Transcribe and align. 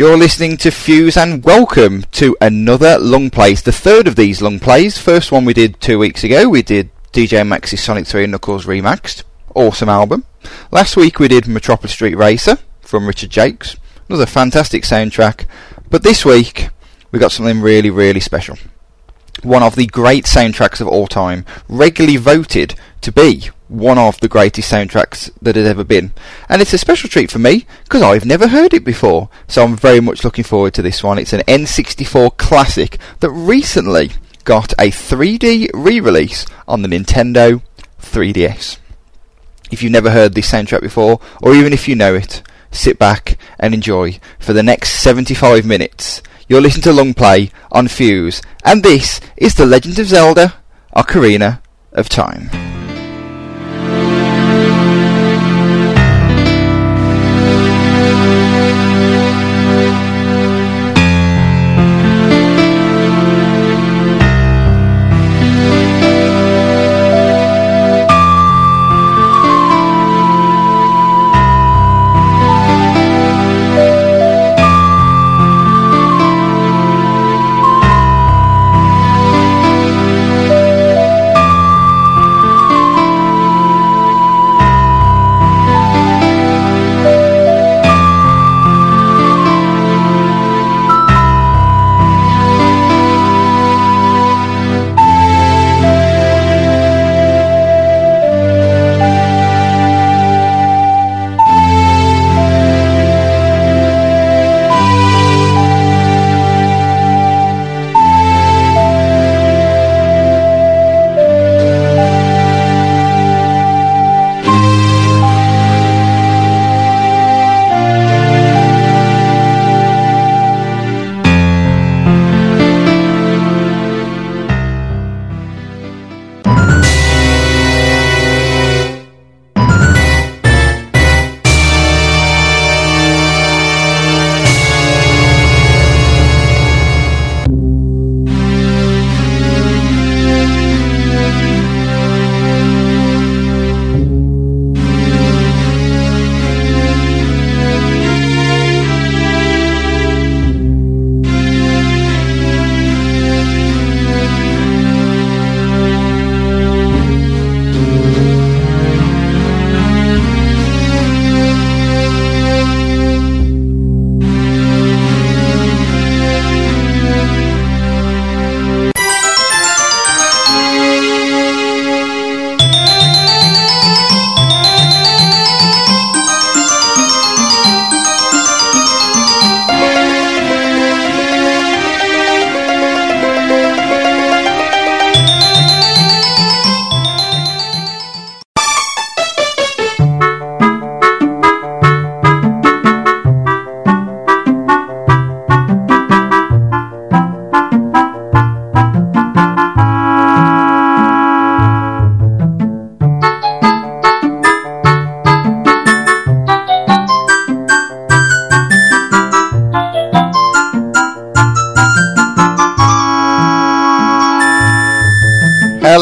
You're 0.00 0.16
listening 0.16 0.56
to 0.56 0.70
Fuse 0.70 1.18
and 1.18 1.44
welcome 1.44 2.04
to 2.12 2.34
another 2.40 2.96
long 2.98 3.28
plays, 3.28 3.60
the 3.60 3.70
third 3.70 4.08
of 4.08 4.16
these 4.16 4.40
long 4.40 4.58
plays. 4.58 4.96
First 4.96 5.30
one 5.30 5.44
we 5.44 5.52
did 5.52 5.78
two 5.78 5.98
weeks 5.98 6.24
ago, 6.24 6.48
we 6.48 6.62
did 6.62 6.88
DJ 7.12 7.46
Max's 7.46 7.82
Sonic 7.82 8.06
3 8.06 8.24
and 8.24 8.32
Knuckles 8.32 8.64
Remaxed. 8.64 9.24
Awesome 9.54 9.90
album. 9.90 10.24
Last 10.70 10.96
week 10.96 11.18
we 11.18 11.28
did 11.28 11.46
Metropolis 11.46 11.92
Street 11.92 12.14
Racer 12.14 12.56
from 12.80 13.06
Richard 13.06 13.30
Jacques. 13.30 13.74
Another 14.08 14.24
fantastic 14.24 14.84
soundtrack. 14.84 15.44
But 15.90 16.02
this 16.02 16.24
week 16.24 16.70
we 17.12 17.18
got 17.18 17.32
something 17.32 17.60
really, 17.60 17.90
really 17.90 18.20
special. 18.20 18.56
One 19.42 19.62
of 19.62 19.76
the 19.76 19.84
great 19.84 20.24
soundtracks 20.24 20.80
of 20.80 20.88
all 20.88 21.08
time, 21.08 21.44
regularly 21.68 22.16
voted 22.16 22.74
to 23.02 23.12
be 23.12 23.50
one 23.70 23.98
of 23.98 24.18
the 24.20 24.28
greatest 24.28 24.70
soundtracks 24.70 25.30
that 25.40 25.56
has 25.56 25.66
ever 25.66 25.84
been. 25.84 26.12
And 26.48 26.60
it's 26.60 26.72
a 26.72 26.78
special 26.78 27.08
treat 27.08 27.30
for 27.30 27.38
me 27.38 27.66
because 27.84 28.02
I've 28.02 28.24
never 28.26 28.48
heard 28.48 28.74
it 28.74 28.84
before. 28.84 29.28
So 29.46 29.64
I'm 29.64 29.76
very 29.76 30.00
much 30.00 30.24
looking 30.24 30.44
forward 30.44 30.74
to 30.74 30.82
this 30.82 31.02
one. 31.02 31.18
It's 31.18 31.32
an 31.32 31.42
N64 31.42 32.36
classic 32.36 32.98
that 33.20 33.30
recently 33.30 34.10
got 34.44 34.72
a 34.72 34.90
3D 34.90 35.70
re-release 35.72 36.44
on 36.66 36.82
the 36.82 36.88
Nintendo 36.88 37.62
3DS. 38.00 38.78
If 39.70 39.82
you've 39.82 39.92
never 39.92 40.10
heard 40.10 40.34
this 40.34 40.50
soundtrack 40.50 40.80
before, 40.80 41.20
or 41.40 41.54
even 41.54 41.72
if 41.72 41.86
you 41.86 41.94
know 41.94 42.14
it, 42.14 42.42
sit 42.72 42.98
back 42.98 43.38
and 43.58 43.72
enjoy 43.72 44.18
for 44.40 44.52
the 44.52 44.64
next 44.64 45.00
75 45.00 45.64
minutes. 45.64 46.22
You'll 46.48 46.62
listen 46.62 46.82
to 46.82 46.92
Long 46.92 47.14
Play 47.14 47.52
on 47.70 47.86
Fuse, 47.86 48.42
and 48.64 48.82
this 48.82 49.20
is 49.36 49.54
The 49.54 49.66
Legend 49.66 50.00
of 50.00 50.08
Zelda 50.08 50.54
Ocarina 50.96 51.60
of 51.92 52.08
Time. 52.08 52.50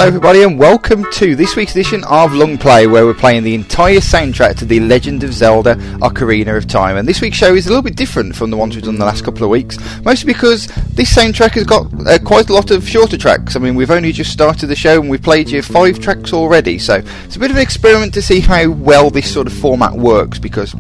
Everybody, 0.09 0.43
and 0.43 0.59
welcome 0.59 1.05
to 1.13 1.37
this 1.37 1.55
week's 1.55 1.73
edition 1.73 2.03
of 2.05 2.33
Long 2.33 2.57
Play, 2.57 2.87
where 2.87 3.05
we're 3.05 3.13
playing 3.13 3.43
the 3.43 3.55
entire 3.55 3.99
soundtrack 3.99 4.57
to 4.57 4.65
The 4.65 4.81
Legend 4.81 5.23
of 5.23 5.35
Zelda 5.35 5.75
Ocarina 6.01 6.57
of 6.57 6.67
Time. 6.67 6.97
And 6.97 7.07
this 7.07 7.21
week's 7.21 7.37
show 7.37 7.55
is 7.55 7.67
a 7.67 7.69
little 7.69 7.83
bit 7.83 7.95
different 7.95 8.35
from 8.35 8.49
the 8.49 8.57
ones 8.57 8.75
we've 8.75 8.83
done 8.83 8.99
the 8.99 9.05
last 9.05 9.23
couple 9.23 9.45
of 9.45 9.51
weeks, 9.51 9.77
mostly 10.07 10.33
because 10.33 10.67
this 10.95 11.15
soundtrack 11.15 11.51
has 11.51 11.65
got 11.65 11.93
uh, 12.07 12.19
quite 12.25 12.49
a 12.49 12.55
lot 12.55 12.71
of 12.71 12.89
shorter 12.89 13.19
tracks. 13.19 13.55
I 13.55 13.59
mean, 13.59 13.75
we've 13.75 13.91
only 13.91 14.13
just 14.13 14.33
started 14.33 14.69
the 14.69 14.75
show 14.75 14.99
and 14.99 15.11
we've 15.11 15.21
played 15.21 15.51
you 15.51 15.61
five 15.61 16.01
tracks 16.01 16.33
already, 16.33 16.79
so 16.79 17.03
it's 17.25 17.37
a 17.37 17.39
bit 17.39 17.51
of 17.51 17.59
an 17.59 17.63
experiment 17.63 18.15
to 18.15 18.23
see 18.23 18.41
how 18.41 18.71
well 18.71 19.11
this 19.11 19.31
sort 19.31 19.47
of 19.47 19.53
format 19.53 19.93
works, 19.93 20.39
because 20.39 20.75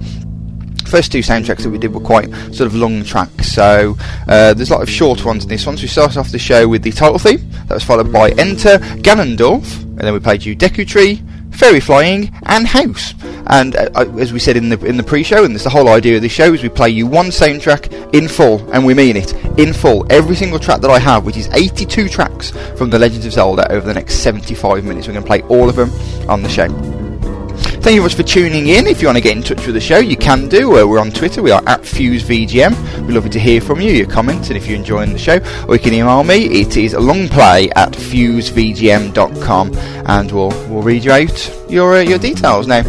first 0.88 1.12
two 1.12 1.20
soundtracks 1.20 1.62
that 1.62 1.70
we 1.70 1.78
did 1.78 1.94
were 1.94 2.00
quite 2.00 2.32
sort 2.54 2.62
of 2.62 2.74
long 2.74 3.04
tracks, 3.04 3.52
so 3.52 3.96
uh, 4.26 4.54
there's 4.54 4.70
a 4.70 4.74
lot 4.74 4.82
of 4.82 4.90
short 4.90 5.24
ones 5.24 5.44
in 5.44 5.48
this 5.48 5.66
one. 5.66 5.76
So 5.76 5.82
we 5.82 5.88
started 5.88 6.18
off 6.18 6.30
the 6.30 6.38
show 6.38 6.66
with 6.66 6.82
the 6.82 6.92
title 6.92 7.18
theme, 7.18 7.48
that 7.68 7.74
was 7.74 7.84
followed 7.84 8.12
by 8.12 8.30
Enter 8.30 8.78
Ganondorf, 8.78 9.82
and 9.82 10.00
then 10.00 10.12
we 10.12 10.20
played 10.20 10.44
you 10.44 10.56
Deku 10.56 10.86
Tree, 10.86 11.22
Fairy 11.50 11.80
Flying, 11.80 12.32
and 12.44 12.66
House. 12.66 13.14
And 13.48 13.76
uh, 13.76 13.88
uh, 13.94 14.16
as 14.18 14.32
we 14.32 14.38
said 14.38 14.56
in 14.56 14.68
the 14.68 14.78
in 14.84 14.96
the 14.96 15.02
pre-show, 15.02 15.44
and 15.44 15.54
this 15.54 15.64
the 15.64 15.70
whole 15.70 15.88
idea 15.88 16.16
of 16.16 16.22
the 16.22 16.28
show 16.28 16.52
is 16.52 16.62
we 16.62 16.68
play 16.68 16.90
you 16.90 17.06
one 17.06 17.26
soundtrack 17.26 18.14
in 18.14 18.28
full, 18.28 18.60
and 18.72 18.84
we 18.84 18.94
mean 18.94 19.16
it 19.16 19.32
in 19.58 19.72
full. 19.72 20.06
Every 20.10 20.36
single 20.36 20.58
track 20.58 20.80
that 20.82 20.90
I 20.90 20.98
have, 20.98 21.24
which 21.24 21.36
is 21.36 21.48
82 21.48 22.08
tracks 22.08 22.50
from 22.76 22.90
The 22.90 22.98
Legend 22.98 23.24
of 23.24 23.32
Zelda, 23.32 23.70
over 23.72 23.86
the 23.86 23.94
next 23.94 24.16
75 24.16 24.84
minutes, 24.84 25.06
we're 25.06 25.14
going 25.14 25.24
to 25.24 25.26
play 25.26 25.42
all 25.42 25.68
of 25.68 25.76
them 25.76 25.90
on 26.28 26.42
the 26.42 26.48
show. 26.48 26.97
Thank 27.80 27.94
you 27.94 28.02
very 28.02 28.10
much 28.10 28.16
for 28.16 28.24
tuning 28.24 28.66
in. 28.66 28.88
If 28.88 29.00
you 29.00 29.06
want 29.06 29.18
to 29.18 29.22
get 29.22 29.36
in 29.36 29.42
touch 29.42 29.64
with 29.64 29.74
the 29.74 29.80
show, 29.80 29.98
you 29.98 30.16
can 30.16 30.48
do. 30.48 30.78
Uh, 30.78 30.84
we're 30.84 30.98
on 30.98 31.12
Twitter. 31.12 31.42
We 31.42 31.52
are 31.52 31.62
at 31.66 31.82
FuseVGM. 31.82 33.06
We're 33.06 33.14
lovely 33.14 33.30
to 33.30 33.38
hear 33.38 33.60
from 33.60 33.80
you, 33.80 33.92
your 33.92 34.08
comments, 34.08 34.48
and 34.48 34.56
if 34.56 34.66
you're 34.66 34.76
enjoying 34.76 35.12
the 35.12 35.18
show, 35.18 35.38
or 35.66 35.76
you 35.76 35.80
can 35.80 35.94
email 35.94 36.24
me. 36.24 36.60
It 36.60 36.76
is 36.76 36.92
longplay 36.92 37.70
at 37.76 37.92
fusevgm.com, 37.92 39.74
and 40.06 40.32
we'll 40.32 40.50
we'll 40.68 40.82
read 40.82 41.04
you 41.04 41.12
out 41.12 41.70
your 41.70 41.94
uh, 41.94 42.00
your 42.00 42.18
details 42.18 42.66
now. 42.66 42.82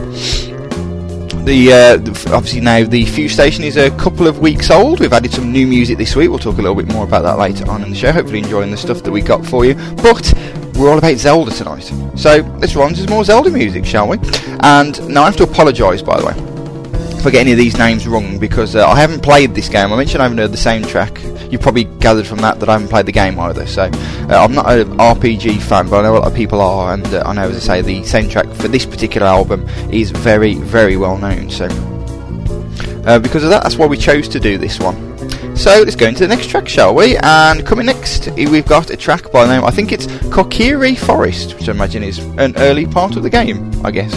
The, 1.46 1.72
uh, 1.72 2.36
obviously 2.36 2.60
now 2.60 2.84
the 2.84 3.06
Fuse 3.06 3.34
station 3.34 3.64
is 3.64 3.78
a 3.78 3.92
couple 3.92 4.28
of 4.28 4.40
weeks 4.40 4.70
old. 4.70 5.00
We've 5.00 5.14
added 5.14 5.32
some 5.32 5.52
new 5.52 5.66
music 5.66 5.98
this 5.98 6.16
week. 6.16 6.30
We'll 6.30 6.40
talk 6.40 6.58
a 6.58 6.62
little 6.62 6.76
bit 6.76 6.92
more 6.92 7.06
about 7.06 7.22
that 7.24 7.38
later 7.38 7.70
on 7.70 7.84
in 7.84 7.92
the 7.92 7.96
show. 7.96 8.12
Hopefully 8.12 8.40
enjoying 8.40 8.72
the 8.72 8.78
stuff 8.78 9.02
that 9.04 9.12
we 9.12 9.22
got 9.22 9.46
for 9.46 9.66
you. 9.66 9.76
But 9.96 10.34
we're 10.80 10.90
all 10.90 10.98
about 10.98 11.18
Zelda 11.18 11.52
tonight. 11.52 11.92
So 12.16 12.38
let's 12.60 12.76
run 12.76 12.94
to 12.94 13.02
some 13.02 13.10
more 13.10 13.24
Zelda 13.26 13.50
music, 13.50 13.86
shall 13.86 14.08
we? 14.08 14.18
And 14.62 15.10
now 15.10 15.24
I 15.24 15.26
have 15.26 15.36
to 15.38 15.44
apologise, 15.44 16.02
by 16.02 16.20
the 16.20 16.26
way. 16.26 16.34
if 17.20 17.28
I 17.28 17.32
get 17.32 17.42
any 17.42 17.52
of 17.52 17.58
these 17.58 17.78
names 17.78 18.08
wrong 18.08 18.40
because 18.40 18.78
uh, 18.78 18.88
I 18.88 18.98
haven't 18.98 19.22
played 19.22 19.54
this 19.54 19.68
game. 19.68 19.92
I 19.92 19.98
mentioned 19.98 20.22
I 20.22 20.26
haven't 20.26 20.38
heard 20.38 20.54
the 20.54 20.58
soundtrack. 20.58 21.52
You 21.52 21.60
probably 21.60 21.84
gathered 21.84 22.26
from 22.26 22.40
that 22.40 22.62
that 22.62 22.70
I 22.70 22.74
haven't 22.74 22.88
played 22.88 23.08
the 23.08 23.12
game 23.12 23.38
either. 23.40 23.68
So 23.68 23.84
uh, 23.84 24.44
I'm 24.44 24.54
not 24.54 24.72
an 24.72 24.98
RPG 24.98 25.62
fan, 25.62 25.90
but 25.90 26.00
I 26.00 26.04
know 26.04 26.14
a 26.14 26.20
lot 26.20 26.28
of 26.28 26.36
people 26.36 26.62
are, 26.62 26.94
and 26.94 27.06
uh, 27.08 27.24
I 27.26 27.34
know, 27.34 27.50
as 27.50 27.70
I 27.70 27.82
say, 27.82 27.82
the 27.82 28.00
soundtrack 28.02 28.56
for 28.56 28.70
this 28.70 28.86
particular 28.86 29.28
album 29.28 29.68
is 29.92 30.12
very, 30.12 30.56
very 30.56 30.96
well 30.96 31.18
known. 31.18 31.50
So 31.50 31.66
uh, 33.06 33.20
because 33.20 33.44
of 33.44 33.50
that, 33.50 33.64
that's 33.64 33.76
why 33.76 33.86
we 33.86 33.98
chose 33.98 34.30
to 34.30 34.40
do 34.40 34.58
this 34.58 34.80
one. 34.80 35.09
So 35.60 35.82
let's 35.84 35.98
go 35.98 36.08
into 36.08 36.26
the 36.26 36.34
next 36.34 36.50
track, 36.50 36.70
shall 36.70 36.96
we? 36.96 37.18
And 37.18 37.66
coming 37.66 37.88
next, 37.88 38.30
we've 38.32 38.66
got 38.66 38.92
a 38.92 38.96
track 38.96 39.30
by 39.30 39.46
name, 39.46 39.66
I 39.66 39.72
think 39.72 39.92
it's 39.92 40.08
Kokiri 40.08 40.98
Forest, 40.98 41.56
which 41.56 41.68
I 41.68 41.74
imagine 41.74 42.02
is 42.02 42.20
an 42.38 42.56
early 42.56 42.86
part 42.86 43.18
of 43.18 43.24
the 43.24 43.30
game, 43.30 43.70
I 43.84 43.92
guess. 43.92 44.14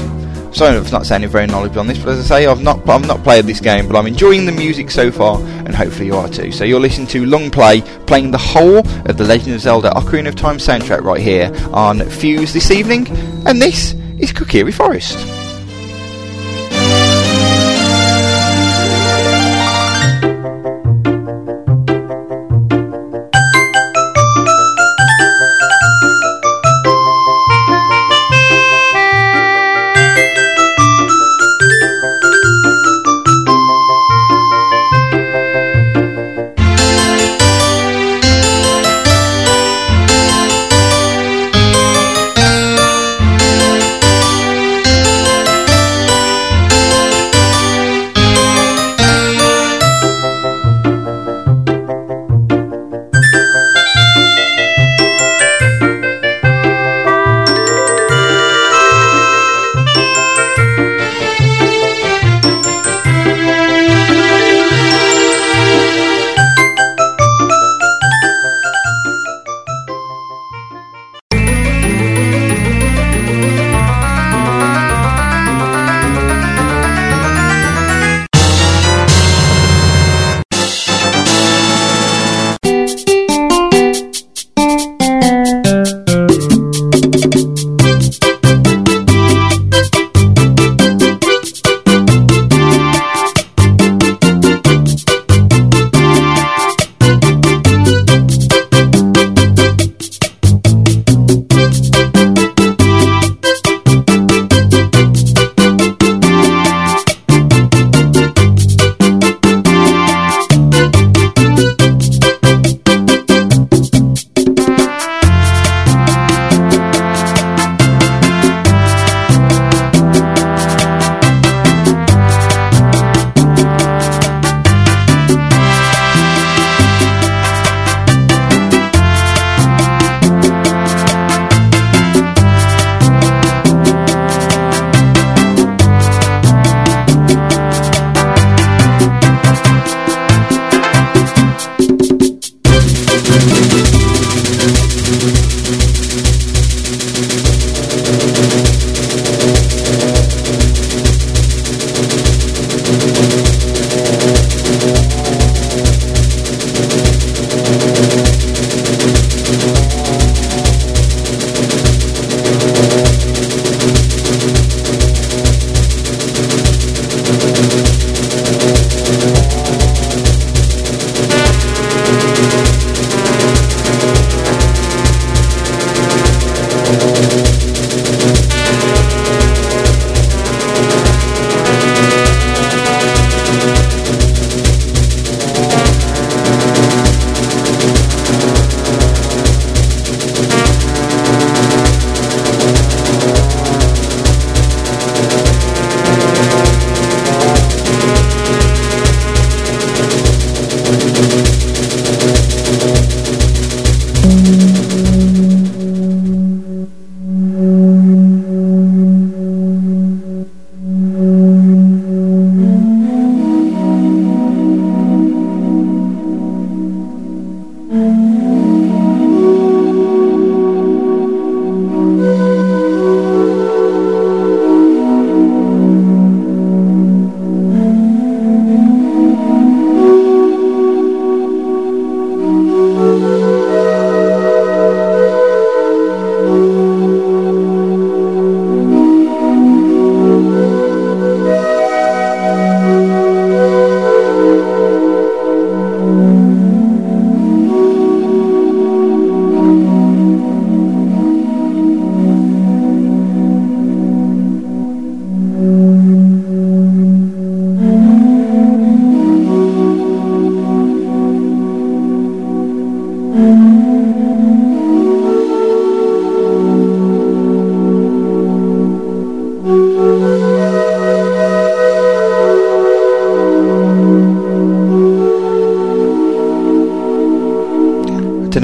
Sorry 0.56 0.76
if 0.76 0.92
not 0.92 1.04
sounding 1.04 1.28
very 1.28 1.48
knowledgeable 1.48 1.80
on 1.80 1.88
this, 1.88 1.98
but 1.98 2.10
as 2.10 2.30
I 2.30 2.36
say, 2.36 2.46
I've 2.46 2.62
not 2.62 2.88
I've 2.88 3.08
not 3.08 3.24
played 3.24 3.46
this 3.46 3.58
game, 3.58 3.88
but 3.88 3.96
I'm 3.96 4.06
enjoying 4.06 4.46
the 4.46 4.52
music 4.52 4.88
so 4.92 5.10
far, 5.10 5.40
and 5.40 5.74
hopefully 5.74 6.06
you 6.06 6.14
are 6.14 6.28
too. 6.28 6.52
So 6.52 6.62
you're 6.62 6.78
listening 6.78 7.08
to 7.08 7.26
Long 7.26 7.50
Play, 7.50 7.80
playing 8.06 8.30
the 8.30 8.38
whole 8.38 8.78
of 8.78 9.16
the 9.16 9.24
Legend 9.24 9.56
of 9.56 9.62
Zelda: 9.62 9.90
Ocarina 9.90 10.28
of 10.28 10.36
Time 10.36 10.58
soundtrack 10.58 11.02
right 11.02 11.20
here 11.20 11.50
on 11.72 12.08
Fuse 12.08 12.52
this 12.52 12.70
evening, 12.70 13.08
and 13.46 13.60
this 13.60 13.94
is 14.18 14.32
Kokiri 14.32 14.72
Forest. 14.72 15.41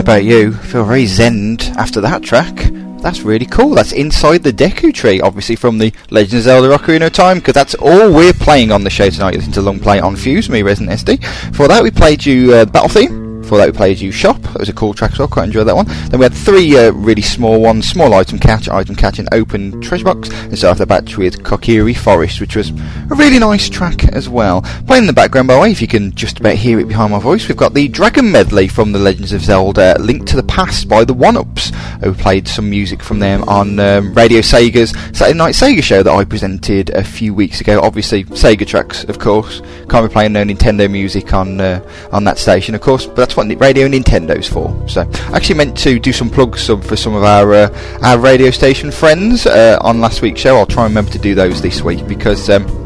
About 0.08 0.24
you, 0.24 0.54
feel 0.54 0.86
very 0.86 1.04
zen 1.04 1.58
after 1.76 2.00
that 2.00 2.22
track. 2.22 2.70
That's 3.02 3.20
really 3.20 3.44
cool. 3.44 3.74
That's 3.74 3.92
Inside 3.92 4.42
the 4.42 4.54
Deku 4.54 4.94
Tree, 4.94 5.20
obviously 5.20 5.54
from 5.54 5.76
the 5.76 5.92
Legend 6.08 6.38
of 6.38 6.44
Zelda 6.44 6.78
Ocarina 6.78 7.08
of 7.08 7.12
Time, 7.12 7.40
because 7.40 7.52
that's 7.52 7.74
all 7.74 8.10
we're 8.10 8.32
playing 8.32 8.72
on 8.72 8.84
the 8.84 8.88
show 8.88 9.10
tonight. 9.10 9.34
Listen 9.34 9.52
to 9.52 9.60
Long 9.60 9.78
Play 9.78 10.00
on 10.00 10.16
Fuse, 10.16 10.48
me, 10.48 10.62
Resident 10.62 10.98
SD. 10.98 11.54
For 11.54 11.68
that, 11.68 11.82
we 11.82 11.90
played 11.90 12.24
you 12.24 12.54
uh, 12.54 12.64
Battle 12.64 12.88
Theme 12.88 13.42
For 13.42 13.58
that 13.58 13.70
we 13.70 13.76
played 13.76 13.98
You 14.00 14.10
Shop. 14.10 14.40
That 14.58 14.62
was 14.62 14.70
a 14.70 14.72
cool 14.72 14.92
track 14.92 15.12
as 15.12 15.20
well. 15.20 15.28
Quite 15.28 15.44
enjoyed 15.44 15.68
that 15.68 15.76
one. 15.76 15.86
Then 15.86 16.18
we 16.18 16.24
had 16.24 16.34
three 16.34 16.76
uh, 16.76 16.90
really 16.90 17.22
small 17.22 17.60
ones: 17.60 17.88
small 17.88 18.12
item 18.12 18.40
catch, 18.40 18.68
item 18.68 18.96
catch, 18.96 19.20
and 19.20 19.28
open 19.30 19.80
treasure 19.80 20.06
box. 20.06 20.30
And 20.30 20.58
so 20.58 20.68
after 20.68 20.84
that 20.84 20.88
batch 20.88 21.16
with 21.16 21.44
Kokiri 21.44 21.96
Forest, 21.96 22.40
which 22.40 22.56
was 22.56 22.70
a 22.70 23.14
really 23.14 23.38
nice 23.38 23.68
track 23.68 24.08
as 24.08 24.28
well. 24.28 24.62
Playing 24.88 25.04
in 25.04 25.06
the 25.06 25.12
background, 25.12 25.46
by 25.46 25.54
the 25.54 25.60
way, 25.60 25.70
if 25.70 25.80
you 25.80 25.86
can 25.86 26.12
just 26.16 26.40
about 26.40 26.56
hear 26.56 26.80
it 26.80 26.88
behind 26.88 27.12
my 27.12 27.20
voice, 27.20 27.46
we've 27.46 27.56
got 27.56 27.72
the 27.72 27.86
Dragon 27.86 28.32
Medley 28.32 28.66
from 28.66 28.90
the 28.90 28.98
Legends 28.98 29.32
of 29.32 29.44
Zelda: 29.44 29.96
Link 30.00 30.26
to 30.26 30.34
the 30.34 30.42
Past 30.42 30.88
by 30.88 31.04
the 31.04 31.14
OneUps. 31.14 31.67
Who 32.02 32.14
played 32.14 32.46
some 32.46 32.70
music 32.70 33.02
from 33.02 33.18
them 33.18 33.42
on 33.48 33.78
um, 33.80 34.14
Radio 34.14 34.40
Sega's 34.40 34.90
Saturday 35.16 35.36
Night 35.36 35.54
Sega 35.54 35.82
show 35.82 36.02
that 36.02 36.12
I 36.12 36.24
presented 36.24 36.90
a 36.90 37.02
few 37.02 37.34
weeks 37.34 37.60
ago. 37.60 37.80
Obviously, 37.82 38.24
Sega 38.24 38.66
tracks, 38.66 39.04
of 39.04 39.18
course. 39.18 39.60
Can't 39.88 40.08
be 40.08 40.12
playing 40.12 40.32
no 40.32 40.44
Nintendo 40.44 40.90
music 40.90 41.32
on 41.32 41.60
uh, 41.60 41.80
on 42.12 42.24
that 42.24 42.38
station, 42.38 42.74
of 42.74 42.80
course. 42.80 43.06
But 43.06 43.16
that's 43.16 43.36
what 43.36 43.48
Radio 43.60 43.88
Nintendo's 43.88 44.48
for. 44.48 44.88
So 44.88 45.02
I 45.02 45.36
actually 45.36 45.56
meant 45.56 45.76
to 45.78 45.98
do 45.98 46.12
some 46.12 46.30
plugs 46.30 46.66
for 46.66 46.96
some 46.96 47.14
of 47.14 47.24
our 47.24 47.52
uh, 47.52 47.98
our 48.02 48.18
radio 48.18 48.50
station 48.50 48.90
friends 48.90 49.46
uh, 49.46 49.78
on 49.80 50.00
last 50.00 50.22
week's 50.22 50.40
show. 50.40 50.56
I'll 50.56 50.66
try 50.66 50.84
and 50.84 50.92
remember 50.92 51.10
to 51.12 51.18
do 51.18 51.34
those 51.34 51.60
this 51.62 51.82
week 51.82 52.06
because. 52.06 52.48
Um, 52.50 52.77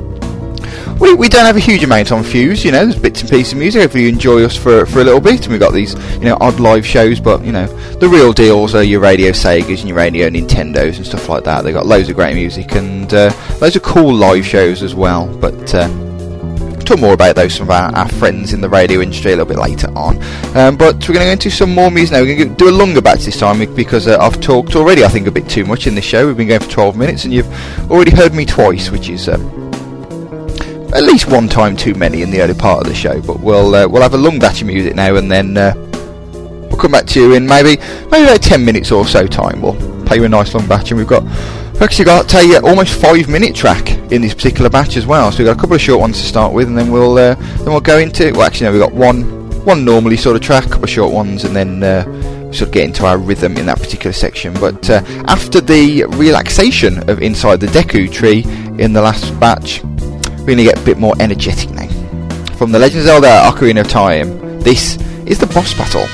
we, 1.02 1.14
we 1.14 1.28
don't 1.28 1.44
have 1.44 1.56
a 1.56 1.60
huge 1.60 1.82
amount 1.82 2.12
on 2.12 2.22
Fuse, 2.22 2.64
you 2.64 2.70
know, 2.70 2.86
there's 2.86 2.98
bits 2.98 3.22
and 3.22 3.28
pieces 3.28 3.54
of 3.54 3.58
music. 3.58 3.82
Hopefully 3.82 4.04
you 4.04 4.08
enjoy 4.08 4.44
us 4.44 4.56
for, 4.56 4.86
for 4.86 5.00
a 5.00 5.04
little 5.04 5.20
bit. 5.20 5.40
And 5.42 5.50
we've 5.50 5.58
got 5.58 5.72
these, 5.72 5.94
you 6.14 6.26
know, 6.26 6.38
odd 6.40 6.60
live 6.60 6.86
shows, 6.86 7.18
but, 7.18 7.44
you 7.44 7.50
know, 7.50 7.66
the 7.98 8.08
real 8.08 8.32
deals 8.32 8.76
are 8.76 8.84
your 8.84 9.00
Radio 9.00 9.32
Segas 9.32 9.80
and 9.80 9.88
your 9.88 9.96
Radio 9.96 10.28
Nintendos 10.28 10.98
and 10.98 11.04
stuff 11.04 11.28
like 11.28 11.42
that. 11.42 11.62
They've 11.64 11.74
got 11.74 11.86
loads 11.86 12.08
of 12.08 12.14
great 12.14 12.36
music 12.36 12.76
and 12.76 13.12
uh, 13.12 13.32
loads 13.60 13.74
of 13.74 13.82
cool 13.82 14.14
live 14.14 14.46
shows 14.46 14.84
as 14.84 14.94
well. 14.94 15.26
But 15.38 15.74
uh, 15.74 15.88
talk 16.84 17.00
more 17.00 17.14
about 17.14 17.34
those 17.34 17.56
from 17.58 17.72
our, 17.72 17.92
our, 17.96 18.08
friends 18.08 18.52
in 18.52 18.60
the 18.60 18.68
radio 18.68 19.00
industry 19.00 19.32
a 19.32 19.36
little 19.36 19.52
bit 19.52 19.58
later 19.58 19.88
on. 19.96 20.22
Um, 20.56 20.76
but 20.76 20.96
we're 21.08 21.14
going 21.14 21.18
to 21.18 21.24
go 21.24 21.30
into 21.32 21.50
some 21.50 21.74
more 21.74 21.90
music 21.90 22.12
now. 22.12 22.20
We're 22.20 22.36
going 22.36 22.50
to 22.50 22.54
do 22.54 22.70
a 22.70 22.70
longer 22.70 23.02
batch 23.02 23.24
this 23.24 23.40
time 23.40 23.58
because 23.74 24.06
uh, 24.06 24.18
I've 24.20 24.40
talked 24.40 24.76
already, 24.76 25.04
I 25.04 25.08
think, 25.08 25.26
a 25.26 25.32
bit 25.32 25.48
too 25.48 25.64
much 25.64 25.88
in 25.88 25.96
this 25.96 26.04
show. 26.04 26.28
We've 26.28 26.36
been 26.36 26.46
going 26.46 26.60
for 26.60 26.70
12 26.70 26.96
minutes 26.96 27.24
and 27.24 27.34
you've 27.34 27.90
already 27.90 28.12
heard 28.12 28.34
me 28.34 28.46
twice, 28.46 28.92
which 28.92 29.08
is. 29.08 29.28
Um, 29.28 29.61
at 30.94 31.02
least 31.02 31.28
one 31.28 31.48
time 31.48 31.76
too 31.76 31.94
many 31.94 32.22
in 32.22 32.30
the 32.30 32.40
early 32.42 32.54
part 32.54 32.82
of 32.82 32.86
the 32.86 32.94
show, 32.94 33.20
but 33.22 33.40
we'll 33.40 33.74
uh, 33.74 33.88
we'll 33.88 34.02
have 34.02 34.14
a 34.14 34.18
long 34.18 34.38
batch 34.38 34.60
of 34.60 34.66
music 34.66 34.94
now, 34.94 35.16
and 35.16 35.30
then 35.30 35.56
uh, 35.56 35.72
we'll 35.74 36.78
come 36.78 36.92
back 36.92 37.06
to 37.06 37.20
you 37.20 37.32
in 37.34 37.46
maybe 37.46 37.80
maybe 38.10 38.24
about 38.24 38.42
ten 38.42 38.64
minutes 38.64 38.92
or 38.92 39.06
so 39.06 39.26
time. 39.26 39.62
We'll 39.62 39.76
play 40.04 40.18
you 40.18 40.24
a 40.24 40.28
nice 40.28 40.54
long 40.54 40.66
batch, 40.66 40.90
and 40.90 40.98
we've 40.98 41.06
got 41.08 41.24
We've 41.72 41.88
actually 41.88 42.04
got 42.04 42.32
a 42.34 42.58
uh, 42.58 42.68
almost 42.68 43.00
five 43.00 43.28
minute 43.28 43.56
track 43.56 43.90
in 44.12 44.22
this 44.22 44.34
particular 44.34 44.70
batch 44.70 44.96
as 44.96 45.04
well. 45.04 45.32
So 45.32 45.38
we've 45.38 45.46
got 45.46 45.56
a 45.56 45.60
couple 45.60 45.74
of 45.74 45.80
short 45.80 46.00
ones 46.00 46.20
to 46.20 46.24
start 46.24 46.52
with, 46.52 46.68
and 46.68 46.78
then 46.78 46.92
we'll 46.92 47.18
uh, 47.18 47.34
then 47.34 47.66
we'll 47.66 47.80
go 47.80 47.98
into. 47.98 48.30
Well, 48.32 48.42
actually, 48.42 48.66
no, 48.66 48.72
we've 48.72 48.80
got 48.80 48.92
one 48.92 49.22
one 49.64 49.84
normally 49.84 50.16
sort 50.16 50.36
of 50.36 50.42
track, 50.42 50.66
a 50.66 50.68
couple 50.68 50.84
of 50.84 50.90
short 50.90 51.12
ones, 51.12 51.42
and 51.42 51.56
then 51.56 51.82
uh, 51.82 52.04
sort 52.52 52.68
of 52.68 52.72
get 52.72 52.84
into 52.84 53.04
our 53.04 53.18
rhythm 53.18 53.56
in 53.56 53.66
that 53.66 53.80
particular 53.80 54.12
section. 54.12 54.54
But 54.54 54.88
uh, 54.90 55.02
after 55.26 55.60
the 55.60 56.04
relaxation 56.04 57.08
of 57.10 57.20
Inside 57.20 57.58
the 57.58 57.66
Deku 57.68 58.12
Tree 58.12 58.44
in 58.78 58.92
the 58.92 59.02
last 59.02 59.38
batch, 59.40 59.82
we're 60.42 60.56
going 60.56 60.58
to 60.58 60.64
get 60.64 60.78
a 60.78 60.84
bit 60.84 60.98
more 60.98 61.14
energetic 61.20 61.70
now. 61.70 61.86
From 62.56 62.72
the 62.72 62.78
Legend 62.78 63.00
of 63.00 63.06
Zelda 63.06 63.28
Ocarina 63.28 63.82
of 63.82 63.88
Time, 63.88 64.58
this 64.58 64.96
is 65.24 65.38
the 65.38 65.46
boss 65.46 65.72
battle. 65.74 66.06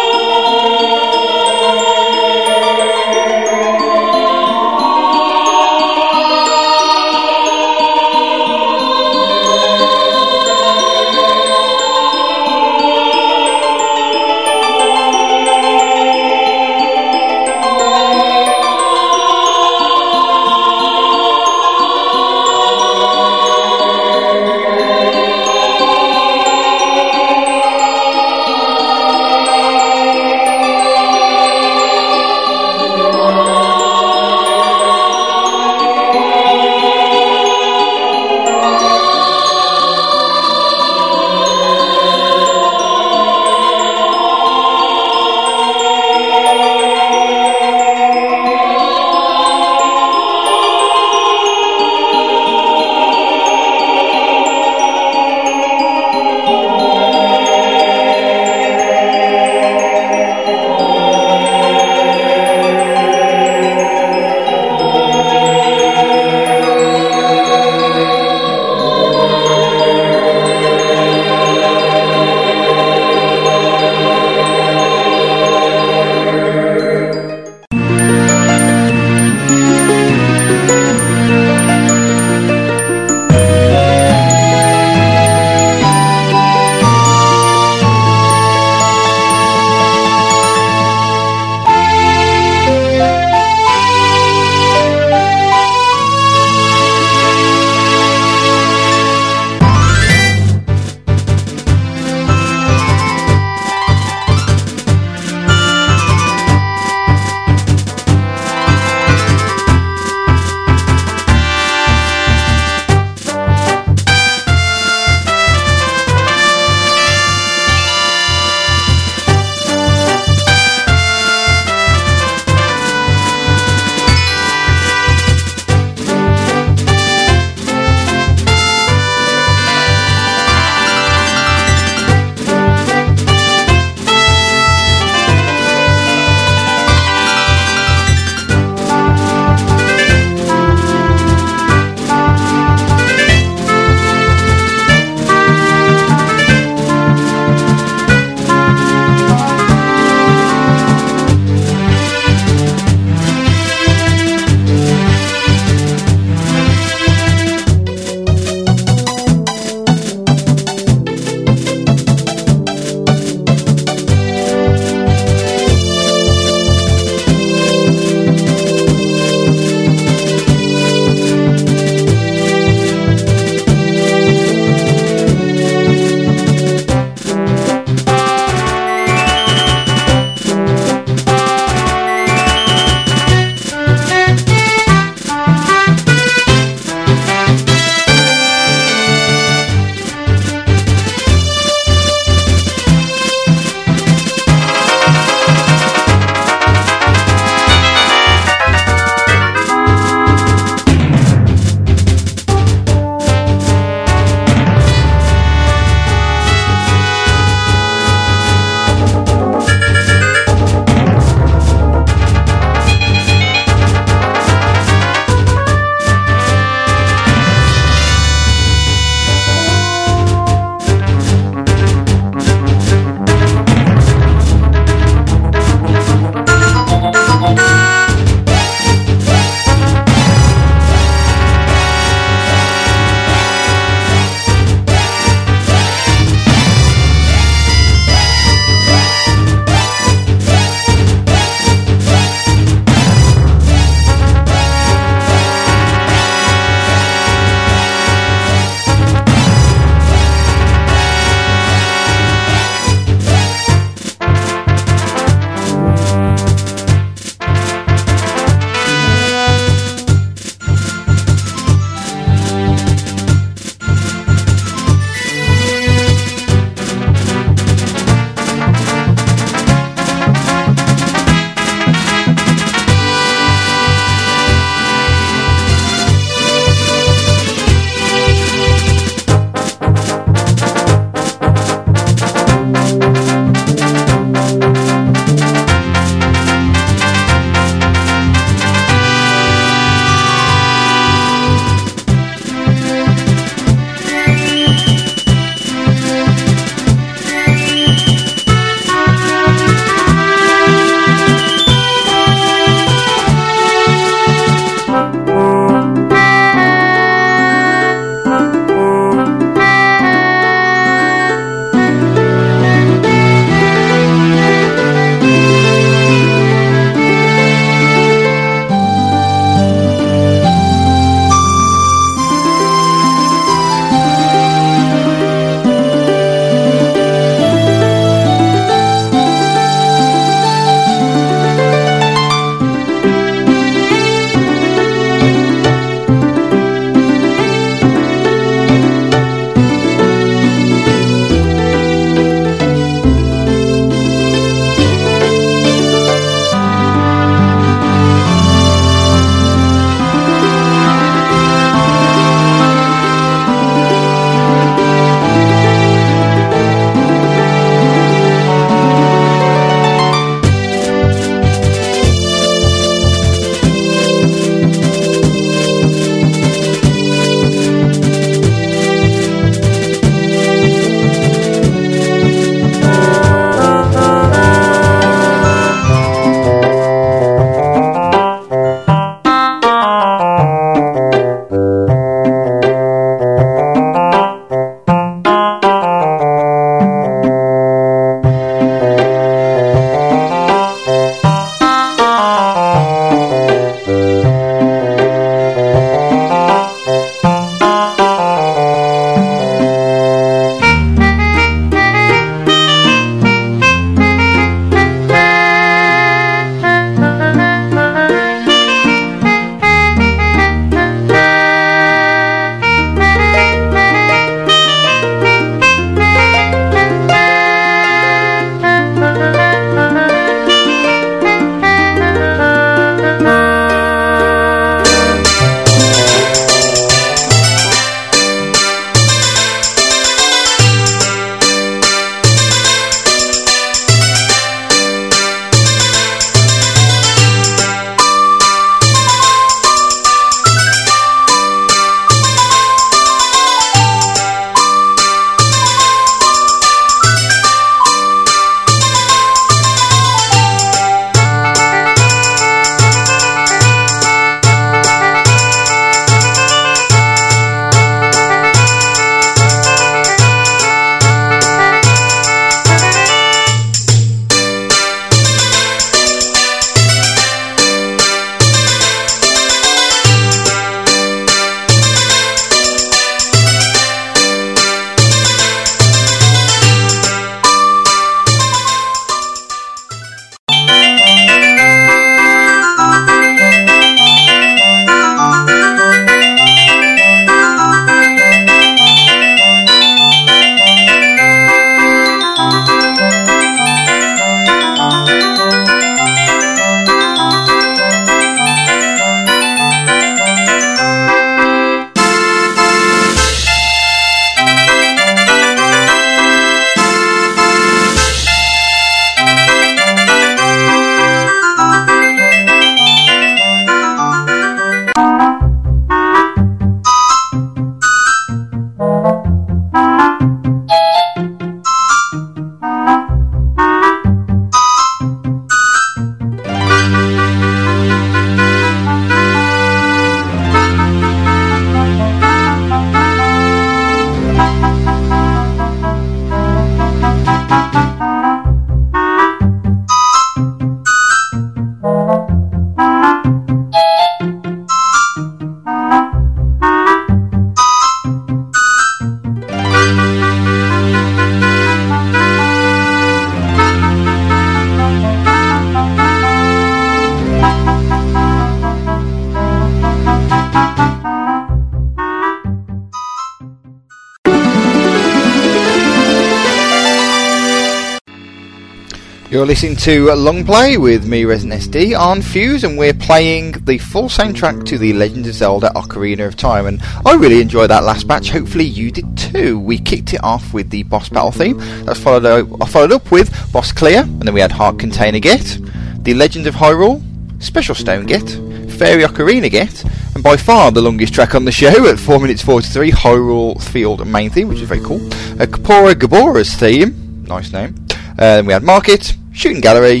You're 569.44 569.50
listening 569.50 569.76
to 569.76 570.10
Long 570.14 570.42
Play 570.42 570.78
with 570.78 571.06
me, 571.06 571.26
Resident 571.26 571.60
SD, 571.60 571.94
on 572.00 572.22
Fuse, 572.22 572.64
and 572.64 572.78
we're 572.78 572.94
playing 572.94 573.52
the 573.66 573.76
full 573.76 574.04
soundtrack 574.04 574.64
to 574.64 574.78
The 574.78 574.94
Legend 574.94 575.26
of 575.26 575.34
Zelda 575.34 575.68
Ocarina 575.76 576.26
of 576.26 576.34
Time. 576.34 576.64
And 576.64 576.80
I 577.04 577.12
really 577.12 577.42
enjoyed 577.42 577.68
that 577.68 577.84
last 577.84 578.08
batch. 578.08 578.30
Hopefully, 578.30 578.64
you 578.64 578.90
did 578.90 579.18
too. 579.18 579.60
We 579.60 579.76
kicked 579.76 580.14
it 580.14 580.24
off 580.24 580.54
with 580.54 580.70
the 580.70 580.82
boss 580.84 581.10
battle 581.10 581.30
theme. 581.30 581.58
That's 581.84 582.00
followed 582.00 582.24
I 582.24 582.64
followed 582.64 582.92
up 582.92 583.10
with 583.10 583.52
Boss 583.52 583.70
Clear, 583.70 584.00
and 584.00 584.22
then 584.22 584.32
we 584.32 584.40
had 584.40 584.50
Heart 584.50 584.78
Container 584.78 585.18
Get, 585.18 585.58
The 585.98 586.14
Legend 586.14 586.46
of 586.46 586.54
Hyrule, 586.54 587.02
Special 587.42 587.74
Stone 587.74 588.06
Get, 588.06 588.26
Fairy 588.70 589.02
Ocarina 589.02 589.50
Get, 589.50 589.84
and 590.14 590.24
by 590.24 590.38
far 590.38 590.72
the 590.72 590.80
longest 590.80 591.12
track 591.12 591.34
on 591.34 591.44
the 591.44 591.52
show 591.60 591.86
at 591.86 591.98
4 592.00 592.18
minutes 592.18 592.40
43, 592.40 592.92
Hyrule 592.92 593.62
Field 593.62 594.06
main 594.06 594.30
theme, 594.30 594.48
which 594.48 594.60
is 594.60 594.68
very 594.68 594.80
cool. 594.80 595.06
A 595.38 595.46
Kaepora 595.46 595.92
Gaebora's 595.92 596.54
theme, 596.54 597.26
nice 597.28 597.52
name. 597.52 597.74
Uh, 598.16 598.36
then 598.36 598.46
we 598.46 598.52
had 598.54 598.62
Market, 598.62 599.13
Shooting 599.44 599.60
Gallery, 599.60 600.00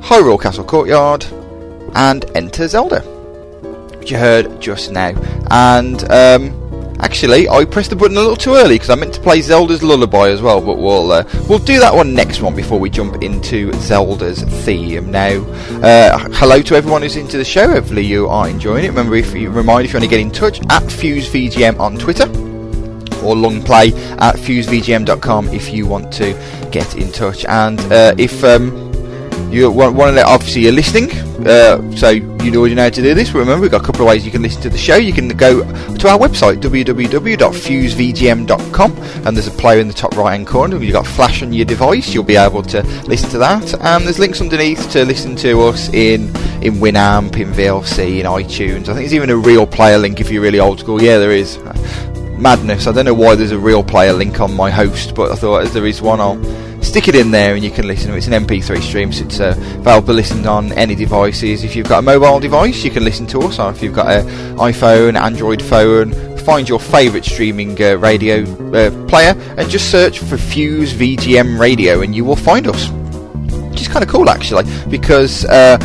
Hyrule 0.00 0.40
Castle 0.40 0.62
Courtyard, 0.62 1.24
and 1.96 2.24
Enter 2.36 2.68
Zelda, 2.68 3.00
which 3.98 4.12
you 4.12 4.16
heard 4.16 4.60
just 4.60 4.92
now. 4.92 5.08
And 5.50 6.04
um, 6.12 6.96
actually, 7.00 7.48
I 7.48 7.64
pressed 7.64 7.90
the 7.90 7.96
button 7.96 8.16
a 8.16 8.20
little 8.20 8.36
too 8.36 8.54
early 8.54 8.76
because 8.76 8.90
I 8.90 8.94
meant 8.94 9.12
to 9.14 9.20
play 9.20 9.40
Zelda's 9.40 9.82
Lullaby 9.82 10.28
as 10.28 10.40
well. 10.40 10.60
But 10.60 10.78
we'll 10.78 11.10
uh, 11.10 11.24
we'll 11.48 11.58
do 11.58 11.80
that 11.80 11.92
one 11.92 12.14
next 12.14 12.42
one 12.42 12.54
before 12.54 12.78
we 12.78 12.90
jump 12.90 13.24
into 13.24 13.72
Zelda's 13.80 14.42
theme. 14.64 15.10
Now, 15.10 15.40
uh, 15.82 16.28
hello 16.34 16.62
to 16.62 16.76
everyone 16.76 17.02
who's 17.02 17.16
into 17.16 17.38
the 17.38 17.44
show. 17.44 17.72
Hopefully, 17.72 18.06
you 18.06 18.28
are 18.28 18.48
enjoying 18.48 18.84
it. 18.84 18.88
Remember, 18.90 19.16
if 19.16 19.34
you 19.34 19.50
remind 19.50 19.84
if 19.84 19.92
you 19.92 19.96
want 19.96 20.04
to 20.04 20.08
get 20.10 20.20
in 20.20 20.30
touch 20.30 20.60
at 20.70 20.84
FuseVGM 20.84 21.80
on 21.80 21.98
Twitter 21.98 22.49
or 23.22 23.36
long 23.36 23.62
play 23.62 23.88
at 24.18 24.36
fusevgm.com 24.36 25.48
if 25.48 25.72
you 25.72 25.86
want 25.86 26.12
to 26.14 26.32
get 26.70 26.96
in 26.96 27.10
touch. 27.12 27.44
And 27.46 27.80
uh, 27.92 28.14
if 28.18 28.42
um, 28.44 28.90
you 29.52 29.70
want, 29.70 30.16
to, 30.16 30.24
obviously 30.24 30.62
you're 30.62 30.72
listening, 30.72 31.10
uh, 31.46 31.78
so 31.96 32.10
you 32.10 32.58
already 32.58 32.74
know 32.74 32.82
how 32.84 32.90
to 32.90 33.02
do 33.02 33.14
this. 33.14 33.30
But 33.30 33.40
remember, 33.40 33.60
we've 33.62 33.70
got 33.70 33.82
a 33.82 33.84
couple 33.84 34.00
of 34.02 34.08
ways 34.08 34.24
you 34.24 34.30
can 34.30 34.42
listen 34.42 34.62
to 34.62 34.70
the 34.70 34.78
show. 34.78 34.94
You 34.96 35.12
can 35.12 35.28
go 35.28 35.62
to 35.62 36.08
our 36.08 36.18
website 36.18 36.60
www.fusevgm.com, 36.60 38.96
and 39.26 39.36
there's 39.36 39.48
a 39.48 39.52
player 39.52 39.80
in 39.80 39.88
the 39.88 39.94
top 39.94 40.16
right 40.16 40.32
hand 40.32 40.46
corner. 40.46 40.76
If 40.76 40.82
you've 40.82 40.92
got 40.92 41.06
Flash 41.06 41.42
on 41.42 41.52
your 41.52 41.64
device, 41.64 42.14
you'll 42.14 42.24
be 42.24 42.36
able 42.36 42.62
to 42.64 42.82
listen 43.06 43.30
to 43.30 43.38
that. 43.38 43.72
And 43.80 44.04
there's 44.04 44.18
links 44.18 44.40
underneath 44.40 44.90
to 44.92 45.04
listen 45.04 45.36
to 45.36 45.60
us 45.62 45.88
in 45.92 46.34
in 46.62 46.74
Winamp, 46.74 47.38
in 47.38 47.52
VLC, 47.52 48.20
in 48.20 48.26
iTunes. 48.26 48.82
I 48.82 48.94
think 48.94 48.98
there's 48.98 49.14
even 49.14 49.30
a 49.30 49.36
real 49.36 49.66
player 49.66 49.96
link 49.98 50.20
if 50.20 50.30
you're 50.30 50.42
really 50.42 50.60
old 50.60 50.78
school. 50.80 51.02
Yeah, 51.02 51.18
there 51.18 51.32
is 51.32 51.58
madness. 52.40 52.86
I 52.86 52.92
don't 52.92 53.04
know 53.04 53.14
why 53.14 53.34
there's 53.34 53.52
a 53.52 53.58
real 53.58 53.82
player 53.82 54.12
link 54.12 54.40
on 54.40 54.54
my 54.54 54.70
host, 54.70 55.14
but 55.14 55.30
I 55.30 55.34
thought 55.34 55.62
as 55.62 55.72
there 55.72 55.86
is 55.86 56.00
one, 56.00 56.20
I'll 56.20 56.42
stick 56.82 57.08
it 57.08 57.14
in 57.14 57.30
there 57.30 57.54
and 57.54 57.62
you 57.62 57.70
can 57.70 57.86
listen. 57.86 58.12
It's 58.14 58.26
an 58.26 58.32
MP3 58.32 58.82
stream, 58.82 59.12
so 59.12 59.24
it's 59.24 59.40
uh, 59.40 59.54
available 59.78 60.08
to 60.08 60.12
listen 60.14 60.46
on 60.46 60.72
any 60.72 60.94
devices. 60.94 61.64
If 61.64 61.76
you've 61.76 61.88
got 61.88 61.98
a 61.98 62.02
mobile 62.02 62.40
device, 62.40 62.82
you 62.84 62.90
can 62.90 63.04
listen 63.04 63.26
to 63.28 63.40
us. 63.40 63.58
If 63.58 63.82
you've 63.82 63.94
got 63.94 64.08
an 64.08 64.26
iPhone, 64.56 65.20
Android 65.20 65.62
phone, 65.62 66.12
find 66.38 66.68
your 66.68 66.80
favourite 66.80 67.24
streaming 67.24 67.80
uh, 67.82 67.96
radio 67.96 68.42
uh, 68.72 68.90
player 69.08 69.34
and 69.56 69.68
just 69.68 69.90
search 69.90 70.18
for 70.18 70.36
Fuse 70.36 70.92
VGM 70.92 71.58
Radio, 71.58 72.00
and 72.02 72.14
you 72.14 72.24
will 72.24 72.36
find 72.36 72.66
us. 72.66 72.88
Which 73.70 73.82
is 73.82 73.88
kind 73.88 74.02
of 74.02 74.08
cool, 74.10 74.28
actually, 74.28 74.64
because 74.88 75.44
uh, 75.44 75.78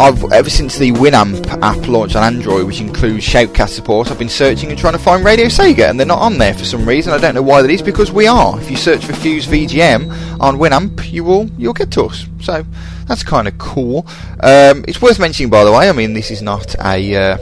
I've 0.00 0.32
ever 0.32 0.48
since 0.48 0.78
the 0.78 0.92
Winamp 0.92 1.46
app 1.60 1.86
launched 1.86 2.16
on 2.16 2.22
Android, 2.22 2.66
which 2.66 2.80
includes 2.80 3.22
Shoutcast 3.22 3.68
support, 3.68 4.10
I've 4.10 4.18
been 4.18 4.30
searching 4.30 4.70
and 4.70 4.78
trying 4.78 4.94
to 4.94 4.98
find 4.98 5.22
Radio 5.22 5.44
Sega, 5.44 5.90
and 5.90 6.00
they're 6.00 6.06
not 6.06 6.20
on 6.20 6.38
there 6.38 6.54
for 6.54 6.64
some 6.64 6.88
reason. 6.88 7.12
I 7.12 7.18
don't 7.18 7.34
know 7.34 7.42
why 7.42 7.60
that 7.60 7.70
is. 7.70 7.82
Because 7.82 8.10
we 8.10 8.26
are. 8.26 8.58
If 8.58 8.70
you 8.70 8.78
search 8.78 9.04
for 9.04 9.12
Fuse 9.12 9.46
VGM 9.46 10.40
on 10.40 10.56
Winamp, 10.56 11.12
you 11.12 11.22
will 11.22 11.50
you'll 11.58 11.74
get 11.74 11.90
to 11.92 12.04
us. 12.04 12.24
So 12.40 12.64
that's 13.08 13.22
kind 13.22 13.46
of 13.46 13.58
cool. 13.58 14.06
Um, 14.42 14.86
it's 14.88 15.02
worth 15.02 15.18
mentioning, 15.18 15.50
by 15.50 15.64
the 15.64 15.72
way. 15.72 15.90
I 15.90 15.92
mean, 15.92 16.14
this 16.14 16.30
is 16.30 16.40
not 16.40 16.74
a 16.82 17.14
uh, 17.14 17.38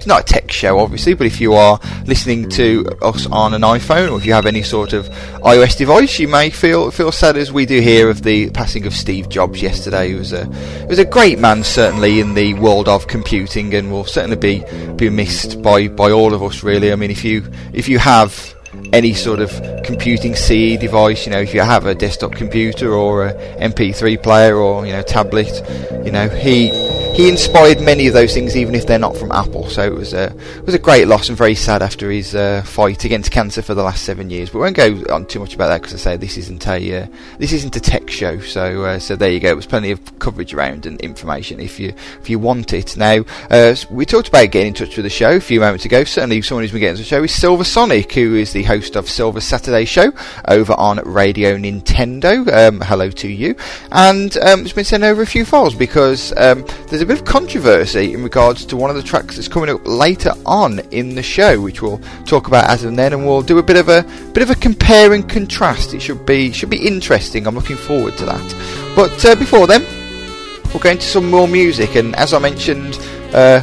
it's 0.00 0.06
not 0.06 0.22
a 0.22 0.24
tech 0.24 0.50
show, 0.50 0.78
obviously, 0.78 1.12
but 1.12 1.26
if 1.26 1.42
you 1.42 1.52
are 1.52 1.78
listening 2.06 2.48
to 2.48 2.86
us 3.02 3.26
on 3.26 3.52
an 3.52 3.60
iPhone 3.60 4.10
or 4.10 4.16
if 4.16 4.24
you 4.24 4.32
have 4.32 4.46
any 4.46 4.62
sort 4.62 4.94
of 4.94 5.10
iOS 5.40 5.76
device, 5.76 6.18
you 6.18 6.26
may 6.26 6.48
feel 6.48 6.90
feel 6.90 7.12
sad 7.12 7.36
as 7.36 7.52
we 7.52 7.66
do 7.66 7.82
here 7.82 8.08
of 8.08 8.22
the 8.22 8.48
passing 8.48 8.86
of 8.86 8.94
Steve 8.94 9.28
Jobs 9.28 9.60
yesterday. 9.60 10.08
He 10.08 10.14
was 10.14 10.32
a 10.32 10.46
he 10.46 10.86
was 10.86 10.98
a 10.98 11.04
great 11.04 11.38
man, 11.38 11.62
certainly 11.62 12.18
in 12.18 12.32
the 12.32 12.54
world 12.54 12.88
of 12.88 13.08
computing, 13.08 13.74
and 13.74 13.92
will 13.92 14.06
certainly 14.06 14.38
be 14.38 14.64
be 14.96 15.10
missed 15.10 15.60
by 15.60 15.88
by 15.88 16.10
all 16.10 16.32
of 16.32 16.42
us. 16.42 16.62
Really, 16.62 16.92
I 16.92 16.96
mean, 16.96 17.10
if 17.10 17.22
you 17.22 17.46
if 17.74 17.86
you 17.86 17.98
have 17.98 18.54
any 18.94 19.12
sort 19.12 19.40
of 19.40 19.50
computing 19.84 20.34
CE 20.34 20.80
device, 20.80 21.26
you 21.26 21.32
know, 21.32 21.40
if 21.40 21.52
you 21.52 21.60
have 21.60 21.84
a 21.84 21.94
desktop 21.94 22.32
computer 22.32 22.94
or 22.94 23.26
a 23.26 23.34
MP3 23.58 24.22
player 24.22 24.56
or 24.56 24.86
you 24.86 24.94
know 24.94 25.02
tablet, 25.02 25.62
you 26.06 26.10
know, 26.10 26.26
he 26.30 26.70
he 27.14 27.28
inspired 27.28 27.80
many 27.80 28.06
of 28.06 28.14
those 28.14 28.32
things, 28.32 28.56
even 28.56 28.74
if 28.74 28.86
they're 28.86 28.98
not 28.98 29.16
from 29.16 29.32
Apple. 29.32 29.68
So 29.68 29.82
it 29.82 29.94
was 29.94 30.14
a 30.14 30.34
it 30.56 30.64
was 30.64 30.74
a 30.74 30.78
great 30.78 31.06
loss 31.06 31.28
and 31.28 31.36
very 31.36 31.54
sad 31.54 31.82
after 31.82 32.10
his 32.10 32.34
uh, 32.34 32.62
fight 32.64 33.04
against 33.04 33.30
cancer 33.30 33.62
for 33.62 33.74
the 33.74 33.82
last 33.82 34.04
seven 34.04 34.30
years. 34.30 34.50
But 34.50 34.58
we 34.58 34.62
won't 34.62 34.76
go 34.76 35.04
on 35.12 35.26
too 35.26 35.40
much 35.40 35.54
about 35.54 35.68
that 35.68 35.82
because 35.82 35.94
I 35.94 35.98
say 35.98 36.16
this 36.16 36.36
isn't 36.36 36.66
a 36.66 37.02
uh, 37.02 37.06
this 37.38 37.52
isn't 37.52 37.76
a 37.76 37.80
tech 37.80 38.08
show. 38.08 38.40
So 38.40 38.84
uh, 38.84 38.98
so 38.98 39.16
there 39.16 39.30
you 39.30 39.40
go. 39.40 39.54
There's 39.54 39.66
plenty 39.66 39.90
of 39.90 40.18
coverage 40.18 40.54
around 40.54 40.86
and 40.86 41.00
information 41.00 41.60
if 41.60 41.78
you 41.78 41.92
if 42.20 42.30
you 42.30 42.38
want 42.38 42.72
it. 42.72 42.96
Now 42.96 43.24
uh, 43.50 43.74
we 43.90 44.06
talked 44.06 44.28
about 44.28 44.50
getting 44.50 44.68
in 44.68 44.74
touch 44.74 44.96
with 44.96 45.04
the 45.04 45.10
show 45.10 45.36
a 45.36 45.40
few 45.40 45.60
moments 45.60 45.84
ago. 45.84 46.04
Certainly, 46.04 46.42
someone 46.42 46.64
who's 46.64 46.72
been 46.72 46.80
getting 46.80 46.96
to 46.96 47.02
the 47.02 47.08
show 47.08 47.22
is 47.22 47.34
Silver 47.34 47.64
Sonic, 47.64 48.12
who 48.12 48.36
is 48.36 48.52
the 48.52 48.62
host 48.62 48.96
of 48.96 49.08
Silver 49.08 49.40
Saturday 49.40 49.84
Show 49.84 50.12
over 50.48 50.72
on 50.74 50.98
Radio 51.04 51.56
Nintendo. 51.56 52.50
Um, 52.52 52.80
hello 52.80 53.10
to 53.10 53.28
you, 53.28 53.56
and 53.92 54.36
um, 54.38 54.60
it's 54.60 54.72
been 54.72 54.84
sent 54.84 55.02
over 55.04 55.22
a 55.22 55.26
few 55.26 55.44
files 55.44 55.74
because 55.74 56.32
um, 56.36 56.64
there's 56.88 56.99
a 57.00 57.06
bit 57.06 57.18
of 57.18 57.24
controversy 57.24 58.12
in 58.12 58.22
regards 58.22 58.64
to 58.66 58.76
one 58.76 58.90
of 58.90 58.96
the 58.96 59.02
tracks 59.02 59.36
that's 59.36 59.48
coming 59.48 59.70
up 59.70 59.80
later 59.84 60.32
on 60.46 60.80
in 60.90 61.14
the 61.14 61.22
show, 61.22 61.60
which 61.60 61.82
we'll 61.82 62.00
talk 62.26 62.48
about 62.48 62.68
as 62.68 62.84
of 62.84 62.96
then, 62.96 63.12
and 63.12 63.26
we'll 63.26 63.42
do 63.42 63.58
a 63.58 63.62
bit 63.62 63.76
of 63.76 63.88
a 63.88 64.02
bit 64.32 64.42
of 64.42 64.50
a 64.50 64.54
compare 64.54 65.12
and 65.12 65.28
contrast. 65.28 65.94
It 65.94 66.00
should 66.00 66.26
be 66.26 66.52
should 66.52 66.70
be 66.70 66.86
interesting. 66.86 67.46
I'm 67.46 67.54
looking 67.54 67.76
forward 67.76 68.16
to 68.18 68.26
that. 68.26 68.92
But 68.96 69.24
uh, 69.24 69.34
before 69.36 69.66
then, 69.66 69.82
we'll 70.72 70.82
go 70.82 70.90
into 70.90 71.06
some 71.06 71.30
more 71.30 71.48
music, 71.48 71.96
and 71.96 72.14
as 72.16 72.32
I 72.32 72.38
mentioned. 72.38 72.98
Uh, 73.32 73.62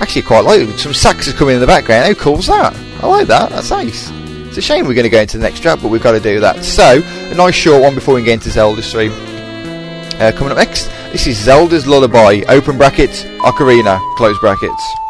Actually, 0.00 0.22
quite 0.22 0.40
like 0.40 0.60
it. 0.60 0.78
Some 0.78 0.92
sax 0.92 1.28
is 1.28 1.34
coming 1.34 1.54
in 1.54 1.60
the 1.60 1.68
background. 1.68 2.04
How 2.04 2.14
cool's 2.20 2.48
that? 2.48 2.74
I 3.00 3.06
like 3.06 3.28
that. 3.28 3.50
That's 3.50 3.70
nice. 3.70 4.10
It's 4.48 4.58
a 4.58 4.60
shame 4.60 4.86
we're 4.86 4.94
going 4.94 5.04
to 5.04 5.10
go 5.10 5.20
into 5.20 5.38
the 5.38 5.44
next 5.44 5.60
track, 5.60 5.78
but 5.80 5.88
we've 5.88 6.02
got 6.02 6.12
to 6.12 6.20
do 6.20 6.40
that. 6.40 6.64
So, 6.64 7.00
a 7.04 7.34
nice 7.34 7.54
short 7.54 7.80
one 7.80 7.94
before 7.94 8.14
we 8.14 8.22
get 8.24 8.34
into 8.34 8.50
Zelda's 8.50 8.86
stream. 8.86 9.12
Uh, 9.12 10.32
coming 10.34 10.50
up 10.50 10.58
next, 10.58 10.90
this 11.14 11.28
is 11.28 11.38
Zelda's 11.38 11.86
Lullaby, 11.86 12.42
open 12.48 12.76
brackets, 12.76 13.22
Ocarina, 13.46 14.00
close 14.16 14.36
brackets. 14.40 15.03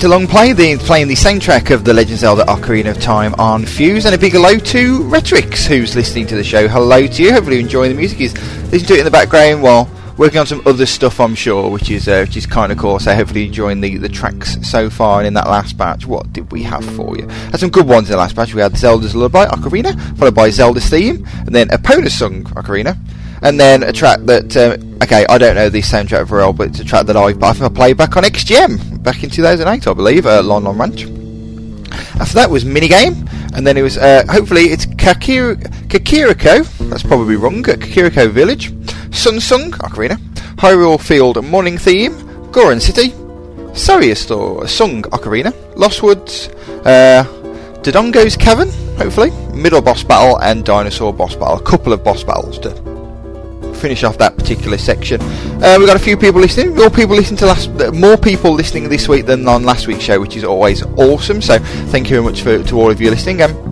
To 0.00 0.08
Long 0.08 0.26
Play, 0.26 0.54
the, 0.54 0.78
playing 0.78 1.08
the 1.08 1.14
soundtrack 1.14 1.70
of 1.70 1.84
The 1.84 1.92
Legend 1.92 2.14
of 2.14 2.18
Zelda 2.20 2.44
Ocarina 2.44 2.90
of 2.90 2.98
Time 3.02 3.34
on 3.34 3.66
Fuse, 3.66 4.06
and 4.06 4.14
a 4.14 4.18
big 4.18 4.32
hello 4.32 4.56
to 4.56 5.00
Retrix, 5.00 5.66
who's 5.66 5.94
listening 5.94 6.26
to 6.28 6.36
the 6.36 6.42
show. 6.42 6.68
Hello 6.68 7.06
to 7.06 7.22
you, 7.22 7.34
hopefully 7.34 7.56
you're 7.56 7.64
enjoying 7.66 7.90
the 7.90 7.98
music. 7.98 8.16
He's 8.16 8.32
listening 8.72 8.86
to 8.86 8.94
it 8.94 8.98
in 9.00 9.04
the 9.04 9.10
background 9.10 9.62
while 9.62 9.90
working 10.16 10.38
on 10.38 10.46
some 10.46 10.62
other 10.64 10.86
stuff, 10.86 11.20
I'm 11.20 11.34
sure, 11.34 11.70
which 11.70 11.90
is 11.90 12.08
uh, 12.08 12.24
which 12.26 12.38
is 12.38 12.46
kind 12.46 12.72
of 12.72 12.78
cool. 12.78 12.98
So 12.98 13.14
hopefully 13.14 13.44
enjoying 13.44 13.82
the, 13.82 13.98
the 13.98 14.08
tracks 14.08 14.56
so 14.66 14.88
far. 14.88 15.18
And 15.18 15.26
in 15.26 15.34
that 15.34 15.48
last 15.48 15.76
batch, 15.76 16.06
what 16.06 16.32
did 16.32 16.50
we 16.50 16.62
have 16.62 16.84
for 16.96 17.18
you? 17.18 17.28
Had 17.28 17.60
some 17.60 17.70
good 17.70 17.86
ones 17.86 18.08
in 18.08 18.12
the 18.12 18.18
last 18.18 18.34
batch. 18.34 18.54
We 18.54 18.62
had 18.62 18.78
Zelda's 18.78 19.14
Lullaby 19.14 19.48
Ocarina, 19.48 20.16
followed 20.16 20.34
by 20.34 20.48
Zelda's 20.48 20.88
Theme, 20.88 21.26
and 21.40 21.54
then 21.54 21.68
a 21.70 21.76
Epona's 21.76 22.18
Song 22.18 22.44
Ocarina, 22.44 22.96
and 23.42 23.58
then 23.58 23.82
a 23.82 23.92
track 23.92 24.20
that 24.24 24.56
uh, 24.56 24.76
okay, 25.04 25.24
I 25.28 25.38
don't 25.38 25.54
know 25.54 25.68
the 25.68 25.80
soundtrack 25.80 26.26
very 26.26 26.42
well, 26.42 26.52
but 26.52 26.68
it's 26.68 26.80
a 26.80 26.84
track 26.84 27.06
that 27.06 27.16
I 27.16 27.26
I 27.26 27.32
think 27.52 27.62
I 27.62 27.68
played 27.68 27.96
back 27.96 28.16
on 28.16 28.24
XGM 28.24 29.02
back 29.02 29.22
in 29.24 29.30
2008, 29.30 29.86
I 29.86 29.94
believe, 29.94 30.26
uh, 30.26 30.42
Lon 30.42 30.64
Lon 30.64 30.78
Ranch. 30.78 31.04
After 32.20 32.34
that 32.34 32.50
was 32.50 32.64
Minigame, 32.64 33.26
and 33.56 33.66
then 33.66 33.76
it 33.76 33.82
was 33.82 33.96
uh, 33.98 34.24
hopefully 34.28 34.64
it's 34.64 34.86
Kakir- 34.86 35.56
Kakariko. 35.88 36.64
That's 36.90 37.02
probably 37.02 37.36
wrong. 37.36 37.62
Kakariko 37.62 38.30
Village, 38.30 38.72
Sun's 39.14 39.44
Song 39.44 39.70
Ocarina, 39.72 40.16
Hyrule 40.56 41.00
Field 41.00 41.42
Morning 41.44 41.78
Theme, 41.78 42.50
Goron 42.52 42.80
City, 42.80 43.12
Saria 43.74 44.14
Store 44.14 44.68
Sung 44.68 45.02
Ocarina, 45.02 45.52
Lost 45.76 46.02
Woods, 46.02 46.48
uh, 46.84 47.24
Dodongo's 47.82 48.36
Cavern. 48.36 48.68
Hopefully, 48.98 49.30
middle 49.54 49.80
boss 49.80 50.04
battle 50.04 50.36
and 50.40 50.64
dinosaur 50.64 51.12
boss 51.12 51.34
battle. 51.34 51.56
A 51.56 51.62
couple 51.62 51.92
of 51.94 52.04
boss 52.04 52.22
battles 52.22 52.58
to 52.58 52.89
finish 53.80 54.04
off 54.04 54.18
that 54.18 54.36
particular 54.36 54.78
section. 54.78 55.20
Uh, 55.20 55.76
we've 55.78 55.86
got 55.88 55.96
a 55.96 56.04
few 56.04 56.16
people 56.16 56.40
listening. 56.40 56.74
More 56.74 56.90
people 56.90 57.16
listening 57.16 57.38
to 57.38 57.46
last, 57.46 57.70
more 57.94 58.16
people 58.16 58.52
listening 58.52 58.88
this 58.88 59.08
week 59.08 59.26
than 59.26 59.48
on 59.48 59.64
last 59.64 59.86
week's 59.86 60.04
show, 60.04 60.20
which 60.20 60.36
is 60.36 60.44
always 60.44 60.82
awesome. 60.82 61.40
So 61.40 61.58
thank 61.58 62.10
you 62.10 62.16
very 62.16 62.24
much 62.24 62.42
for 62.42 62.62
to 62.62 62.80
all 62.80 62.90
of 62.90 63.00
you 63.00 63.10
listening. 63.10 63.42
Um, 63.42 63.70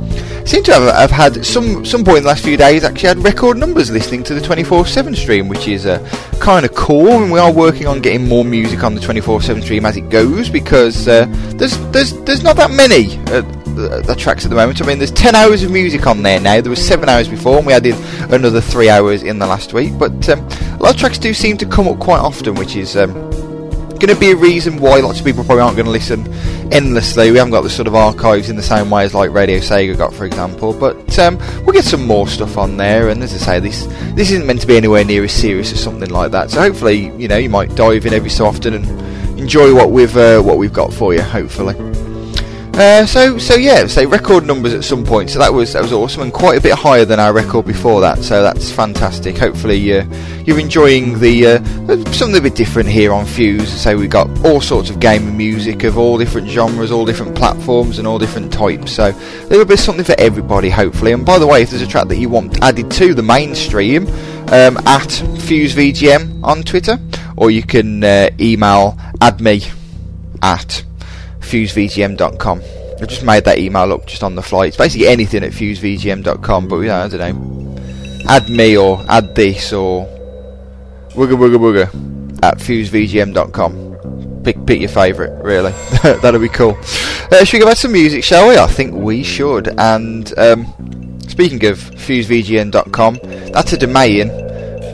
seem 0.49 0.63
to 0.63 0.73
have, 0.73 0.95
have 0.95 1.11
had 1.11 1.45
some 1.45 1.85
some 1.85 2.03
point 2.03 2.19
in 2.19 2.23
the 2.23 2.29
last 2.29 2.43
few 2.43 2.57
days 2.57 2.83
actually 2.83 3.09
had 3.09 3.19
record 3.19 3.59
numbers 3.59 3.91
listening 3.91 4.23
to 4.25 4.35
the 4.35 4.41
24/7 4.41 5.15
stream, 5.15 5.47
which 5.47 5.69
is 5.69 5.85
uh, 5.85 5.99
kind 6.41 6.65
of 6.65 6.75
cool. 6.75 7.23
And 7.23 7.31
we 7.31 7.39
are 7.39 7.53
working 7.53 7.87
on 7.87 8.01
getting 8.01 8.27
more 8.27 8.45
music 8.45 8.83
on 8.83 8.95
the 8.95 9.01
24/7 9.01 9.63
stream 9.63 9.85
as 9.85 9.97
it 9.97 10.09
goes 10.09 10.49
because 10.49 11.07
uh, 11.07 11.27
there's 11.57 11.77
there's 11.93 12.15
there's 12.23 12.43
not 12.43 12.57
that 12.57 12.71
many. 12.71 13.19
Uh, 13.29 13.43
the, 13.79 14.03
the, 14.05 14.17
tracks 14.17 14.45
at 14.45 14.51
the 14.51 14.57
moment. 14.57 14.83
I 14.83 14.87
mean, 14.87 14.99
there's 14.99 15.13
10 15.13 15.37
hours 15.37 15.63
of 15.63 15.71
music 15.71 16.05
on 16.09 16.25
there 16.25 16.41
now. 16.41 16.61
There 16.61 16.71
was 16.71 16.85
7 16.85 17.09
hours 17.09 17.29
before, 17.29 17.59
and 17.59 17.67
we 17.67 17.73
added 17.73 17.95
another 18.29 18.61
3 18.61 18.89
hours 18.89 19.23
in 19.23 19.39
the 19.39 19.47
last 19.47 19.73
week. 19.73 19.97
But 19.97 20.29
um, 20.31 20.41
a 20.41 20.79
lot 20.83 20.95
of 20.95 21.01
tracks 21.01 21.17
do 21.17 21.33
seem 21.33 21.57
to 21.59 21.67
come 21.67 21.87
up 21.87 22.01
quite 22.01 22.19
often, 22.19 22.57
which 22.57 22.75
is 22.75 22.97
um, 22.97 23.28
going 23.99 24.15
to 24.15 24.21
be 24.21 24.31
a 24.31 24.37
reason 24.37 24.79
why 24.79 25.01
lots 25.01 25.19
of 25.19 25.25
people 25.25 25.45
probably 25.45 25.63
aren't 25.63 25.77
going 25.77 25.87
to 25.87 25.93
listen 25.93 26.33
endlessly. 26.73 27.31
We 27.31 27.39
haven't 27.39 27.53
got 27.53 27.63
the 27.63 27.71
sort 27.71 27.89
of 27.89 27.95
archives 27.95 28.51
in 28.51 28.57
the 28.57 28.63
same 28.63 28.91
way 28.91 29.05
as 29.05 29.15
like 29.15 29.31
Radio 29.31 29.59
Sega 29.59 29.97
got, 29.97 30.15
for 30.15 30.25
example. 30.25 30.73
But 30.73 31.19
um, 31.19 31.39
we'll 31.65 31.73
get 31.73 31.85
some 31.85 32.07
more 32.07 32.29
stuff 32.29 32.57
on 32.57 32.77
there. 32.77 33.09
And 33.09 33.23
as 33.23 33.35
I 33.35 33.39
say, 33.39 33.61
this 33.61 33.87
this 34.15 34.31
isn't 34.31 34.47
meant 34.47 34.61
to 34.61 34.67
be 34.67 34.77
anywhere 34.77 35.05
near 35.05 35.25
as 35.25 35.33
serious 35.33 35.73
as 35.73 35.83
something 35.83 36.11
like 36.11 36.31
that. 36.33 36.51
So 36.51 36.61
hopefully, 36.61 37.13
you 37.17 37.29
know, 37.29 37.39
you 37.39 37.51
might 37.51 37.75
dive 37.75 38.07
in 38.07 38.13
every 38.13 38.31
so 38.31 38.47
often 38.47 38.75
and 38.75 39.39
enjoy 39.39 39.75
what 39.75 39.91
we've 39.91 40.17
uh, 40.17 40.41
what 40.41 40.59
we've 40.59 40.73
got 40.73 40.93
for 40.93 41.15
you. 41.15 41.23
Hopefully. 41.23 42.08
Uh, 42.79 43.05
so 43.05 43.37
so 43.39 43.57
yeah, 43.57 43.85
say 43.89 44.07
record 44.07 44.47
numbers 44.47 44.73
at 44.73 44.85
some 44.85 45.05
point. 45.05 45.29
So 45.29 45.41
that 45.41 45.53
was 45.53 45.73
that 45.73 45.83
was 45.83 45.93
awesome 45.93 46.23
and 46.23 46.33
quite 46.33 46.59
a 46.59 46.61
bit 46.61 46.75
higher 46.75 47.05
than 47.05 47.19
our 47.19 47.33
record 47.33 47.67
before 47.67 48.01
that. 48.03 48.23
So 48.23 48.41
that's 48.41 48.71
fantastic. 48.71 49.37
Hopefully 49.37 49.99
uh, 49.99 50.05
you're 50.45 50.61
enjoying 50.61 51.19
the 51.19 51.47
uh, 51.47 52.13
something 52.13 52.37
a 52.37 52.41
bit 52.41 52.55
different 52.55 52.89
here 52.89 53.13
on 53.13 53.27
Fuse. 53.27 53.69
So 53.69 53.99
we've 53.99 54.09
got 54.09 54.29
all 54.47 54.61
sorts 54.61 54.91
of 54.91 55.01
game 55.01 55.37
music 55.37 55.83
of 55.83 55.99
all 55.99 56.19
different 56.19 56.47
genres, 56.47 56.93
all 56.93 57.05
different 57.05 57.35
platforms, 57.35 57.99
and 57.99 58.07
all 58.07 58.17
different 58.17 58.53
types. 58.53 58.93
So 58.93 59.11
there 59.11 59.59
will 59.59 59.65
be 59.65 59.77
something 59.77 60.05
for 60.05 60.15
everybody, 60.17 60.71
hopefully. 60.71 61.11
And 61.11 61.27
by 61.27 61.41
the 61.41 61.49
way, 61.49 61.63
if 61.63 61.71
there's 61.71 61.83
a 61.83 61.87
track 61.89 62.07
that 62.07 62.19
you 62.19 62.29
want 62.29 62.63
added 62.63 62.93
to 62.93 63.13
the 63.13 63.25
mainstream, 63.25 64.07
um, 64.53 64.77
at 64.87 65.11
Fuse 65.41 65.75
VGM 65.75 66.45
on 66.45 66.63
Twitter, 66.63 66.97
or 67.37 67.51
you 67.51 67.65
can 67.65 68.05
uh, 68.05 68.31
email 68.39 68.97
add 69.21 69.41
me 69.41 69.63
at 70.43 70.85
fusevgm.com. 71.49 72.63
I 73.01 73.07
just 73.07 73.23
made 73.23 73.45
that 73.45 73.59
email 73.59 73.93
up 73.93 74.07
just 74.07 74.23
on 74.23 74.35
the 74.35 74.43
fly. 74.43 74.67
It's 74.67 74.77
basically 74.77 75.07
anything 75.09 75.45
at 75.45 75.53
fusevgm.com, 75.53 76.69
but 76.69 76.81
yeah, 76.81 77.05
I 77.05 77.09
don't 77.09 77.21
know. 77.21 78.25
Add 78.29 78.51
me 78.51 78.77
or 78.77 79.05
add 79.09 79.35
this 79.35 79.73
or 79.73 80.07
wooga 81.11 81.37
wooga 81.37 81.57
wooga 81.57 82.43
at 82.43 82.59
fusevgm.com. 82.59 84.43
Pick 84.45 84.67
pick 84.67 84.81
your 84.81 84.89
favourite, 84.89 85.43
really. 85.43 85.73
That'll 86.03 86.41
be 86.41 86.49
cool. 86.49 86.77
Uh, 87.31 87.45
should 87.45 87.55
we 87.55 87.61
go 87.61 87.67
back 87.67 87.75
to 87.75 87.83
some 87.83 87.93
music, 87.93 88.25
shall 88.25 88.49
we? 88.49 88.57
I 88.57 88.67
think 88.67 88.95
we 88.95 89.23
should. 89.23 89.69
And 89.79 90.37
um, 90.39 91.21
speaking 91.29 91.65
of 91.67 91.79
fusevgm.com, 91.79 93.19
that's 93.53 93.73
a 93.73 93.79
domain, 93.79 94.29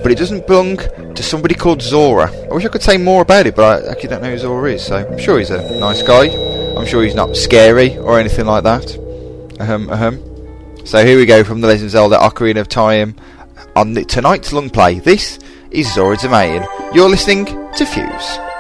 but 0.04 0.12
it 0.12 0.18
doesn't 0.18 0.46
belong 0.46 0.76
to 1.14 1.22
somebody 1.22 1.54
called 1.54 1.80
Zora. 1.80 2.30
I 2.30 2.54
wish 2.54 2.66
I 2.66 2.68
could 2.68 2.82
say 2.82 2.98
more 2.98 3.22
about 3.22 3.46
it, 3.46 3.56
but 3.56 3.86
I 3.86 3.90
actually 3.90 4.10
don't 4.10 4.22
know 4.22 4.30
who 4.30 4.36
Zora 4.36 4.72
is, 4.72 4.84
so 4.84 4.96
I'm 4.96 5.18
sure 5.18 5.38
he's 5.38 5.48
a 5.48 5.78
nice 5.78 6.02
guy. 6.02 6.26
I'm 6.76 6.84
sure 6.84 7.02
he's 7.02 7.14
not 7.14 7.34
scary 7.34 7.96
or 7.96 8.20
anything 8.20 8.44
like 8.44 8.64
that. 8.64 8.98
Ahem, 9.60 9.88
ahem. 9.88 10.22
So 10.84 11.06
here 11.06 11.16
we 11.16 11.24
go 11.24 11.42
from 11.42 11.62
The 11.62 11.68
Legend 11.68 11.86
of 11.86 11.92
Zelda 11.92 12.18
Ocarina 12.18 12.60
of 12.60 12.68
Time 12.68 13.16
on 13.74 13.94
the, 13.94 14.04
tonight's 14.04 14.52
long 14.52 14.68
play. 14.68 14.98
This 14.98 15.38
is 15.70 15.90
Zora 15.94 16.18
Domain. 16.18 16.66
You're 16.92 17.08
listening 17.08 17.46
to 17.46 17.86
Fuse. 17.86 18.53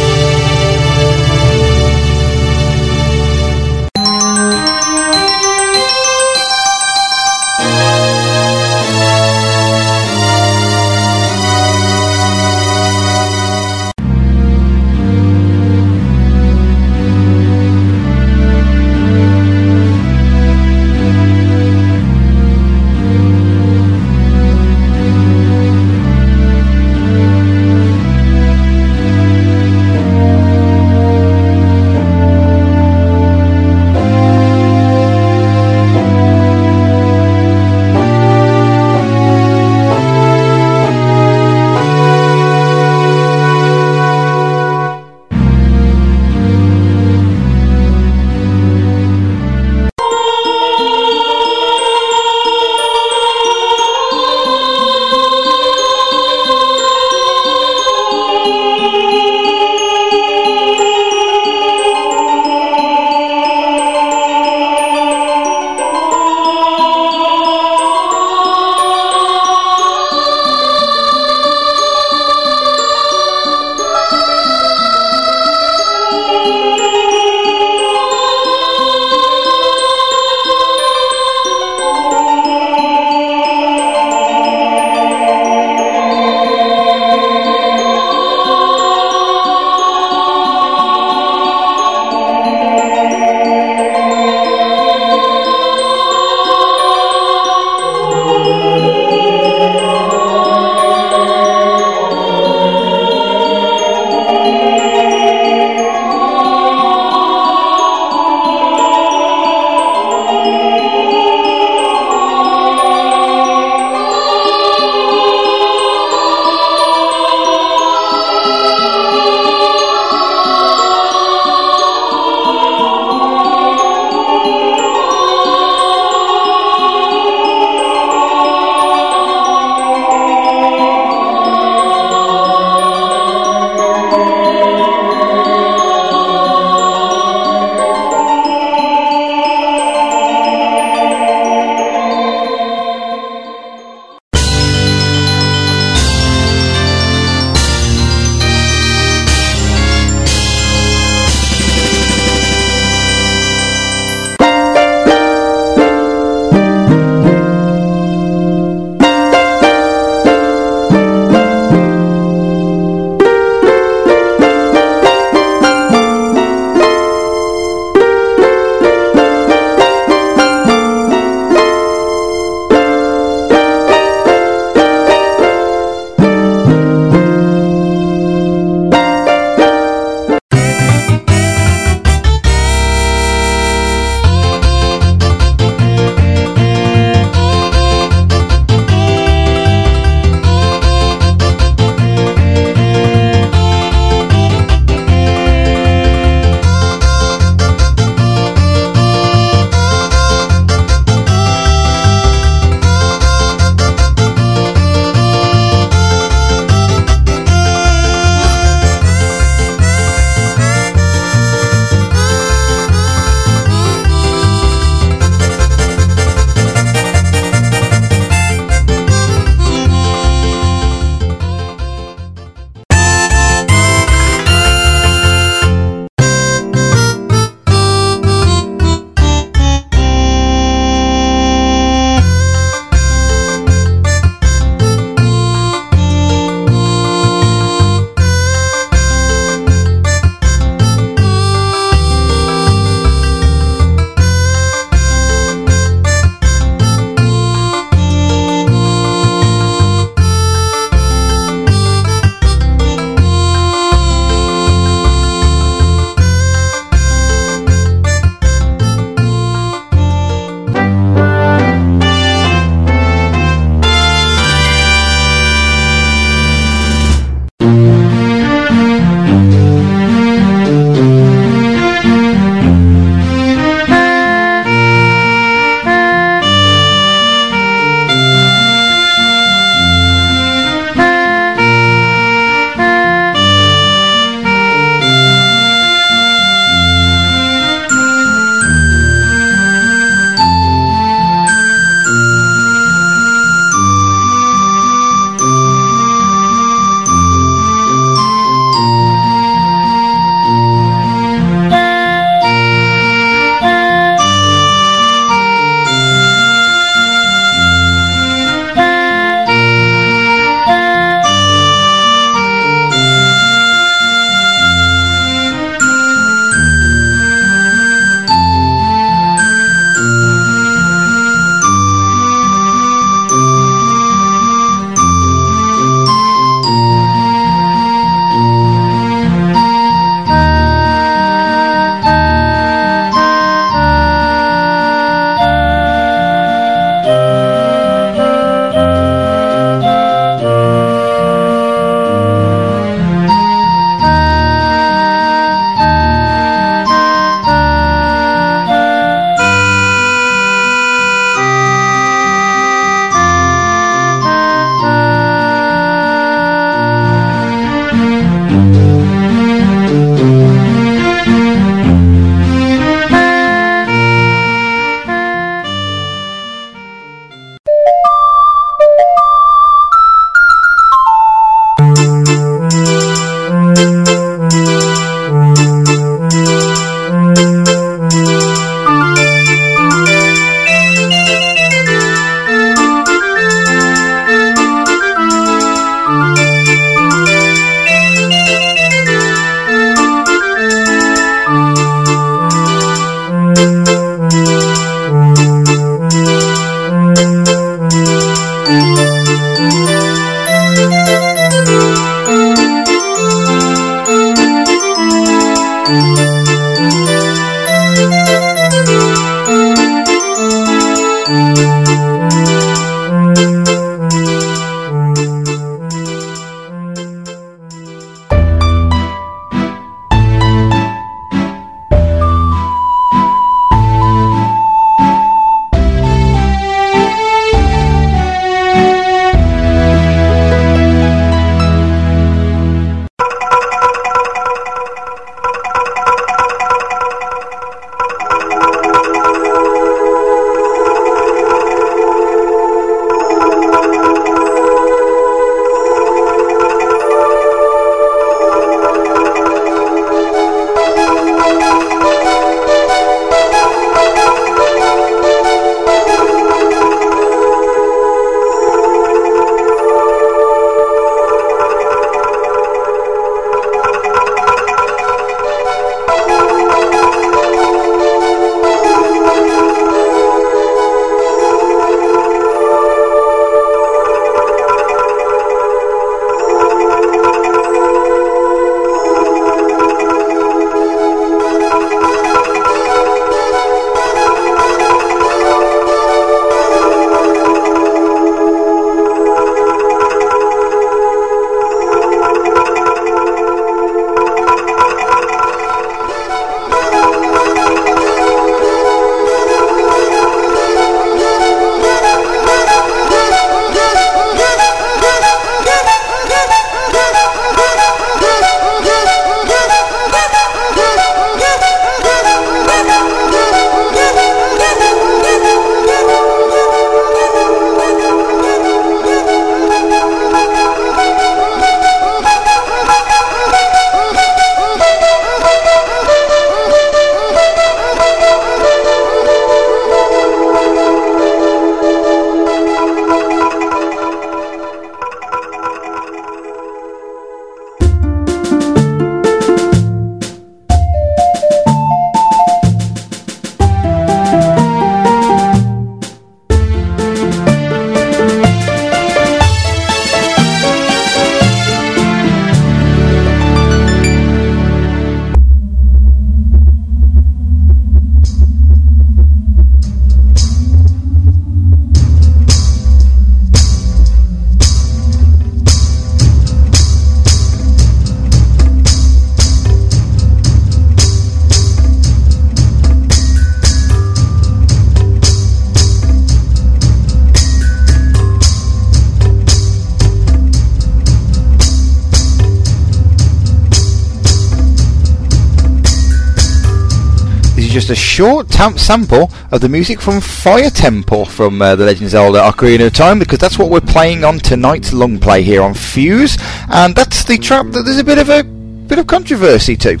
Short 588.18 588.48
tamp 588.48 588.80
sample 588.80 589.30
of 589.52 589.60
the 589.60 589.68
music 589.68 590.00
from 590.00 590.20
Fire 590.20 590.70
Temple 590.70 591.24
from 591.24 591.62
uh, 591.62 591.76
The 591.76 591.84
Legend 591.84 592.06
of 592.06 592.10
Zelda 592.10 592.40
Ocarina 592.40 592.88
of 592.88 592.92
Time 592.92 593.20
because 593.20 593.38
that's 593.38 593.60
what 593.60 593.70
we're 593.70 593.80
playing 593.80 594.24
on 594.24 594.40
tonight's 594.40 594.92
long 594.92 595.20
play 595.20 595.40
here 595.40 595.62
on 595.62 595.72
Fuse 595.72 596.36
and 596.68 596.96
that's 596.96 597.22
the 597.22 597.38
track 597.38 597.66
that 597.66 597.84
there's 597.84 598.00
a 598.00 598.02
bit 598.02 598.18
of 598.18 598.28
a 598.28 598.42
bit 598.42 598.98
of 598.98 599.06
controversy 599.06 599.76
to 599.76 600.00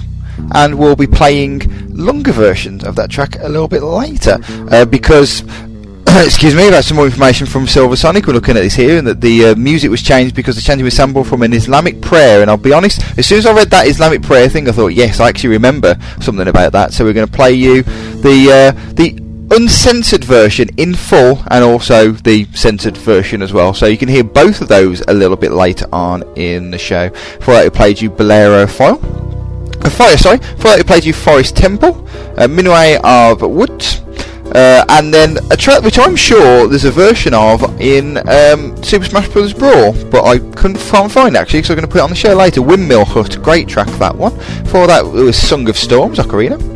and 0.56 0.76
we'll 0.76 0.96
be 0.96 1.06
playing 1.06 1.60
longer 1.94 2.32
versions 2.32 2.82
of 2.82 2.96
that 2.96 3.08
track 3.08 3.36
a 3.38 3.48
little 3.48 3.68
bit 3.68 3.84
later 3.84 4.38
uh, 4.72 4.84
because 4.84 5.44
excuse 6.24 6.54
me, 6.54 6.68
about 6.68 6.84
some 6.84 6.96
more 6.96 7.06
information 7.06 7.46
from 7.46 7.66
Silver 7.66 7.94
Sonic. 7.94 8.26
We're 8.26 8.32
looking 8.32 8.56
at 8.56 8.62
this 8.62 8.74
here, 8.74 8.98
and 8.98 9.06
that 9.06 9.20
the 9.20 9.46
uh, 9.46 9.54
music 9.56 9.90
was 9.90 10.02
changed 10.02 10.34
because 10.34 10.56
the 10.56 10.62
chanting 10.62 10.84
was 10.84 10.94
sampled 10.94 11.26
from 11.26 11.42
an 11.42 11.52
Islamic 11.52 12.00
prayer. 12.00 12.40
And 12.40 12.50
I'll 12.50 12.56
be 12.56 12.72
honest, 12.72 13.00
as 13.18 13.26
soon 13.26 13.38
as 13.38 13.46
I 13.46 13.52
read 13.52 13.70
that 13.70 13.86
Islamic 13.86 14.22
prayer 14.22 14.48
thing, 14.48 14.68
I 14.68 14.72
thought, 14.72 14.88
yes, 14.88 15.20
I 15.20 15.28
actually 15.28 15.50
remember 15.50 15.96
something 16.20 16.48
about 16.48 16.72
that. 16.72 16.92
So 16.92 17.04
we're 17.04 17.12
going 17.12 17.26
to 17.26 17.32
play 17.32 17.52
you 17.52 17.84
the 18.22 18.74
uh, 18.76 18.92
the 18.94 19.18
uncensored 19.50 20.24
version 20.24 20.68
in 20.76 20.94
full, 20.94 21.42
and 21.50 21.64
also 21.64 22.12
the 22.12 22.46
censored 22.54 22.96
version 22.96 23.42
as 23.42 23.52
well. 23.52 23.72
So 23.72 23.86
you 23.86 23.96
can 23.96 24.08
hear 24.08 24.24
both 24.24 24.60
of 24.60 24.68
those 24.68 25.00
a 25.08 25.14
little 25.14 25.36
bit 25.36 25.52
later 25.52 25.86
on 25.92 26.22
in 26.36 26.70
the 26.70 26.78
show. 26.78 27.08
Before 27.10 27.54
that, 27.54 27.64
we 27.64 27.70
played 27.70 28.00
you 28.00 28.10
Bolero 28.10 28.66
File. 28.66 29.00
Uh, 29.84 29.90
fire, 29.90 30.16
sorry. 30.16 30.38
Before 30.38 30.70
that, 30.70 30.78
we 30.78 30.84
played 30.84 31.04
you 31.04 31.12
Forest 31.12 31.56
Temple, 31.56 32.06
uh, 32.36 32.48
Minuet 32.48 33.00
of 33.04 33.42
Woods. 33.42 34.02
Uh, 34.54 34.82
and 34.88 35.12
then 35.12 35.36
a 35.50 35.56
track 35.56 35.82
which 35.82 35.98
I'm 35.98 36.16
sure 36.16 36.66
there's 36.66 36.86
a 36.86 36.90
version 36.90 37.34
of 37.34 37.62
in 37.82 38.16
um, 38.28 38.82
Super 38.82 39.04
Smash 39.04 39.28
Bros. 39.28 39.52
Brawl, 39.52 39.92
but 40.10 40.24
I 40.24 40.38
couldn't 40.56 40.78
find 40.78 41.36
it 41.36 41.38
actually, 41.38 41.62
so 41.62 41.74
I'm 41.74 41.76
going 41.76 41.86
to 41.86 41.92
put 41.92 41.98
it 41.98 42.04
on 42.04 42.10
the 42.10 42.16
show 42.16 42.34
later. 42.34 42.62
Windmill 42.62 43.04
Hut, 43.04 43.42
great 43.42 43.68
track 43.68 43.88
that 43.98 44.16
one. 44.16 44.34
Before 44.62 44.86
that, 44.86 45.04
it 45.04 45.22
was 45.22 45.36
Song 45.36 45.68
of 45.68 45.76
Storms, 45.76 46.18
Ocarina. 46.18 46.67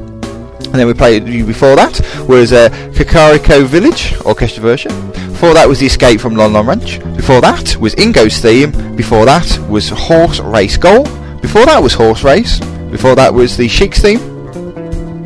And 0.72 0.80
then 0.80 0.86
we 0.86 0.94
played 0.94 1.28
you 1.28 1.44
before 1.44 1.76
that 1.76 2.00
was 2.26 2.52
uh, 2.52 2.70
Kakariko 2.94 3.66
Village 3.66 4.14
orchestra 4.24 4.62
version. 4.62 4.90
Before 5.12 5.52
that 5.54 5.68
was 5.68 5.80
the 5.80 5.86
Escape 5.86 6.18
from 6.18 6.34
Lon 6.34 6.54
Lon 6.54 6.66
Ranch. 6.66 6.98
Before 7.14 7.40
that 7.42 7.76
was 7.76 7.94
Ingo's 7.96 8.38
theme. 8.38 8.70
Before 8.96 9.26
that 9.26 9.58
was 9.68 9.90
Horse 9.90 10.40
Race 10.40 10.76
Goal. 10.78 11.04
Before 11.40 11.66
that 11.66 11.82
was 11.82 11.92
Horse 11.92 12.22
Race. 12.24 12.58
Before 12.90 13.14
that 13.16 13.34
was 13.34 13.56
the 13.56 13.68
Sheik's 13.68 14.00
theme. 14.00 14.18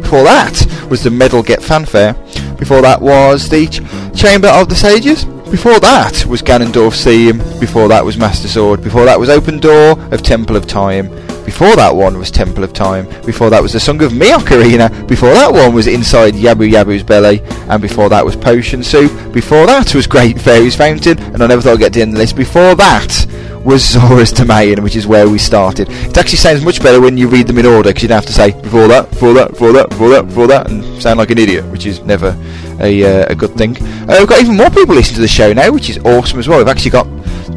Before 0.00 0.24
that 0.24 0.66
was 0.90 1.02
the 1.02 1.10
Medal 1.10 1.42
Get 1.42 1.62
Fanfare. 1.62 2.14
Before 2.58 2.80
that 2.82 3.00
was 3.00 3.48
the 3.48 3.66
Ch- 3.66 4.18
Chamber 4.18 4.48
of 4.48 4.68
the 4.68 4.74
Sages. 4.74 5.24
Before 5.50 5.78
that 5.78 6.26
was 6.26 6.42
Ganondorf's 6.42 7.04
theme. 7.04 7.38
Before 7.60 7.86
that 7.88 8.04
was 8.04 8.16
Master 8.16 8.48
Sword. 8.48 8.82
Before 8.82 9.04
that 9.04 9.20
was 9.20 9.28
Open 9.28 9.60
Door 9.60 10.00
of 10.12 10.22
Temple 10.22 10.56
of 10.56 10.66
Time. 10.66 11.08
Before 11.46 11.76
that 11.76 11.94
one 11.94 12.18
was 12.18 12.30
Temple 12.30 12.64
of 12.64 12.74
Time. 12.74 13.06
Before 13.24 13.48
that 13.48 13.62
was 13.62 13.72
the 13.72 13.80
Song 13.80 14.02
of 14.02 14.12
Me 14.12 14.32
Ocarina. 14.32 15.08
Before 15.08 15.32
that 15.32 15.50
one 15.50 15.72
was 15.72 15.86
Inside 15.86 16.34
Jabu-Jabu's 16.34 17.04
Belly. 17.04 17.40
And 17.70 17.80
before 17.80 18.10
that 18.10 18.24
was 18.24 18.36
Potion 18.36 18.82
Shop. 18.82 19.10
Before 19.32 19.64
that 19.64 19.94
was 19.94 20.06
Great 20.06 20.38
Fairy's 20.38 20.74
Fountain. 20.74 21.18
And 21.18 21.42
I 21.42 21.46
never 21.46 21.62
thought 21.62 21.74
I'd 21.74 21.78
get 21.78 21.92
to 21.94 22.00
the 22.00 22.02
end 22.02 22.10
of 22.10 22.14
the 22.16 22.22
list. 22.22 22.36
Before 22.36 22.74
that 22.74 23.26
was 23.64 23.88
Zora's 23.90 24.32
Domain, 24.32 24.82
which 24.82 24.96
is 24.96 25.06
where 25.06 25.28
we 25.28 25.38
started. 25.38 25.88
It 25.90 26.18
actually 26.18 26.38
sounds 26.38 26.64
much 26.64 26.82
better 26.82 27.00
when 27.00 27.16
you 27.16 27.28
read 27.28 27.46
them 27.46 27.58
in 27.58 27.66
order 27.66 27.90
because 27.90 28.02
you 28.02 28.08
don't 28.08 28.16
have 28.16 28.26
to 28.26 28.32
say 28.32 28.52
before 28.60 28.88
that, 28.88 29.10
before 29.10 29.32
that, 29.34 29.50
before 29.50 29.72
that, 29.72 29.88
before 29.88 30.08
that, 30.10 30.26
before 30.26 30.46
that, 30.48 30.70
and 30.70 31.02
sound 31.02 31.18
like 31.18 31.30
an 31.30 31.38
idiot, 31.38 31.64
which 31.66 31.86
is 31.86 32.00
never 32.02 32.36
a, 32.80 33.22
uh, 33.22 33.26
a 33.32 33.34
good 33.34 33.54
thing. 33.56 33.76
Uh, 34.08 34.16
we've 34.18 34.28
got 34.28 34.40
even 34.40 34.56
more 34.56 34.70
people 34.70 34.94
listening 34.94 35.16
to 35.16 35.20
the 35.20 35.28
show 35.28 35.52
now, 35.52 35.72
which 35.72 35.90
is 35.90 35.98
awesome 35.98 36.38
as 36.38 36.46
well. 36.48 36.58
We've 36.58 36.68
actually 36.68 36.92
got 36.92 37.06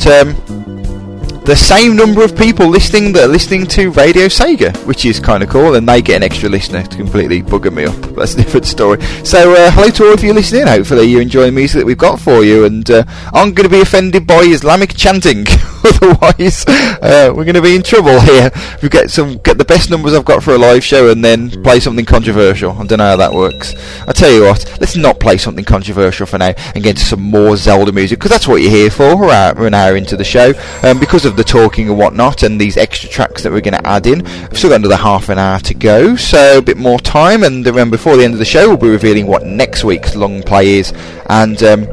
um, 0.08 0.59
the 1.50 1.56
same 1.56 1.96
number 1.96 2.24
of 2.24 2.38
people 2.38 2.68
listening 2.68 3.12
that 3.12 3.24
are 3.24 3.28
listening 3.28 3.66
to 3.66 3.90
Radio 3.90 4.28
Sega, 4.28 4.78
which 4.86 5.04
is 5.04 5.20
kind 5.20 5.42
of 5.42 5.50
cool, 5.50 5.74
and 5.74 5.90
they 5.90 6.00
get 6.00 6.18
an 6.18 6.22
extra 6.22 6.48
listener 6.48 6.84
to 6.84 6.96
completely 6.96 7.42
bugger 7.42 7.74
me 7.74 7.86
up. 7.86 7.96
That's 8.16 8.36
a 8.36 8.38
different 8.38 8.68
story. 8.68 9.02
So, 9.24 9.54
uh, 9.56 9.72
hello 9.72 9.90
to 9.90 10.04
all 10.06 10.14
of 10.14 10.24
you 10.24 10.32
listening. 10.32 10.68
Hopefully, 10.68 11.06
you 11.06 11.20
enjoy 11.20 11.46
the 11.46 11.52
music 11.52 11.80
that 11.80 11.88
we've 11.88 11.98
got 11.98 12.20
for 12.20 12.44
you, 12.44 12.66
and 12.66 12.88
uh, 12.92 13.04
I'm 13.34 13.56
going 13.56 13.68
to 13.68 13.76
be 13.76 13.82
offended 13.82 14.28
by 14.28 14.42
Islamic 14.42 14.96
chanting. 14.96 15.48
Otherwise, 15.84 16.66
uh, 16.68 17.34
we're 17.36 17.46
going 17.46 17.56
to 17.56 17.64
be 17.64 17.76
in 17.76 17.82
trouble 17.82 18.20
here. 18.20 18.52
We 18.84 18.90
get 18.90 19.10
some, 19.10 19.38
get 19.40 19.58
the 19.58 19.66
best 19.66 19.90
numbers 19.90 20.14
I've 20.14 20.26
got 20.26 20.44
for 20.44 20.54
a 20.54 20.58
live 20.60 20.84
show, 20.84 21.10
and 21.10 21.26
then 21.26 21.64
play 21.64 21.80
something 21.80 22.06
controversial. 22.06 22.74
I 22.74 22.86
don't 22.86 23.00
know 23.00 23.06
how 23.06 23.16
that 23.16 23.34
works. 23.34 23.74
I 24.08 24.12
tell 24.12 24.32
you 24.32 24.44
what, 24.44 24.78
let's 24.80 24.96
not 24.96 25.20
play 25.20 25.38
something 25.38 25.66
controversial 25.66 26.28
for 26.28 26.38
now, 26.38 26.54
and 26.76 26.84
get 26.84 26.92
into 26.92 27.06
some 27.06 27.24
more 27.24 27.58
Zelda 27.58 27.92
music 27.92 28.20
because 28.20 28.30
that's 28.30 28.48
what 28.48 28.62
you're 28.62 28.70
here 28.70 28.92
for. 28.92 29.18
We're, 29.18 29.66
an 29.66 29.74
hour 29.74 29.96
into 29.96 30.16
the 30.16 30.24
show, 30.24 30.54
um, 30.84 31.00
because 31.00 31.26
of 31.26 31.39
the 31.40 31.44
talking 31.44 31.90
and 31.90 31.98
whatnot, 31.98 32.44
and 32.44 32.60
these 32.62 32.78
extra 32.78 33.10
tracks 33.10 33.42
that 33.44 33.52
we're 33.52 33.62
going 33.62 33.82
to 33.82 33.88
add 33.88 34.06
in. 34.06 34.24
We've 34.24 34.58
still 34.58 34.70
got 34.70 34.82
another 34.82 34.98
half 34.98 35.30
an 35.30 35.40
hour 35.40 35.60
to 35.62 35.74
go, 35.74 36.16
so 36.16 36.60
a 36.60 36.62
bit 36.62 36.78
more 36.78 37.00
time. 37.00 37.44
And 37.44 37.66
then 37.66 37.90
before 37.90 38.18
the 38.18 38.24
end 38.24 38.34
of 38.34 38.40
the 38.40 38.46
show, 38.46 38.68
we'll 38.68 38.78
be 38.78 38.90
revealing 38.90 39.26
what 39.26 39.46
next 39.46 39.84
week's 39.84 40.16
long 40.16 40.44
play 40.44 40.80
is, 40.80 40.94
and. 41.30 41.62
Um, 41.64 41.88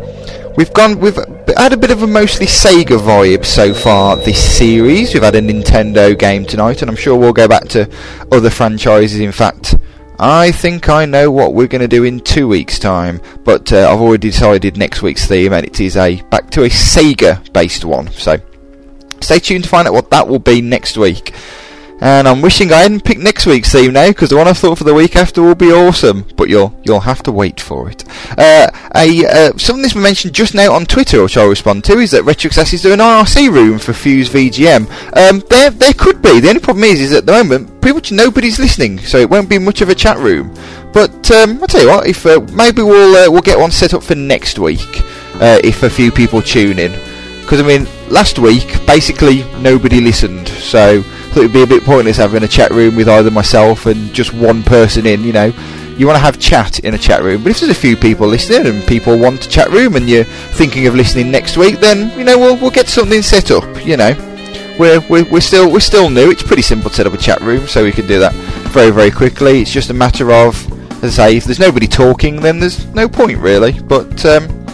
We've 0.56 0.72
gone. 0.72 0.98
We've 1.00 1.14
had 1.14 1.74
a 1.74 1.76
bit 1.76 1.90
of 1.90 2.02
a 2.02 2.06
mostly 2.06 2.46
Sega 2.46 2.98
vibe 2.98 3.44
so 3.44 3.74
far 3.74 4.16
this 4.16 4.42
series. 4.56 5.12
We've 5.12 5.22
had 5.22 5.34
a 5.34 5.42
Nintendo 5.42 6.18
game 6.18 6.46
tonight, 6.46 6.80
and 6.80 6.90
I'm 6.90 6.96
sure 6.96 7.14
we'll 7.14 7.34
go 7.34 7.46
back 7.46 7.68
to 7.68 7.86
other 8.32 8.48
franchises. 8.48 9.20
In 9.20 9.32
fact, 9.32 9.76
I 10.18 10.52
think 10.52 10.88
I 10.88 11.04
know 11.04 11.30
what 11.30 11.52
we're 11.52 11.66
going 11.66 11.82
to 11.82 11.88
do 11.88 12.04
in 12.04 12.20
two 12.20 12.48
weeks' 12.48 12.78
time. 12.78 13.20
But 13.44 13.70
uh, 13.70 13.86
I've 13.92 14.00
already 14.00 14.30
decided 14.30 14.78
next 14.78 15.02
week's 15.02 15.26
theme, 15.26 15.52
and 15.52 15.66
it 15.66 15.78
is 15.78 15.98
a 15.98 16.22
back 16.30 16.48
to 16.52 16.64
a 16.64 16.70
Sega-based 16.70 17.84
one. 17.84 18.08
So 18.12 18.38
stay 19.20 19.38
tuned 19.38 19.64
to 19.64 19.70
find 19.70 19.86
out 19.88 19.94
what 19.94 20.10
that 20.10 20.28
will 20.28 20.38
be 20.38 20.60
next 20.60 20.96
week. 20.96 21.34
And 22.00 22.28
I'm 22.28 22.42
wishing 22.42 22.72
I 22.72 22.82
hadn't 22.82 23.04
picked 23.04 23.22
next 23.22 23.46
week's 23.46 23.72
theme 23.72 23.94
now, 23.94 24.08
because 24.08 24.28
the 24.28 24.36
one 24.36 24.48
I 24.48 24.52
thought 24.52 24.76
for 24.76 24.84
the 24.84 24.92
week 24.92 25.16
after 25.16 25.40
will 25.40 25.54
be 25.54 25.72
awesome. 25.72 26.26
But 26.36 26.50
you'll 26.50 26.78
you'll 26.84 27.00
have 27.00 27.22
to 27.22 27.32
wait 27.32 27.58
for 27.58 27.88
it. 27.90 28.04
Uh, 28.36 28.70
a 28.94 29.26
uh, 29.26 29.56
something 29.56 29.80
that's 29.80 29.94
been 29.94 30.02
mentioned 30.02 30.34
just 30.34 30.54
now 30.54 30.74
on 30.74 30.84
Twitter, 30.84 31.22
which 31.22 31.38
I'll 31.38 31.48
respond 31.48 31.84
to, 31.84 31.98
is 31.98 32.10
that 32.10 32.24
Retro 32.24 32.48
Access 32.48 32.74
is 32.74 32.82
doing 32.82 33.00
an 33.00 33.06
IRC 33.06 33.50
room 33.50 33.78
for 33.78 33.94
Fuse 33.94 34.28
VGM. 34.28 34.86
Um, 35.16 35.42
there 35.48 35.70
there 35.70 35.94
could 35.94 36.20
be. 36.20 36.38
The 36.38 36.50
only 36.50 36.60
problem 36.60 36.84
is, 36.84 37.00
is 37.00 37.12
at 37.12 37.24
the 37.24 37.32
moment 37.32 37.80
pretty 37.80 37.94
much 37.94 38.12
nobody's 38.12 38.58
listening, 38.58 38.98
so 38.98 39.16
it 39.16 39.30
won't 39.30 39.48
be 39.48 39.58
much 39.58 39.80
of 39.80 39.88
a 39.88 39.94
chat 39.94 40.18
room. 40.18 40.54
But 40.92 41.30
um, 41.30 41.58
I'll 41.62 41.66
tell 41.66 41.82
you 41.82 41.88
what, 41.88 42.06
if 42.06 42.26
uh, 42.26 42.40
maybe 42.52 42.82
we'll 42.82 43.16
uh, 43.16 43.30
we'll 43.30 43.40
get 43.40 43.58
one 43.58 43.70
set 43.70 43.94
up 43.94 44.02
for 44.02 44.14
next 44.14 44.58
week, 44.58 45.00
uh, 45.36 45.60
if 45.64 45.82
a 45.82 45.88
few 45.88 46.12
people 46.12 46.42
tune 46.42 46.78
in. 46.78 46.92
Because 47.40 47.60
I 47.60 47.66
mean, 47.66 47.86
last 48.08 48.38
week 48.38 48.84
basically 48.86 49.44
nobody 49.60 50.00
listened, 50.00 50.48
so 50.48 51.02
thought 51.02 51.38
it'd 51.40 51.52
be 51.52 51.62
a 51.62 51.66
bit 51.66 51.84
pointless 51.84 52.16
having 52.16 52.42
a 52.42 52.48
chat 52.48 52.70
room 52.70 52.96
with 52.96 53.08
either 53.08 53.30
myself 53.30 53.86
and 53.86 54.12
just 54.14 54.32
one 54.32 54.62
person 54.62 55.06
in. 55.06 55.22
You 55.22 55.32
know, 55.32 55.52
you 55.96 56.06
want 56.06 56.16
to 56.16 56.20
have 56.20 56.38
chat 56.38 56.78
in 56.80 56.94
a 56.94 56.98
chat 56.98 57.22
room, 57.22 57.42
but 57.42 57.50
if 57.50 57.60
there's 57.60 57.70
a 57.70 57.74
few 57.74 57.96
people 57.96 58.26
listening 58.26 58.66
and 58.66 58.86
people 58.86 59.18
want 59.18 59.44
a 59.44 59.48
chat 59.48 59.70
room 59.70 59.96
and 59.96 60.08
you're 60.08 60.24
thinking 60.24 60.86
of 60.86 60.94
listening 60.94 61.30
next 61.30 61.56
week, 61.56 61.78
then 61.80 62.16
you 62.18 62.24
know 62.24 62.38
we'll 62.38 62.56
we'll 62.56 62.70
get 62.70 62.88
something 62.88 63.22
set 63.22 63.50
up. 63.50 63.64
You 63.84 63.96
know, 63.96 64.14
we're 64.78 65.00
we're, 65.08 65.30
we're 65.30 65.40
still 65.40 65.70
we're 65.70 65.80
still 65.80 66.10
new. 66.10 66.30
It's 66.30 66.42
pretty 66.42 66.62
simple 66.62 66.90
to 66.90 66.96
set 66.96 67.06
up 67.06 67.12
a 67.14 67.18
chat 67.18 67.40
room, 67.40 67.66
so 67.66 67.84
we 67.84 67.92
can 67.92 68.06
do 68.06 68.18
that 68.18 68.32
very 68.72 68.90
very 68.90 69.10
quickly. 69.10 69.60
It's 69.60 69.72
just 69.72 69.90
a 69.90 69.94
matter 69.94 70.32
of, 70.32 70.54
as 71.02 71.18
I 71.18 71.30
say, 71.30 71.36
if 71.36 71.44
there's 71.44 71.58
nobody 71.58 71.86
talking, 71.86 72.40
then 72.40 72.60
there's 72.60 72.86
no 72.94 73.08
point 73.08 73.38
really. 73.38 73.72
But 73.80 74.24
um, 74.24 74.65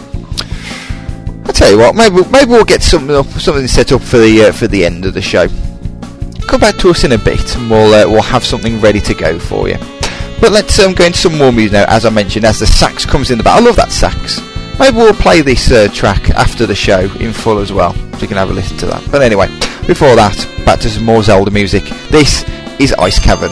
I 1.45 1.51
tell 1.51 1.71
you 1.71 1.77
what, 1.77 1.95
maybe 1.95 2.27
maybe 2.29 2.51
we'll 2.51 2.65
get 2.65 2.81
something 2.81 3.15
up, 3.15 3.25
something 3.27 3.67
set 3.67 3.91
up 3.91 4.01
for 4.01 4.17
the 4.17 4.45
uh, 4.45 4.51
for 4.51 4.67
the 4.67 4.85
end 4.85 5.05
of 5.05 5.13
the 5.13 5.21
show. 5.21 5.47
Come 6.47 6.59
back 6.59 6.77
to 6.77 6.89
us 6.89 7.03
in 7.03 7.11
a 7.11 7.17
bit, 7.17 7.55
and 7.55 7.69
we'll 7.69 7.93
uh, 7.93 8.09
we'll 8.09 8.21
have 8.21 8.45
something 8.45 8.79
ready 8.79 9.01
to 9.01 9.13
go 9.13 9.39
for 9.39 9.67
you. 9.67 9.77
But 10.39 10.51
let's 10.51 10.77
um, 10.79 10.93
go 10.93 11.05
into 11.05 11.17
some 11.17 11.37
more 11.37 11.51
music 11.51 11.73
now. 11.73 11.85
As 11.87 12.05
I 12.05 12.09
mentioned, 12.09 12.45
as 12.45 12.59
the 12.59 12.67
sax 12.67 13.05
comes 13.05 13.31
in 13.31 13.37
the 13.37 13.43
back, 13.43 13.57
I 13.57 13.63
love 13.63 13.75
that 13.75 13.91
sax. 13.91 14.41
Maybe 14.79 14.97
we'll 14.97 15.13
play 15.13 15.41
this 15.41 15.71
uh, 15.71 15.87
track 15.93 16.29
after 16.31 16.65
the 16.65 16.75
show 16.75 17.01
in 17.19 17.31
full 17.31 17.59
as 17.59 17.71
well, 17.71 17.93
so 17.93 18.19
you 18.19 18.27
can 18.27 18.37
have 18.37 18.49
a 18.49 18.53
listen 18.53 18.77
to 18.77 18.85
that. 18.87 19.07
But 19.11 19.21
anyway, 19.21 19.47
before 19.85 20.15
that, 20.15 20.35
back 20.65 20.79
to 20.81 20.89
some 20.89 21.05
more 21.05 21.23
Zelda 21.23 21.51
music. 21.51 21.83
This 22.09 22.43
is 22.79 22.93
Ice 22.93 23.19
Cavern. 23.19 23.51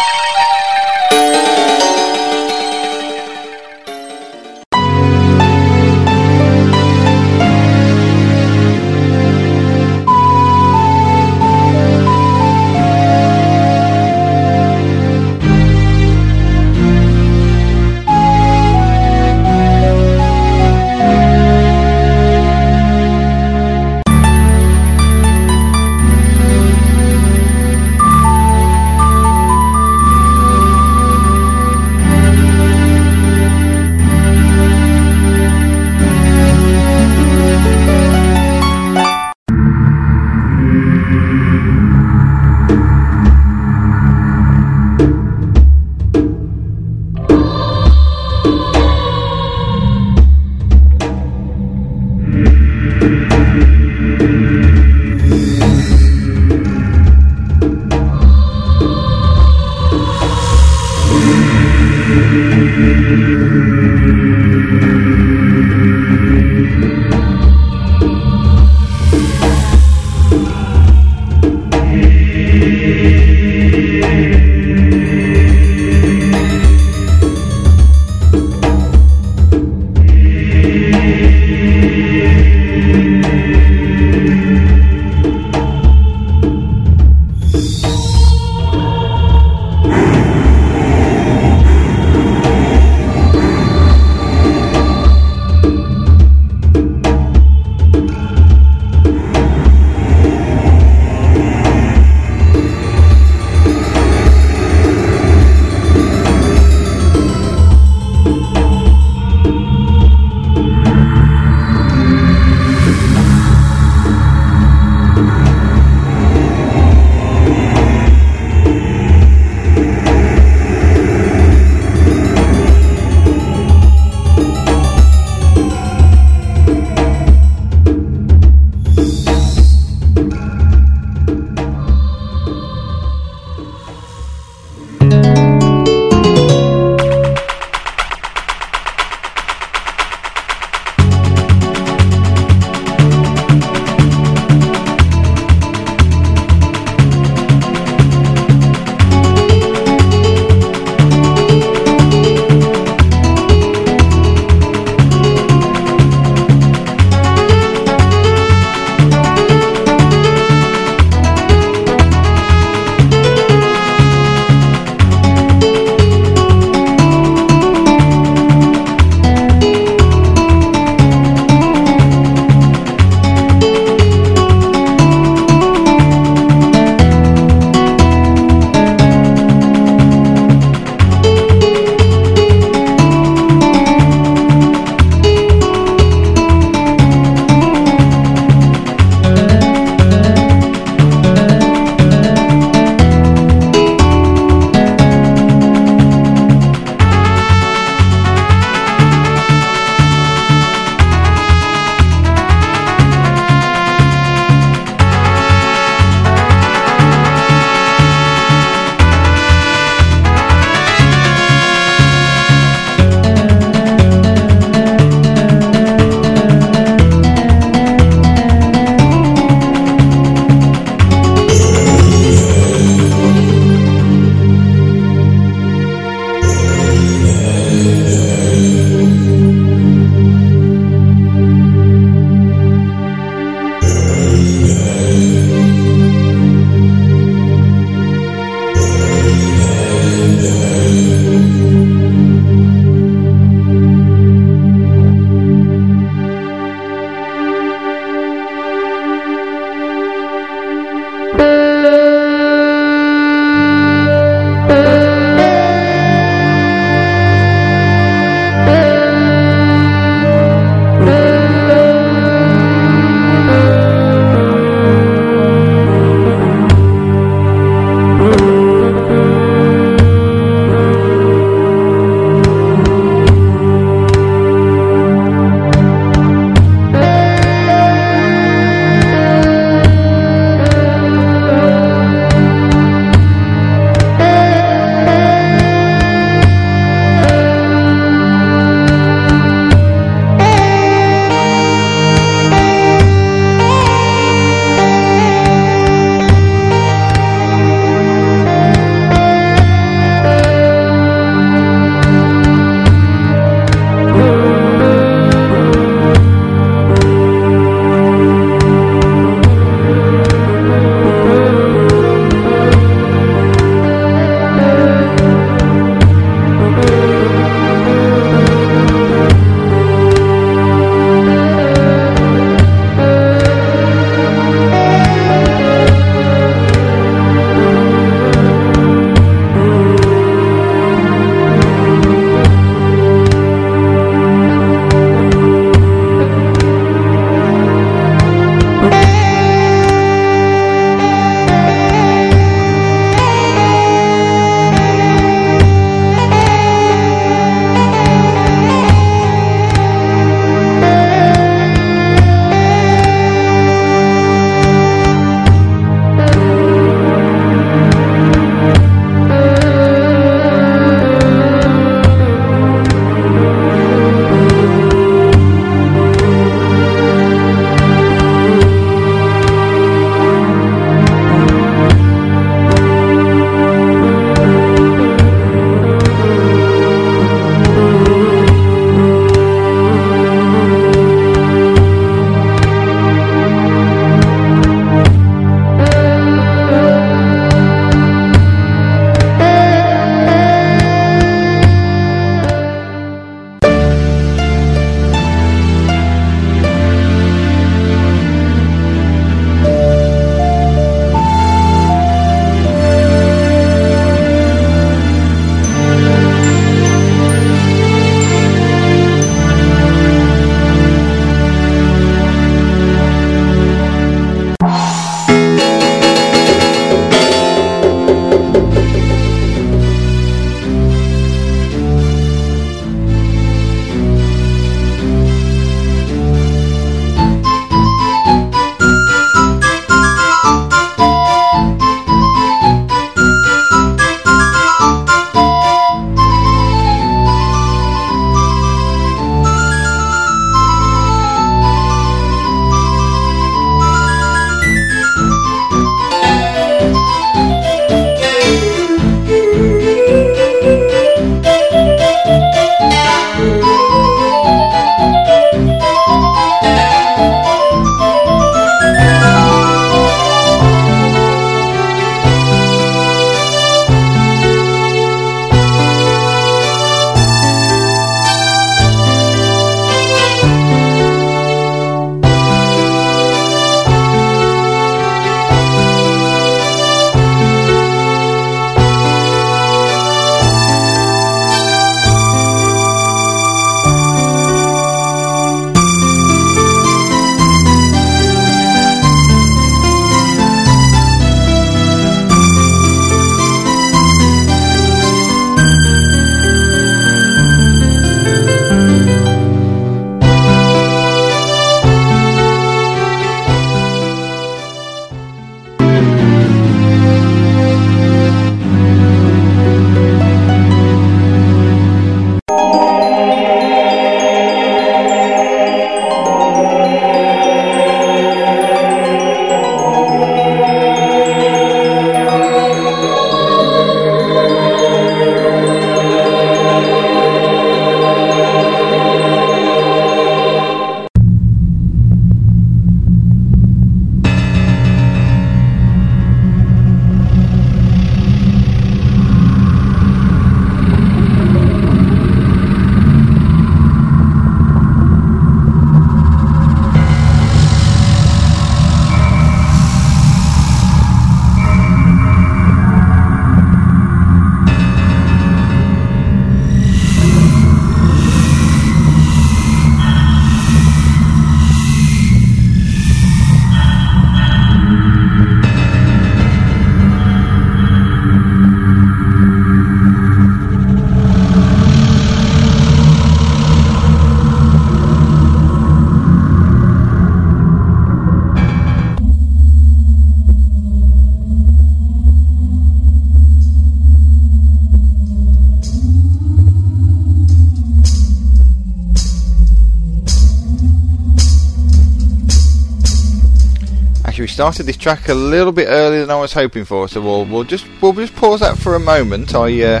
Started 594.58 594.86
this 594.86 594.96
track 594.96 595.28
a 595.28 595.34
little 595.34 595.70
bit 595.70 595.86
earlier 595.86 596.18
than 596.18 596.32
I 596.32 596.40
was 596.40 596.52
hoping 596.52 596.84
for, 596.84 597.06
so 597.06 597.20
we'll 597.20 597.44
we'll 597.44 597.62
just 597.62 597.86
we'll 598.02 598.12
just 598.12 598.34
pause 598.34 598.58
that 598.58 598.76
for 598.76 598.96
a 598.96 598.98
moment. 598.98 599.54
I 599.54 599.82
uh, 599.82 600.00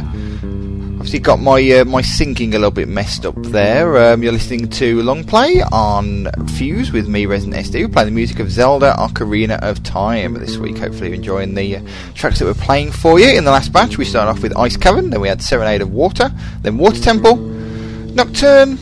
obviously 0.98 1.20
got 1.20 1.38
my 1.38 1.60
uh, 1.70 1.84
my 1.84 2.02
syncing 2.02 2.48
a 2.48 2.58
little 2.58 2.72
bit 2.72 2.88
messed 2.88 3.24
up 3.24 3.36
there. 3.36 3.96
Um, 3.96 4.20
you're 4.20 4.32
listening 4.32 4.68
to 4.70 5.00
long 5.04 5.22
play 5.22 5.62
on 5.70 6.26
Fuse 6.56 6.90
with 6.90 7.06
me, 7.06 7.24
Resident 7.26 7.66
SD. 7.68 7.92
playing 7.92 8.08
the 8.08 8.12
music 8.12 8.40
of 8.40 8.50
Zelda 8.50 8.96
Ocarina 8.98 9.60
of 9.62 9.84
Time 9.84 10.34
this 10.34 10.56
week. 10.56 10.78
Hopefully, 10.78 11.10
you're 11.10 11.18
enjoying 11.18 11.54
the 11.54 11.76
uh, 11.76 11.82
tracks 12.16 12.40
that 12.40 12.46
we're 12.46 12.54
playing 12.54 12.90
for 12.90 13.20
you. 13.20 13.28
In 13.28 13.44
the 13.44 13.52
last 13.52 13.72
batch, 13.72 13.96
we 13.96 14.04
started 14.04 14.28
off 14.28 14.42
with 14.42 14.56
Ice 14.56 14.76
Cavern, 14.76 15.10
then 15.10 15.20
we 15.20 15.28
had 15.28 15.40
Serenade 15.40 15.82
of 15.82 15.92
Water, 15.92 16.32
then 16.62 16.78
Water 16.78 17.00
Temple, 17.00 17.36
Nocturne 17.36 18.76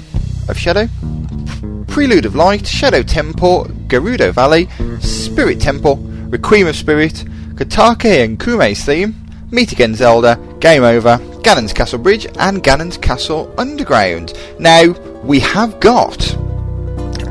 of 0.48 0.56
Shadow, 0.56 0.88
Prelude 1.86 2.24
of 2.24 2.34
Light, 2.34 2.66
Shadow 2.66 3.02
Temple, 3.02 3.66
Gerudo 3.88 4.32
Valley, 4.32 4.68
Spirit 5.26 5.60
Temple, 5.60 5.96
Requiem 5.96 6.68
of 6.68 6.76
Spirit, 6.76 7.24
Kotake 7.54 8.24
and 8.24 8.38
Koume's 8.38 8.84
theme, 8.84 9.14
Meet 9.50 9.72
Again 9.72 9.94
Zelda, 9.94 10.38
Game 10.60 10.84
Over, 10.84 11.18
Ganon's 11.42 11.72
Castle 11.72 11.98
Bridge, 11.98 12.26
and 12.38 12.62
Ganon's 12.62 12.96
Castle 12.96 13.52
Underground. 13.58 14.34
Now, 14.60 14.92
we 15.24 15.40
have 15.40 15.80
got 15.80 16.36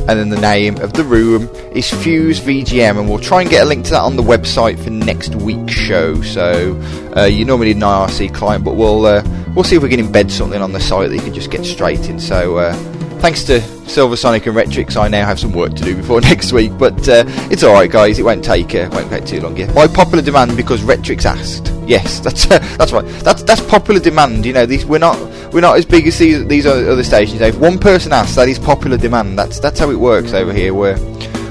and 0.08 0.20
then 0.20 0.28
the 0.28 0.40
name 0.40 0.78
of 0.78 0.92
the 0.92 1.02
room 1.02 1.50
is 1.74 1.90
Fuse 1.90 2.40
VGM, 2.40 2.98
and 2.98 3.08
we'll 3.08 3.18
try 3.18 3.40
and 3.40 3.50
get 3.50 3.64
a 3.64 3.64
link 3.64 3.84
to 3.86 3.90
that 3.90 4.02
on 4.02 4.14
the 4.14 4.22
website 4.22 4.78
for 4.78 4.90
next 4.90 5.34
week's 5.34 5.72
show. 5.72 6.22
So 6.22 6.80
uh, 7.16 7.24
you 7.24 7.44
normally 7.44 7.74
need 7.74 7.82
an 7.82 7.88
IRC 7.88 8.32
client, 8.32 8.64
but 8.64 8.76
we'll 8.76 9.04
uh, 9.04 9.24
we'll 9.54 9.64
see 9.64 9.74
if 9.74 9.82
we 9.82 9.88
can 9.88 10.00
embed 10.00 10.30
something 10.30 10.62
on 10.62 10.70
the 10.70 10.80
site 10.80 11.08
that 11.08 11.16
you 11.16 11.22
can 11.22 11.34
just 11.34 11.50
get 11.50 11.64
straight 11.64 12.08
in. 12.08 12.20
So 12.20 12.58
uh, 12.58 12.72
thanks 13.18 13.42
to 13.44 13.60
Silver 13.86 14.16
Sonic 14.16 14.46
and 14.46 14.56
Retrix, 14.56 14.96
I 14.96 15.08
now 15.08 15.24
have 15.24 15.38
some 15.38 15.52
work 15.52 15.74
to 15.74 15.82
do 15.82 15.96
before 15.96 16.20
next 16.32 16.52
week, 16.52 16.76
but 16.78 17.08
uh, 17.08 17.24
it's 17.50 17.62
all 17.62 17.72
right, 17.72 17.90
guys. 17.90 18.18
It 18.18 18.24
won't 18.24 18.44
take 18.44 18.74
uh, 18.74 18.88
won't 18.92 19.10
take 19.10 19.24
too 19.24 19.40
long. 19.40 19.56
Yeah, 19.56 19.72
by 19.72 19.86
popular 19.86 20.22
demand 20.22 20.56
because 20.56 20.80
Retrix 20.80 21.24
asked. 21.24 21.72
Yes, 21.86 22.20
that's 22.24 22.50
uh, 22.50 22.58
that's 22.78 22.92
right. 22.92 23.06
That's 23.22 23.42
that's 23.42 23.60
popular 23.62 24.00
demand. 24.00 24.44
You 24.44 24.52
know, 24.52 24.66
these 24.66 24.84
we're 24.84 24.98
not 24.98 25.18
we're 25.52 25.60
not 25.60 25.76
as 25.76 25.84
big 25.84 26.06
as 26.06 26.18
these 26.18 26.46
these 26.46 26.66
other 26.66 27.04
stations. 27.04 27.40
If 27.40 27.58
one 27.58 27.78
person 27.78 28.12
asks, 28.12 28.36
that 28.36 28.48
is 28.48 28.58
popular 28.58 28.96
demand. 28.96 29.38
That's 29.38 29.60
that's 29.60 29.78
how 29.78 29.90
it 29.90 29.98
works 29.98 30.32
over 30.32 30.52
here. 30.52 30.74
We're 30.74 30.98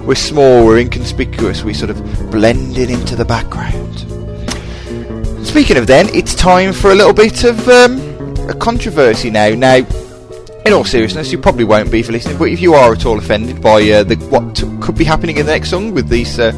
we're 0.05 0.13
small, 0.15 0.65
we're 0.65 0.77
inconspicuous, 0.77 1.63
we 1.63 1.73
sort 1.73 1.89
of 1.89 2.29
blend 2.29 2.77
in 2.77 2.91
into 2.91 3.15
the 3.15 3.25
background. 3.25 3.99
Speaking 5.45 5.77
of 5.77 5.87
then, 5.87 6.09
it's 6.13 6.35
time 6.35 6.73
for 6.73 6.91
a 6.91 6.95
little 6.95 7.13
bit 7.13 7.43
of 7.43 7.67
um, 7.67 7.99
a 8.47 8.53
controversy 8.53 9.31
now. 9.31 9.49
Now, 9.55 9.81
in 10.65 10.73
all 10.73 10.83
seriousness, 10.83 11.31
you 11.31 11.37
probably 11.37 11.63
won't 11.63 11.91
be 11.91 12.01
for 12.01 12.11
listening, 12.11 12.37
but 12.39 12.45
if 12.45 12.59
you 12.59 12.73
are 12.73 12.91
at 12.93 13.05
all 13.05 13.19
offended 13.19 13.61
by 13.61 13.87
uh, 13.91 14.03
the, 14.03 14.15
what 14.29 14.55
could 14.81 14.97
be 14.97 15.03
happening 15.03 15.37
in 15.37 15.45
the 15.45 15.51
next 15.51 15.69
song 15.69 15.93
with 15.93 16.09
this 16.09 16.39
uh, 16.39 16.51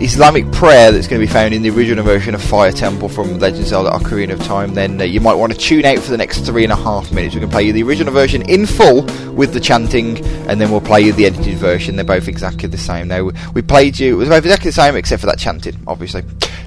Islamic 0.00 0.50
prayer 0.52 0.90
that's 0.90 1.06
going 1.06 1.20
to 1.20 1.26
be 1.26 1.30
found 1.30 1.52
in 1.52 1.60
the 1.60 1.68
original 1.68 2.02
version 2.02 2.34
of 2.34 2.42
Fire 2.42 2.72
Temple 2.72 3.10
from 3.10 3.38
Legend 3.38 3.62
of 3.62 3.68
Zelda 3.68 3.90
Ocarina 3.90 4.32
of 4.32 4.42
Time, 4.44 4.72
then 4.72 4.98
uh, 4.98 5.04
you 5.04 5.20
might 5.20 5.34
want 5.34 5.52
to 5.52 5.58
tune 5.58 5.84
out 5.84 5.98
for 5.98 6.10
the 6.10 6.16
next 6.16 6.46
three 6.46 6.64
and 6.64 6.72
a 6.72 6.76
half 6.76 7.12
minutes. 7.12 7.34
We 7.34 7.42
can 7.42 7.50
play 7.50 7.64
you 7.64 7.74
the 7.74 7.82
original 7.82 8.14
version 8.14 8.40
in 8.48 8.64
full 8.64 9.02
with 9.32 9.52
the 9.52 9.60
chanting, 9.60 10.24
and 10.48 10.58
then 10.58 10.70
we'll 10.70 10.80
play 10.80 11.02
you 11.02 11.12
the 11.12 11.26
edited 11.26 11.58
version. 11.58 11.96
They're 11.96 12.06
both 12.06 12.28
exactly 12.28 12.70
the 12.70 12.78
same. 12.78 13.08
Now, 13.08 13.30
we 13.52 13.60
played 13.60 13.98
you, 13.98 14.14
it 14.14 14.16
was 14.16 14.28
both 14.30 14.44
exactly 14.44 14.70
the 14.70 14.74
same 14.74 14.96
except 14.96 15.20
for 15.20 15.26
that 15.26 15.38
chanting, 15.38 15.78
obviously. 15.86 16.22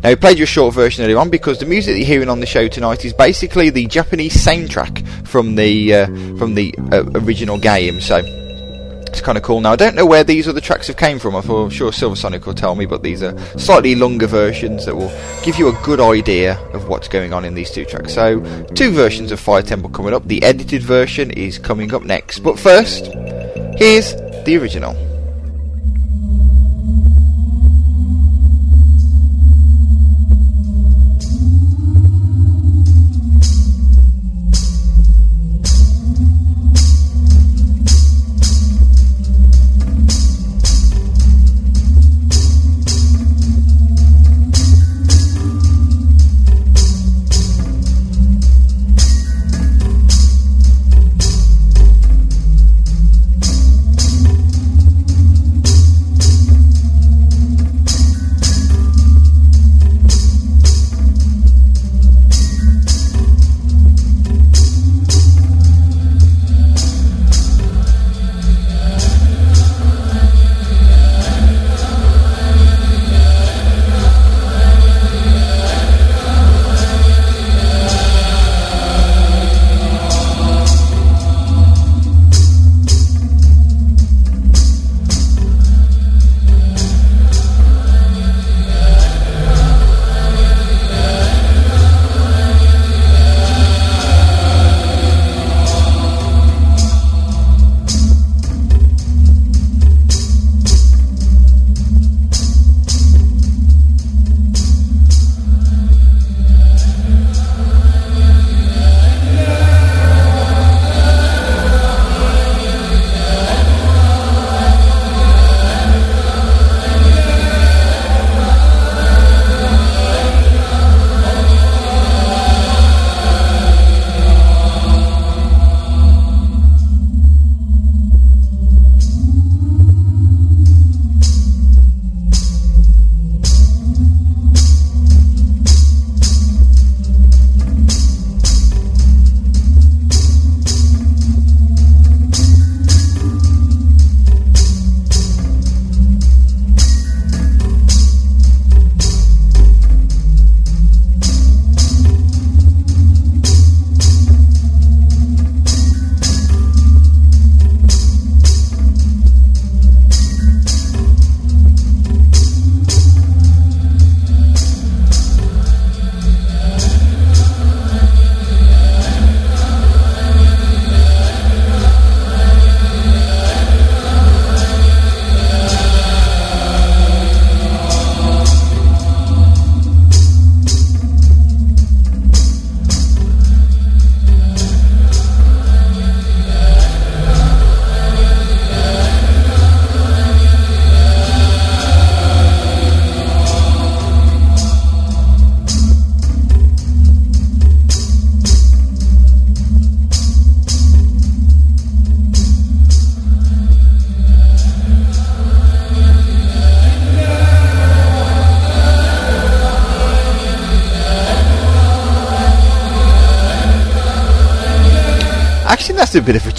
Now, 0.06 0.11
we 0.11 0.18
played 0.18 0.38
you 0.38 0.44
a 0.44 0.45
short 0.45 0.76
version 0.76 1.03
earlier 1.03 1.18
on 1.18 1.32
because 1.32 1.57
the 1.57 1.65
music 1.65 1.95
that 1.95 1.98
you're 1.98 2.06
hearing 2.06 2.30
on 2.30 2.40
the 2.40 2.45
show 2.45 2.68
tonight 2.68 3.03
is 3.06 3.11
basically 3.11 3.72
the 3.72 3.88
Japanese 3.88 4.36
soundtrack 4.36 5.03
from 5.27 5.56
the, 5.56 5.95
uh, 5.95 6.06
from 6.38 6.53
the 6.53 6.76
uh, 6.91 7.06
original 7.15 7.57
game, 7.57 7.99
so 7.99 8.18
it's 9.07 9.19
kind 9.19 9.36
of 9.36 9.44
cool. 9.44 9.61
Now 9.61 9.72
I 9.72 9.76
don't 9.76 9.95
know 9.95 10.06
where 10.06 10.23
these 10.23 10.48
other 10.48 10.61
tracks 10.61 10.86
have 10.90 10.98
came 10.98 11.18
from. 11.18 11.34
I'm 11.34 11.72
sure 11.72 11.91
Silver 11.91 12.15
Sonic 12.15 12.45
will 12.45 12.53
tell 12.53 12.76
me, 12.76 12.86
but 12.86 13.02
these 13.02 13.23
are 13.23 13.36
slightly 13.57 13.95
longer 13.95 14.27
versions 14.27 14.86
that 14.86 14.95
will 14.95 15.11
give 15.44 15.57
you 15.57 15.69
a 15.69 15.84
good 15.84 15.99
idea 15.99 16.60
of 16.76 16.88
what's 16.88 17.07
going 17.07 17.34
on 17.34 17.44
in 17.44 17.56
these 17.56 17.72
two 17.72 17.84
tracks. 17.84 18.14
So 18.14 18.41
two 18.76 18.91
versions 18.91 19.32
of 19.32 19.40
Fire 19.40 19.64
Temple 19.64 19.90
coming 19.90 20.14
up. 20.14 20.27
The 20.27 20.44
edited 20.44 20.84
version 20.84 21.32
is 21.32 21.57
coming 21.57 21.91
up 21.95 22.03
next. 22.03 22.41
But 22.41 22.60
first, 22.60 23.07
here's 23.80 24.14
the 24.45 24.56
original. 24.61 25.14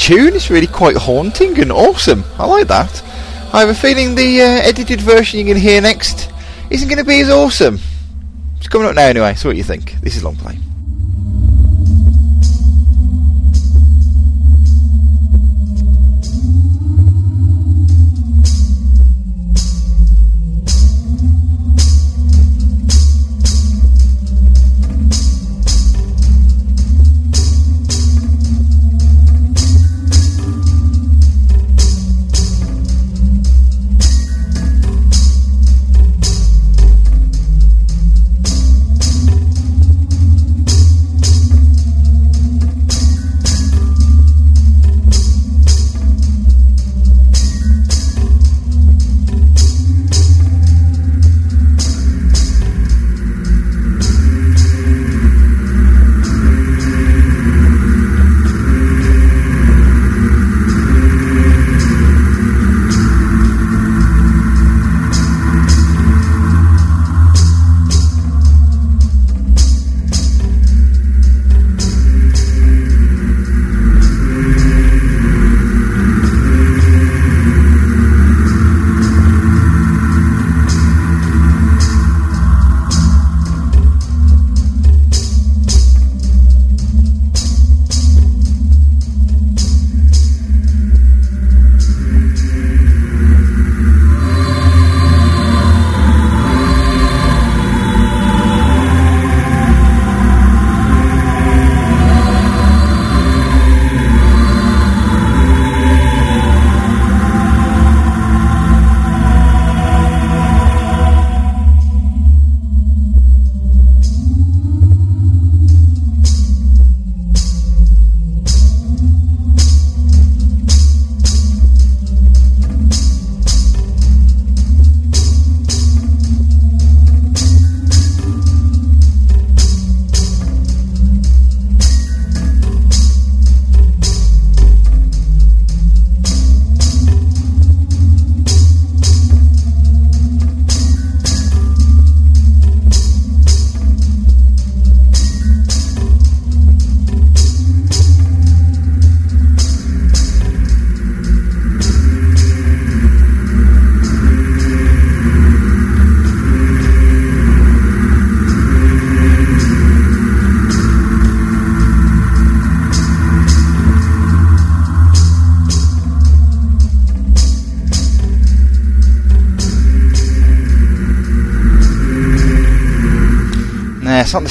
Tune. 0.07 0.35
It's 0.35 0.51
really 0.51 0.69
quite 0.69 0.97
haunting 0.97 1.59
and 1.59 1.73
awesome. 1.73 2.23
I 2.39 2.47
like 2.47 2.69
that. 2.69 3.03
I 3.53 3.59
have 3.59 3.69
a 3.69 3.75
feeling 3.75 4.15
the 4.15 4.41
uh, 4.41 4.45
edited 4.45 5.01
version 5.01 5.41
you're 5.41 5.47
going 5.47 5.61
to 5.61 5.69
hear 5.69 5.81
next 5.81 6.31
isn't 6.71 6.89
going 6.89 6.99
to 6.99 7.05
be 7.05 7.21
as 7.21 7.29
awesome. 7.29 7.81
It's 8.59 8.69
coming 8.69 8.87
up 8.87 8.95
now 8.95 9.07
anyway, 9.07 9.35
so 9.35 9.49
what 9.49 9.55
do 9.55 9.59
you 9.59 9.65
think? 9.65 10.01
This 10.03 10.15
is 10.15 10.23
Long 10.23 10.37
Play. 10.37 10.59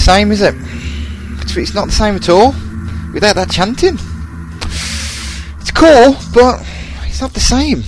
Same, 0.06 0.32
is 0.32 0.41
it? 0.41 0.53
It's, 1.57 1.73
not 1.73 1.88
the 1.88 1.91
same 1.91 2.15
at 2.15 2.30
all 2.30 2.53
without 3.11 3.36
that 3.38 3.49
chanting. 3.49 3.98
It's 5.60 5.72
cool, 5.72 6.15
but 6.32 6.64
it's 7.07 7.22
not 7.22 7.34
the 7.34 7.40
same. 7.40 7.82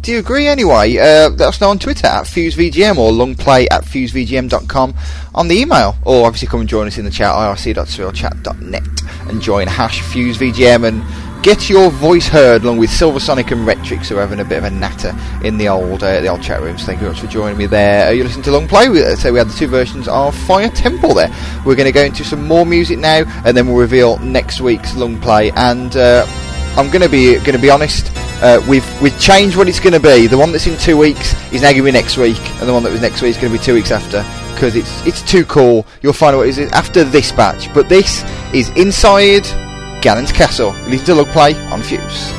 Do 0.00 0.12
you 0.12 0.18
agree 0.18 0.46
anyway? 0.46 0.96
Uh, 0.96 1.28
let 1.28 1.42
us 1.42 1.60
know 1.60 1.68
on 1.68 1.78
Twitter 1.78 2.06
at 2.06 2.24
FuseVGM 2.24 2.96
or 2.96 3.12
longplay 3.12 3.66
at 3.70 3.84
fusevgm.com 3.84 4.94
on 5.34 5.48
the 5.48 5.56
email. 5.56 5.94
Or 6.06 6.26
obviously 6.26 6.48
come 6.48 6.60
and 6.60 6.68
join 6.68 6.86
us 6.86 6.96
in 6.96 7.04
the 7.04 7.10
chat, 7.10 7.34
irc.surrealchat.net 7.34 8.82
and 9.28 9.42
join 9.42 9.66
hash 9.66 10.00
FuseVGM 10.00 10.88
and 10.88 11.02
get 11.42 11.68
your 11.68 11.90
voice 11.90 12.26
heard 12.26 12.62
along 12.62 12.78
with 12.78 12.90
Silver 12.90 13.20
Sonic 13.20 13.50
and 13.52 13.66
Retrix 13.66 14.06
who 14.06 14.16
are 14.16 14.20
having 14.20 14.40
a 14.40 14.44
bit 14.44 14.58
of 14.58 14.64
a 14.64 14.70
natter 14.70 15.14
in 15.44 15.56
the 15.56 15.68
old 15.68 16.02
uh, 16.02 16.20
the 16.20 16.28
old 16.28 16.42
chat 16.42 16.60
rooms. 16.60 16.84
Thank 16.84 17.00
you 17.00 17.06
very 17.06 17.12
much 17.12 17.20
for 17.20 17.26
joining 17.28 17.56
me 17.56 17.66
there. 17.66 18.08
Uh, 18.08 18.10
you 18.10 18.24
listen 18.24 18.42
to 18.42 18.50
Long 18.50 18.66
Play. 18.66 18.88
We, 18.88 19.04
uh, 19.04 19.14
so 19.16 19.32
we 19.32 19.38
had 19.38 19.48
the 19.48 19.54
two 19.54 19.68
versions 19.68 20.08
of 20.08 20.36
Fire 20.46 20.68
Temple 20.70 21.14
there. 21.14 21.28
We're 21.68 21.76
going 21.76 21.84
to 21.84 21.92
go 21.92 22.02
into 22.02 22.24
some 22.24 22.48
more 22.48 22.64
music 22.64 22.98
now, 22.98 23.24
and 23.44 23.54
then 23.54 23.66
we'll 23.66 23.76
reveal 23.76 24.18
next 24.20 24.62
week's 24.62 24.96
Long 24.96 25.20
Play. 25.20 25.50
And 25.50 25.94
uh, 25.98 26.24
I'm 26.78 26.88
going 26.90 27.02
to 27.02 27.10
be 27.10 27.34
going 27.34 27.52
to 27.52 27.58
be 27.58 27.68
honest. 27.68 28.10
Uh, 28.40 28.64
we've 28.66 29.02
we've 29.02 29.20
changed 29.20 29.54
what 29.54 29.68
it's 29.68 29.78
going 29.78 29.92
to 29.92 30.00
be. 30.00 30.26
The 30.28 30.38
one 30.38 30.50
that's 30.50 30.66
in 30.66 30.78
two 30.78 30.96
weeks 30.96 31.34
is 31.52 31.60
now 31.60 31.68
going 31.68 31.76
to 31.76 31.82
be 31.82 31.92
next 31.92 32.16
week, 32.16 32.40
and 32.58 32.66
the 32.66 32.72
one 32.72 32.82
that 32.84 32.90
was 32.90 33.02
next 33.02 33.20
week 33.20 33.32
is 33.32 33.36
going 33.36 33.52
to 33.52 33.58
be 33.58 33.62
two 33.62 33.74
weeks 33.74 33.90
after 33.90 34.22
because 34.54 34.76
it's 34.76 35.06
it's 35.06 35.20
too 35.20 35.44
cool. 35.44 35.86
You'll 36.00 36.14
find 36.14 36.34
out 36.34 36.38
what 36.38 36.48
it 36.48 36.56
is 36.56 36.72
after 36.72 37.04
this 37.04 37.32
batch. 37.32 37.70
But 37.74 37.90
this 37.90 38.24
is 38.54 38.70
inside 38.70 39.42
Ganon's 40.00 40.32
Castle. 40.32 40.70
Listen 40.86 41.04
to 41.04 41.14
Long 41.16 41.26
Play 41.26 41.54
on 41.70 41.82
Fuse. 41.82 42.37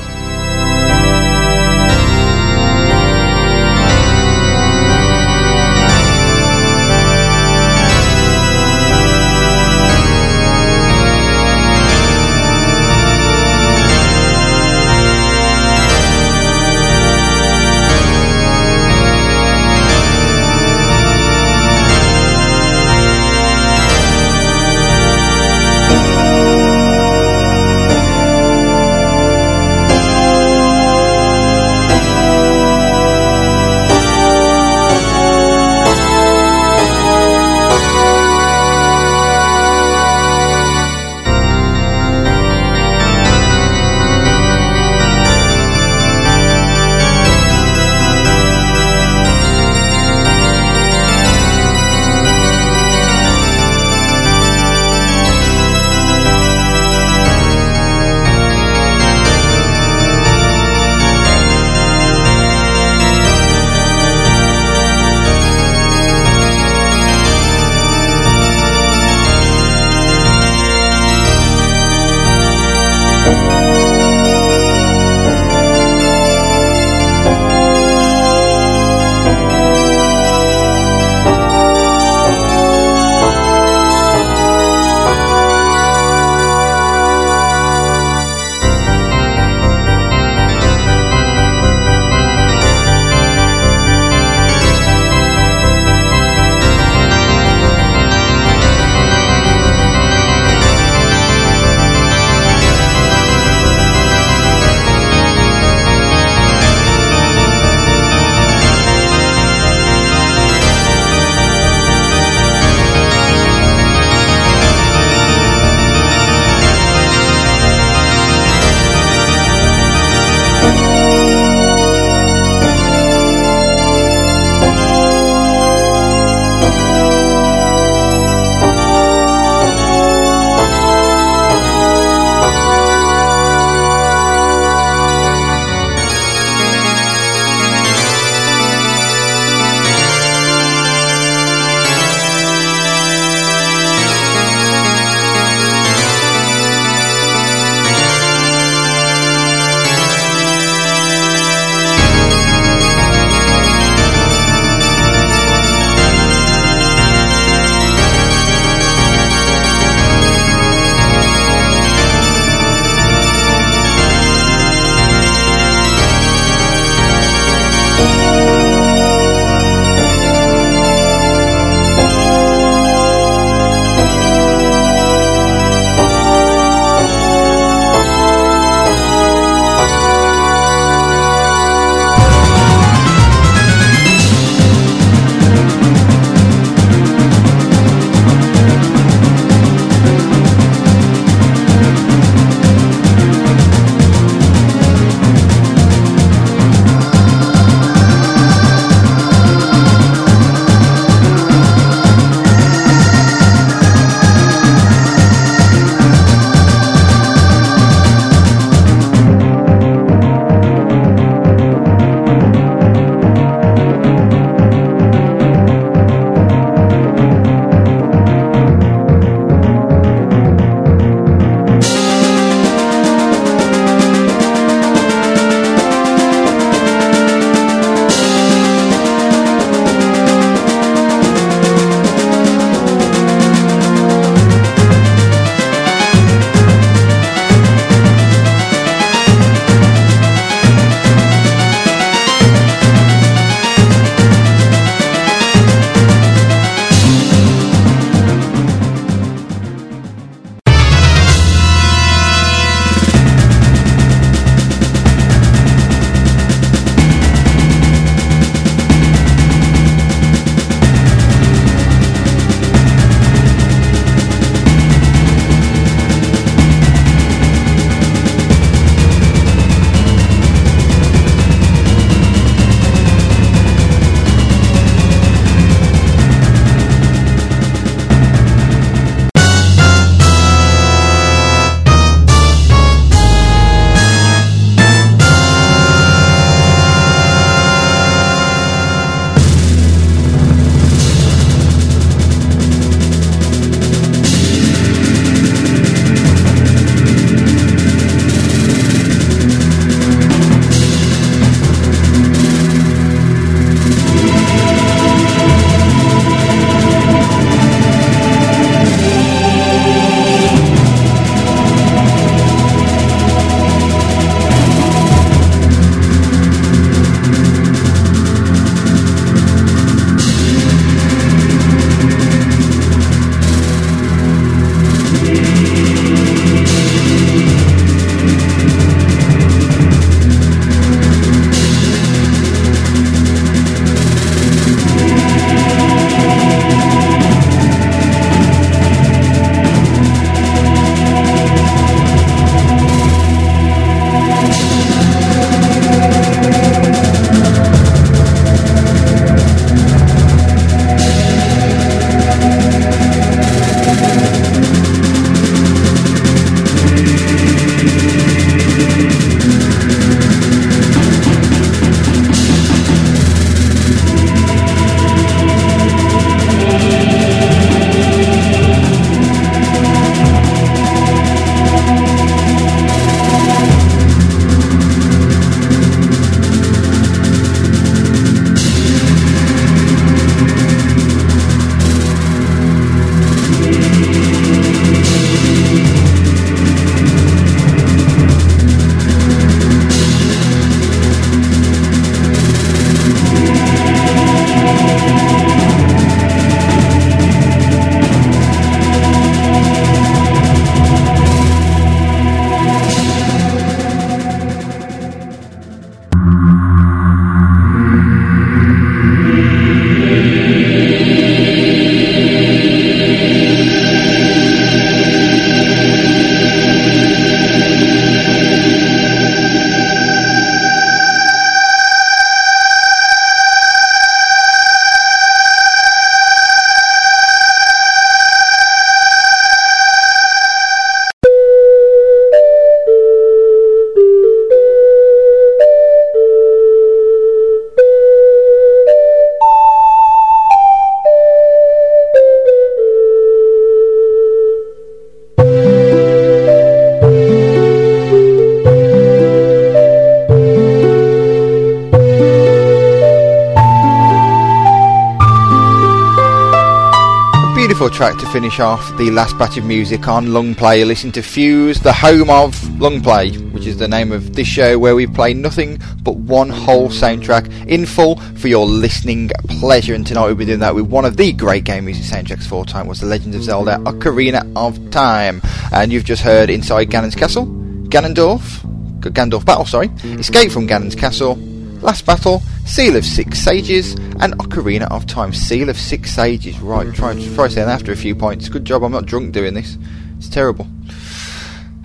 Wonderful 457.80 457.98
track 457.98 458.20
to 458.20 458.30
finish 458.34 458.60
off 458.60 458.98
the 458.98 459.10
last 459.10 459.38
batch 459.38 459.56
of 459.56 459.64
music 459.64 460.06
on 460.10 460.34
Long 460.34 460.54
Play. 460.54 460.84
Listen 460.84 461.14
to 461.14 461.22
Fuse, 461.22 461.80
the 461.80 461.94
home 461.94 462.30
of 462.30 462.78
Long 462.78 463.00
Play, 463.00 463.32
which 463.38 463.66
is 463.66 463.78
the 463.78 463.88
name 463.88 464.12
of 464.12 464.36
this 464.36 464.50
show 464.50 464.78
where 464.78 464.96
we 464.96 465.08
play 465.08 465.34
nothing 465.34 465.80
but 466.04 466.18
one 466.18 466.50
whole 466.50 466.90
soundtrack 466.90 467.70
in 467.70 467.86
full 467.86 468.18
for 468.36 468.50
your 468.50 468.66
listening 468.66 469.30
pleasure. 469.62 469.94
And 469.94 470.06
tonight 470.06 470.26
we'll 470.26 470.36
be 470.36 470.44
doing 470.44 470.60
that 470.60 470.76
with 470.76 470.88
one 470.88 471.06
of 471.06 471.16
the 471.16 471.32
great 471.32 471.64
game 471.64 471.86
music 471.86 472.04
soundtracks 472.04 472.44
for 472.46 472.66
time 472.66 472.86
was 472.86 473.00
The 473.00 473.06
Legend 473.06 473.34
of 473.36 473.44
Zelda 473.44 473.78
Ocarina 473.78 474.52
of 474.58 474.92
Time. 474.92 475.42
And 475.72 475.94
you've 475.94 476.04
just 476.04 476.22
heard 476.22 476.50
Inside 476.50 476.90
Ganon's 476.92 477.16
Castle, 477.16 477.46
Ganondorf, 477.46 478.60
Gandalf 479.00 479.46
Battle, 479.46 479.66
sorry, 479.66 479.88
Escape 480.04 480.52
from 480.52 480.68
Ganon's 480.68 480.96
Castle, 480.96 481.38
Last 481.82 482.06
Battle, 482.06 482.42
Seal 482.70 482.96
of 482.96 483.04
Six 483.04 483.40
Sages, 483.40 483.94
and 484.22 484.38
Ocarina 484.38 484.90
of 484.92 485.08
Time. 485.08 485.34
Seal 485.34 485.70
of 485.70 485.78
Six 485.78 486.12
Sages. 486.12 486.60
Right, 486.60 486.94
try, 486.94 487.20
try 487.34 487.48
saying 487.48 487.68
after 487.68 487.92
a 487.92 487.96
few 487.96 488.14
points. 488.14 488.48
Good 488.48 488.64
job, 488.64 488.84
I'm 488.84 488.92
not 488.92 489.08
drunk 489.08 489.34
doing 489.34 489.56
this. 489.56 489.76
It's 490.20 490.30
terrible. 490.30 490.68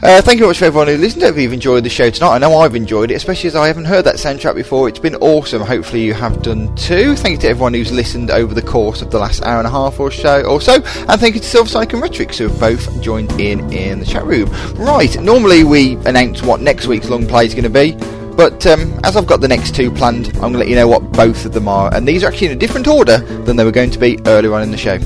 Uh, 0.02 0.20
thank 0.20 0.36
you 0.36 0.40
very 0.40 0.50
much 0.50 0.58
for 0.58 0.66
everyone 0.66 0.88
who 0.88 0.98
listened. 0.98 1.22
Hope 1.22 1.38
you've 1.38 1.54
enjoyed 1.54 1.84
the 1.84 1.88
show 1.88 2.10
tonight. 2.10 2.34
I 2.34 2.38
know 2.38 2.58
I've 2.58 2.76
enjoyed 2.76 3.10
it, 3.10 3.14
especially 3.14 3.48
as 3.48 3.56
I 3.56 3.66
haven't 3.66 3.86
heard 3.86 4.04
that 4.04 4.16
soundtrack 4.16 4.54
before. 4.54 4.86
It's 4.86 4.98
been 4.98 5.14
awesome. 5.16 5.62
Hopefully 5.62 6.04
you 6.04 6.12
have 6.12 6.42
done 6.42 6.76
too. 6.76 7.16
Thank 7.16 7.36
you 7.36 7.38
to 7.38 7.48
everyone 7.48 7.72
who's 7.72 7.90
listened 7.90 8.30
over 8.30 8.52
the 8.52 8.60
course 8.60 9.00
of 9.00 9.10
the 9.10 9.18
last 9.18 9.42
hour 9.42 9.58
and 9.58 9.66
a 9.66 9.70
half 9.70 9.98
or 9.98 10.10
so. 10.10 10.42
Or 10.44 10.60
so. 10.60 10.74
And 10.74 11.18
thank 11.18 11.34
you 11.34 11.40
to 11.40 11.46
Silver 11.46 11.70
Sonic 11.70 11.94
and 11.94 12.02
Retrix 12.02 12.36
who 12.36 12.48
have 12.48 12.60
both 12.60 13.00
joined 13.00 13.32
in 13.40 13.72
in 13.72 14.00
the 14.00 14.06
chat 14.06 14.26
room. 14.26 14.50
Right, 14.74 15.18
normally 15.18 15.64
we 15.64 15.94
announce 16.04 16.42
what 16.42 16.60
next 16.60 16.86
week's 16.86 17.08
long 17.08 17.26
play 17.26 17.46
is 17.46 17.54
going 17.54 17.64
to 17.64 17.70
be. 17.70 17.96
But 18.36 18.66
um, 18.66 18.98
as 19.04 19.16
I've 19.16 19.26
got 19.26 19.40
the 19.40 19.48
next 19.48 19.74
two 19.74 19.90
planned, 19.90 20.28
I'm 20.34 20.40
going 20.40 20.52
to 20.54 20.58
let 20.58 20.68
you 20.68 20.74
know 20.74 20.88
what 20.88 21.12
both 21.12 21.44
of 21.44 21.52
them 21.52 21.68
are. 21.68 21.94
And 21.94 22.06
these 22.06 22.24
are 22.24 22.28
actually 22.28 22.48
in 22.48 22.52
a 22.54 22.56
different 22.56 22.88
order 22.88 23.18
than 23.18 23.56
they 23.56 23.64
were 23.64 23.70
going 23.70 23.90
to 23.90 23.98
be 23.98 24.18
earlier 24.26 24.52
on 24.54 24.62
in 24.62 24.70
the 24.70 24.76
show. 24.76 24.98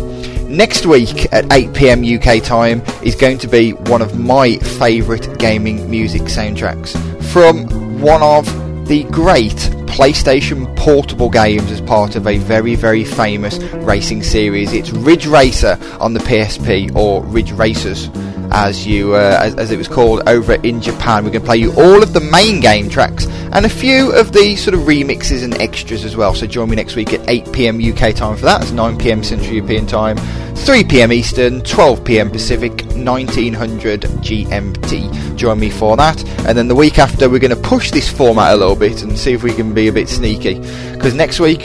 Next 0.49 0.87
week 0.87 1.31
at 1.33 1.45
8pm 1.47 2.19
UK 2.19 2.43
time 2.43 2.83
is 3.03 3.15
going 3.15 3.37
to 3.39 3.47
be 3.47 3.73
one 3.73 4.01
of 4.01 4.19
my 4.19 4.57
favourite 4.57 5.39
gaming 5.39 5.91
music 5.91 6.23
soundtracks 6.23 6.97
from 7.25 8.01
one 8.01 8.23
of 8.23 8.47
the 8.89 9.05
great 9.05 9.57
PlayStation 9.87 10.75
portable 10.77 11.29
games 11.29 11.71
as 11.71 11.83
part 11.83 12.17
of 12.17 12.27
a 12.27 12.39
very, 12.39 12.75
very 12.77 13.05
famous 13.05 13.59
racing 13.59 14.23
series. 14.23 14.73
It's 14.73 14.91
Ridge 14.91 15.27
Racer 15.27 15.79
on 16.01 16.15
the 16.15 16.21
PSP, 16.21 16.97
or 16.97 17.23
Ridge 17.25 17.53
Racers 17.53 18.09
as 18.53 18.87
you 18.87 19.15
uh, 19.15 19.39
as, 19.41 19.55
as, 19.57 19.71
it 19.71 19.77
was 19.77 19.89
called 19.89 20.29
over 20.29 20.55
in 20.55 20.81
Japan. 20.81 21.25
We're 21.25 21.31
going 21.31 21.43
to 21.43 21.47
play 21.47 21.59
you 21.59 21.73
all 21.73 22.03
of 22.03 22.13
the 22.13 22.21
main 22.21 22.61
game 22.61 22.89
tracks 22.89 23.27
and 23.53 23.65
a 23.65 23.69
few 23.69 24.13
of 24.13 24.33
the 24.33 24.57
sort 24.57 24.75
of 24.75 24.81
remixes 24.81 25.43
and 25.43 25.55
extras 25.61 26.05
as 26.05 26.17
well. 26.17 26.35
So 26.35 26.47
join 26.47 26.71
me 26.71 26.77
next 26.77 26.97
week 26.97 27.13
at 27.13 27.29
8 27.29 27.53
p.m. 27.53 27.77
UK 27.77 28.15
time 28.15 28.37
for 28.37 28.45
that. 28.45 28.63
It's 28.63 28.73
9 28.73 28.99
p.m. 28.99 29.23
Central 29.23 29.53
European 29.53 29.87
time, 29.87 30.17
3 30.57 30.85
p.m. 30.85 31.13
Eastern, 31.13 31.63
12 31.63 32.05
p.m. 32.05 32.31
Pacific, 32.31 32.85
1900 32.95 34.03
GMT. 34.03 35.37
Join 35.37 35.59
me 35.59 35.71
for 35.71 35.97
that. 35.97 36.23
And 36.47 36.57
then 36.57 36.69
the 36.69 36.75
week 36.75 36.99
after, 36.99 37.29
we're 37.29 37.39
going 37.39 37.55
to 37.55 37.69
push 37.69 37.91
this 37.91 38.09
format 38.09 38.53
a 38.53 38.57
little 38.57 38.77
bit 38.77 39.03
and 39.03 39.19
see 39.19 39.33
if 39.33 39.43
we 39.43 39.53
can 39.53 39.73
be 39.73 39.89
a 39.89 39.93
bit 39.93 40.09
sneaky. 40.09 40.61
Because 40.93 41.15
next 41.15 41.41
week 41.41 41.63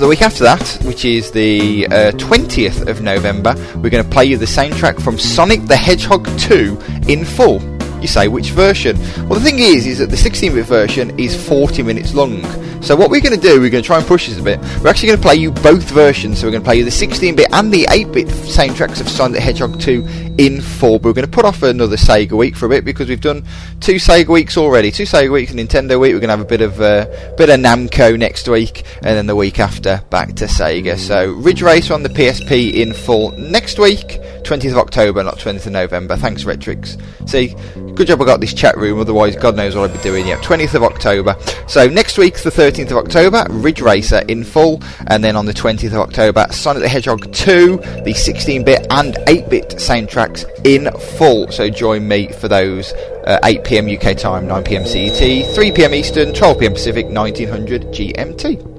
the 0.00 0.08
week 0.08 0.22
after 0.22 0.44
that, 0.44 0.78
which 0.84 1.04
is 1.04 1.30
the 1.30 1.86
uh, 1.86 2.12
20th 2.12 2.88
of 2.88 3.00
November, 3.00 3.54
we're 3.76 3.90
going 3.90 4.02
to 4.02 4.10
play 4.10 4.24
you 4.24 4.36
the 4.36 4.44
soundtrack 4.44 5.00
from 5.00 5.18
Sonic 5.18 5.64
the 5.66 5.76
Hedgehog 5.76 6.26
2 6.38 6.78
in 7.08 7.24
full. 7.24 7.73
You 8.04 8.08
say 8.08 8.28
which 8.28 8.50
version? 8.50 8.98
Well, 9.30 9.40
the 9.40 9.40
thing 9.40 9.60
is, 9.60 9.86
is 9.86 9.98
that 10.00 10.10
the 10.10 10.16
16-bit 10.16 10.66
version 10.66 11.18
is 11.18 11.34
40 11.48 11.82
minutes 11.82 12.12
long. 12.12 12.42
So 12.82 12.94
what 12.94 13.08
we're 13.08 13.22
going 13.22 13.34
to 13.34 13.40
do, 13.40 13.62
we're 13.62 13.70
going 13.70 13.82
to 13.82 13.86
try 13.86 13.96
and 13.96 14.06
push 14.06 14.28
this 14.28 14.38
a 14.38 14.42
bit. 14.42 14.60
We're 14.82 14.88
actually 14.88 15.08
going 15.08 15.20
to 15.20 15.22
play 15.22 15.36
you 15.36 15.50
both 15.50 15.84
versions. 15.90 16.38
So 16.38 16.46
we're 16.46 16.50
going 16.50 16.62
to 16.62 16.66
play 16.66 16.76
you 16.76 16.84
the 16.84 16.90
16-bit 16.90 17.48
and 17.50 17.72
the 17.72 17.84
8-bit 17.84 18.28
same 18.28 18.74
soundtracks 18.74 19.00
of 19.00 19.08
Sonic 19.08 19.36
the 19.36 19.40
Hedgehog 19.40 19.80
2 19.80 20.34
in 20.36 20.60
full. 20.60 20.98
But 20.98 21.08
we're 21.08 21.14
going 21.14 21.24
to 21.24 21.30
put 21.30 21.46
off 21.46 21.62
another 21.62 21.96
Sega 21.96 22.32
week 22.32 22.56
for 22.56 22.66
a 22.66 22.68
bit 22.68 22.84
because 22.84 23.08
we've 23.08 23.22
done 23.22 23.42
two 23.80 23.94
Sega 23.94 24.28
weeks 24.28 24.58
already. 24.58 24.90
Two 24.90 25.04
Sega 25.04 25.32
weeks 25.32 25.50
and 25.52 25.60
Nintendo 25.60 25.98
week. 25.98 26.12
We're 26.12 26.20
going 26.20 26.28
to 26.28 26.36
have 26.36 26.40
a 26.40 26.44
bit 26.44 26.60
of 26.60 26.80
uh, 26.82 27.06
bit 27.36 27.48
of 27.48 27.58
Namco 27.60 28.18
next 28.18 28.48
week, 28.48 28.84
and 28.96 29.16
then 29.16 29.26
the 29.26 29.36
week 29.36 29.60
after 29.60 30.02
back 30.10 30.34
to 30.34 30.44
Sega. 30.44 30.98
So 30.98 31.32
Ridge 31.32 31.62
Racer 31.62 31.94
on 31.94 32.02
the 32.02 32.10
PSP 32.10 32.74
in 32.74 32.92
full 32.92 33.32
next 33.32 33.78
week. 33.78 34.18
20th 34.44 34.72
of 34.72 34.78
October, 34.78 35.22
not 35.22 35.38
20th 35.38 35.66
of 35.66 35.72
November. 35.72 36.16
Thanks, 36.16 36.44
Retrix. 36.44 37.00
See, 37.28 37.54
good 37.94 38.06
job 38.06 38.20
I 38.20 38.26
got 38.26 38.40
this 38.40 38.52
chat 38.52 38.76
room, 38.76 39.00
otherwise, 39.00 39.36
God 39.36 39.56
knows 39.56 39.74
what 39.74 39.90
I'd 39.90 39.96
be 39.96 40.02
doing. 40.02 40.26
Yeah, 40.26 40.36
20th 40.36 40.74
of 40.74 40.82
October. 40.82 41.36
So, 41.66 41.88
next 41.88 42.18
week, 42.18 42.38
the 42.38 42.50
13th 42.50 42.90
of 42.90 42.98
October, 42.98 43.46
Ridge 43.48 43.80
Racer 43.80 44.22
in 44.28 44.44
full, 44.44 44.82
and 45.06 45.24
then 45.24 45.34
on 45.34 45.46
the 45.46 45.54
20th 45.54 45.86
of 45.86 45.94
October, 45.94 46.46
Sonic 46.50 46.82
the 46.82 46.88
Hedgehog 46.88 47.32
2, 47.32 47.78
the 48.04 48.12
16 48.12 48.64
bit 48.64 48.86
and 48.90 49.16
8 49.26 49.48
bit 49.48 49.68
soundtracks 49.70 50.44
in 50.64 50.92
full. 51.16 51.50
So, 51.50 51.70
join 51.70 52.06
me 52.06 52.30
for 52.32 52.48
those. 52.48 52.92
Uh, 53.24 53.38
8 53.42 53.64
pm 53.64 53.88
UK 53.88 54.14
time, 54.14 54.46
9 54.46 54.62
pm 54.64 54.84
CET, 54.84 55.54
3 55.54 55.72
pm 55.72 55.94
Eastern, 55.94 56.34
12 56.34 56.58
pm 56.58 56.72
Pacific, 56.74 57.06
1900 57.06 57.84
GMT 57.84 58.73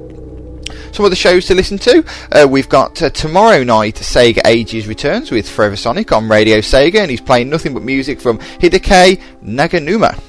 some 0.96 1.06
other 1.06 1.16
shows 1.16 1.46
to 1.48 1.56
listen 1.56 1.78
to. 1.80 2.04
Uh, 2.32 2.48
we've 2.50 2.70
got 2.70 3.02
uh, 3.02 3.10
tomorrow 3.10 3.64
night 3.64 3.96
Sega 3.96 4.42
Ages 4.46 4.88
returns 4.88 5.30
with 5.30 5.50
Forever 5.50 5.76
Sonic 5.76 6.12
on 6.12 6.30
Radio 6.30 6.60
Sega, 6.60 7.00
and 7.00 7.12
he's 7.12 7.22
playing 7.22 7.50
nothing 7.50 7.74
but 7.74 7.84
music 7.84 8.22
from 8.22 8.38
Hideki 8.38 9.22
Naganuma. 9.44 10.22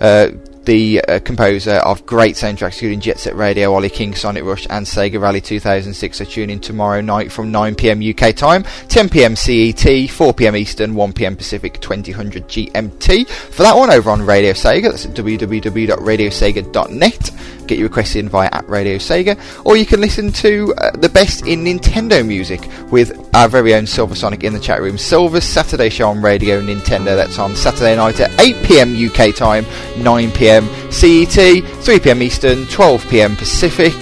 Uh, 0.00 0.30
the 0.64 1.00
uh, 1.02 1.20
composer 1.20 1.76
of 1.76 2.04
great 2.06 2.34
soundtracks, 2.36 2.74
including 2.74 3.00
Jet 3.00 3.18
Set 3.18 3.34
Radio, 3.34 3.74
Ollie 3.74 3.88
King, 3.88 4.14
Sonic 4.14 4.44
Rush, 4.44 4.66
and 4.68 4.84
Sega 4.86 5.18
Rally 5.20 5.40
2006. 5.40 6.18
So 6.18 6.24
tune 6.24 6.50
in 6.50 6.60
tomorrow 6.60 7.00
night 7.00 7.32
from 7.32 7.50
9pm 7.50 8.10
UK 8.10 8.36
time, 8.36 8.64
10pm 8.64 9.36
CET, 9.36 10.10
4pm 10.10 10.58
Eastern, 10.58 10.94
1pm 10.94 11.36
Pacific, 11.36 11.80
2000 11.80 12.32
GMT. 12.46 13.26
For 13.26 13.62
that 13.62 13.76
one 13.76 13.90
over 13.90 14.10
on 14.10 14.22
Radio 14.22 14.52
Sega, 14.52 14.90
that's 14.90 15.06
at 15.06 15.12
www.radiosega.net 15.12 17.30
get 17.70 17.78
your 17.78 17.88
requests 17.88 18.16
in 18.16 18.28
via 18.28 18.48
at 18.52 18.68
Radio 18.68 18.96
Sega, 18.96 19.38
or 19.64 19.76
you 19.76 19.86
can 19.86 20.00
listen 20.00 20.32
to 20.32 20.74
uh, 20.78 20.90
the 20.96 21.08
best 21.08 21.46
in 21.46 21.64
Nintendo 21.64 22.26
music 22.26 22.68
with 22.90 23.16
our 23.34 23.48
very 23.48 23.74
own 23.74 23.86
Silver 23.86 24.14
Sonic 24.14 24.44
in 24.44 24.52
the 24.52 24.60
chat 24.60 24.82
room. 24.82 24.98
Silver's 24.98 25.44
Saturday 25.44 25.88
show 25.88 26.08
on 26.08 26.20
Radio 26.20 26.60
Nintendo. 26.60 27.16
That's 27.16 27.38
on 27.38 27.54
Saturday 27.54 27.94
night 27.96 28.18
at 28.20 28.38
8 28.40 28.64
pm 28.64 28.94
UK 28.94 29.34
time, 29.34 29.64
9 30.02 30.30
pm 30.32 30.68
CET, 30.90 31.64
3 31.64 32.00
pm 32.00 32.22
Eastern, 32.22 32.66
12 32.66 33.08
pm 33.08 33.36
Pacific 33.36 33.94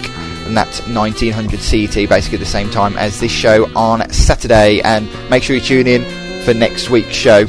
and 0.46 0.56
that's 0.56 0.80
1900 0.88 1.60
CET, 1.60 2.08
basically 2.08 2.38
the 2.38 2.46
same 2.46 2.70
time 2.70 2.96
as 2.96 3.20
this 3.20 3.30
show 3.30 3.70
on 3.76 4.10
Saturday. 4.10 4.80
And 4.80 5.06
make 5.28 5.42
sure 5.42 5.54
you 5.54 5.62
tune 5.62 5.86
in 5.86 6.04
for 6.44 6.54
next 6.54 6.88
week's 6.88 7.14
show 7.14 7.46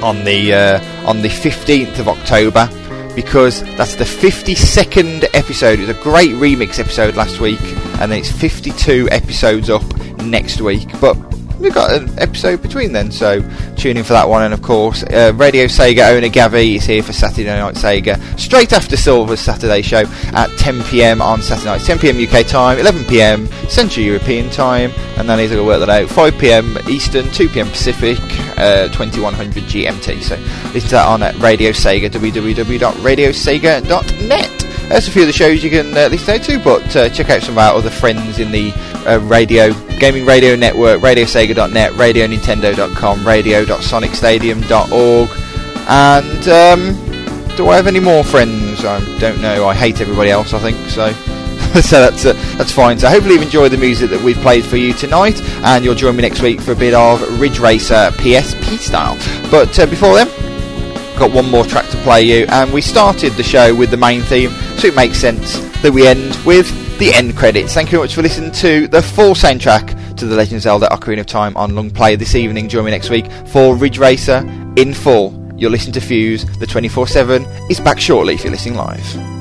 on 0.00 0.22
the 0.24 0.54
uh, 0.54 1.08
on 1.08 1.22
the 1.22 1.28
15th 1.28 1.98
of 1.98 2.06
October 2.06 2.68
because 3.14 3.62
that's 3.76 3.94
the 3.94 4.04
52nd 4.04 5.24
episode. 5.34 5.78
It 5.78 5.88
was 5.88 5.96
a 5.96 6.02
great 6.02 6.32
remix 6.32 6.78
episode 6.78 7.16
last 7.16 7.40
week, 7.40 7.60
and 8.00 8.10
then 8.10 8.18
it's 8.18 8.30
52 8.30 9.08
episodes 9.10 9.70
up 9.70 9.84
next 10.18 10.60
week. 10.60 10.88
But 11.00 11.14
we've 11.64 11.74
got 11.74 11.92
an 11.94 12.10
episode 12.18 12.60
between 12.62 12.92
then, 12.92 13.10
so 13.10 13.40
tune 13.76 13.96
in 13.96 14.04
for 14.04 14.12
that 14.12 14.28
one. 14.28 14.42
And 14.42 14.52
of 14.52 14.60
course, 14.62 15.02
uh, 15.02 15.32
Radio 15.34 15.64
Sega 15.64 16.14
owner 16.14 16.28
Gavi 16.28 16.76
is 16.76 16.84
here 16.84 17.02
for 17.02 17.14
Saturday 17.14 17.46
Night 17.46 17.74
Sega, 17.74 18.20
straight 18.38 18.74
after 18.74 18.96
Silver's 18.96 19.40
Saturday 19.40 19.80
show 19.80 20.04
at 20.34 20.50
10 20.58 20.82
pm 20.84 21.22
on 21.22 21.40
Saturday 21.40 21.70
night, 21.70 21.80
10 21.80 21.98
pm 21.98 22.22
UK 22.22 22.46
time, 22.46 22.78
11 22.78 23.06
pm 23.06 23.46
Central 23.68 24.04
European 24.04 24.50
time, 24.50 24.92
and 25.16 25.26
then 25.28 25.38
he's 25.38 25.50
going 25.50 25.62
to 25.62 25.66
work 25.66 25.80
that 25.80 25.88
out 25.88 26.10
5 26.10 26.38
pm 26.38 26.76
Eastern, 26.88 27.30
2 27.32 27.48
pm 27.48 27.68
Pacific, 27.68 28.18
uh, 28.58 28.88
2100 28.88 29.62
GMT. 29.64 30.22
So 30.22 30.36
listen 30.72 30.90
to 30.90 30.96
that 30.96 31.08
on 31.08 31.22
at 31.22 31.34
Radio 31.38 31.70
Sega, 31.70 32.10
www.radiosega.net. 32.10 34.73
There's 34.88 35.08
a 35.08 35.10
few 35.10 35.22
of 35.22 35.28
the 35.28 35.32
shows 35.32 35.64
you 35.64 35.70
can 35.70 35.96
uh, 35.96 36.08
listen 36.08 36.40
to, 36.40 36.58
but 36.58 36.96
uh, 36.96 37.08
check 37.08 37.30
out 37.30 37.42
some 37.42 37.54
of 37.54 37.58
our 37.58 37.74
other 37.74 37.90
friends 37.90 38.38
in 38.38 38.50
the 38.50 38.72
uh, 39.06 39.18
radio 39.22 39.72
gaming 39.98 40.26
radio 40.26 40.56
network, 40.56 41.00
radiosega.net, 41.00 41.92
radionintendo.com, 41.92 43.26
radio.sonicstadium.org, 43.26 45.30
and 45.88 46.48
um, 46.48 47.56
do 47.56 47.68
I 47.68 47.76
have 47.76 47.86
any 47.86 48.00
more 48.00 48.24
friends? 48.24 48.84
I 48.84 49.00
don't 49.18 49.40
know. 49.40 49.66
I 49.66 49.74
hate 49.74 50.00
everybody 50.00 50.30
else. 50.30 50.52
I 50.52 50.58
think 50.58 50.76
so. 50.90 51.12
so 51.80 52.00
that's 52.00 52.24
uh, 52.24 52.32
that's 52.56 52.72
fine. 52.72 52.98
So 52.98 53.08
hopefully 53.08 53.34
you've 53.34 53.42
enjoyed 53.42 53.72
the 53.72 53.78
music 53.78 54.10
that 54.10 54.22
we've 54.22 54.36
played 54.36 54.64
for 54.64 54.76
you 54.76 54.92
tonight, 54.92 55.40
and 55.64 55.84
you'll 55.84 55.94
join 55.94 56.16
me 56.16 56.22
next 56.22 56.40
week 56.40 56.60
for 56.60 56.72
a 56.72 56.76
bit 56.76 56.94
of 56.94 57.40
Ridge 57.40 57.58
Racer 57.58 58.10
PSP 58.12 58.78
style. 58.78 59.16
But 59.50 59.78
uh, 59.78 59.86
before 59.86 60.14
then, 60.14 60.28
got 61.18 61.32
one 61.32 61.50
more 61.50 61.64
track 61.64 61.88
to 61.90 61.96
play 61.98 62.22
you, 62.22 62.46
and 62.48 62.72
we 62.72 62.80
started 62.80 63.32
the 63.32 63.42
show 63.42 63.74
with 63.74 63.90
the 63.90 63.96
main 63.96 64.22
theme, 64.22 64.50
so 64.78 64.88
it 64.88 64.94
makes 64.94 65.18
sense 65.18 65.58
that 65.82 65.92
we 65.92 66.06
end 66.06 66.36
with 66.44 66.98
the 66.98 67.12
end 67.12 67.36
credits. 67.36 67.74
Thank 67.74 67.88
you 67.88 67.98
very 67.98 68.04
much 68.04 68.14
for 68.14 68.22
listening 68.22 68.52
to 68.52 68.88
the 68.88 69.02
full 69.02 69.34
soundtrack 69.34 70.16
to 70.16 70.26
The 70.26 70.36
Legend 70.36 70.56
of 70.56 70.62
Zelda 70.62 70.86
Ocarina 70.88 71.20
of 71.20 71.26
Time 71.26 71.56
on 71.56 71.74
Long 71.74 71.90
Play 71.90 72.16
this 72.16 72.34
evening. 72.34 72.68
Join 72.68 72.84
me 72.84 72.90
next 72.90 73.10
week 73.10 73.30
for 73.46 73.74
Ridge 73.74 73.98
Racer 73.98 74.38
in 74.76 74.94
full. 74.94 75.40
You'll 75.56 75.72
listen 75.72 75.92
to 75.92 76.00
Fuse. 76.00 76.44
The 76.58 76.66
24 76.66 77.08
7 77.08 77.44
is 77.70 77.80
back 77.80 77.98
shortly 77.98 78.34
if 78.34 78.44
you're 78.44 78.52
listening 78.52 78.76
live. 78.76 79.33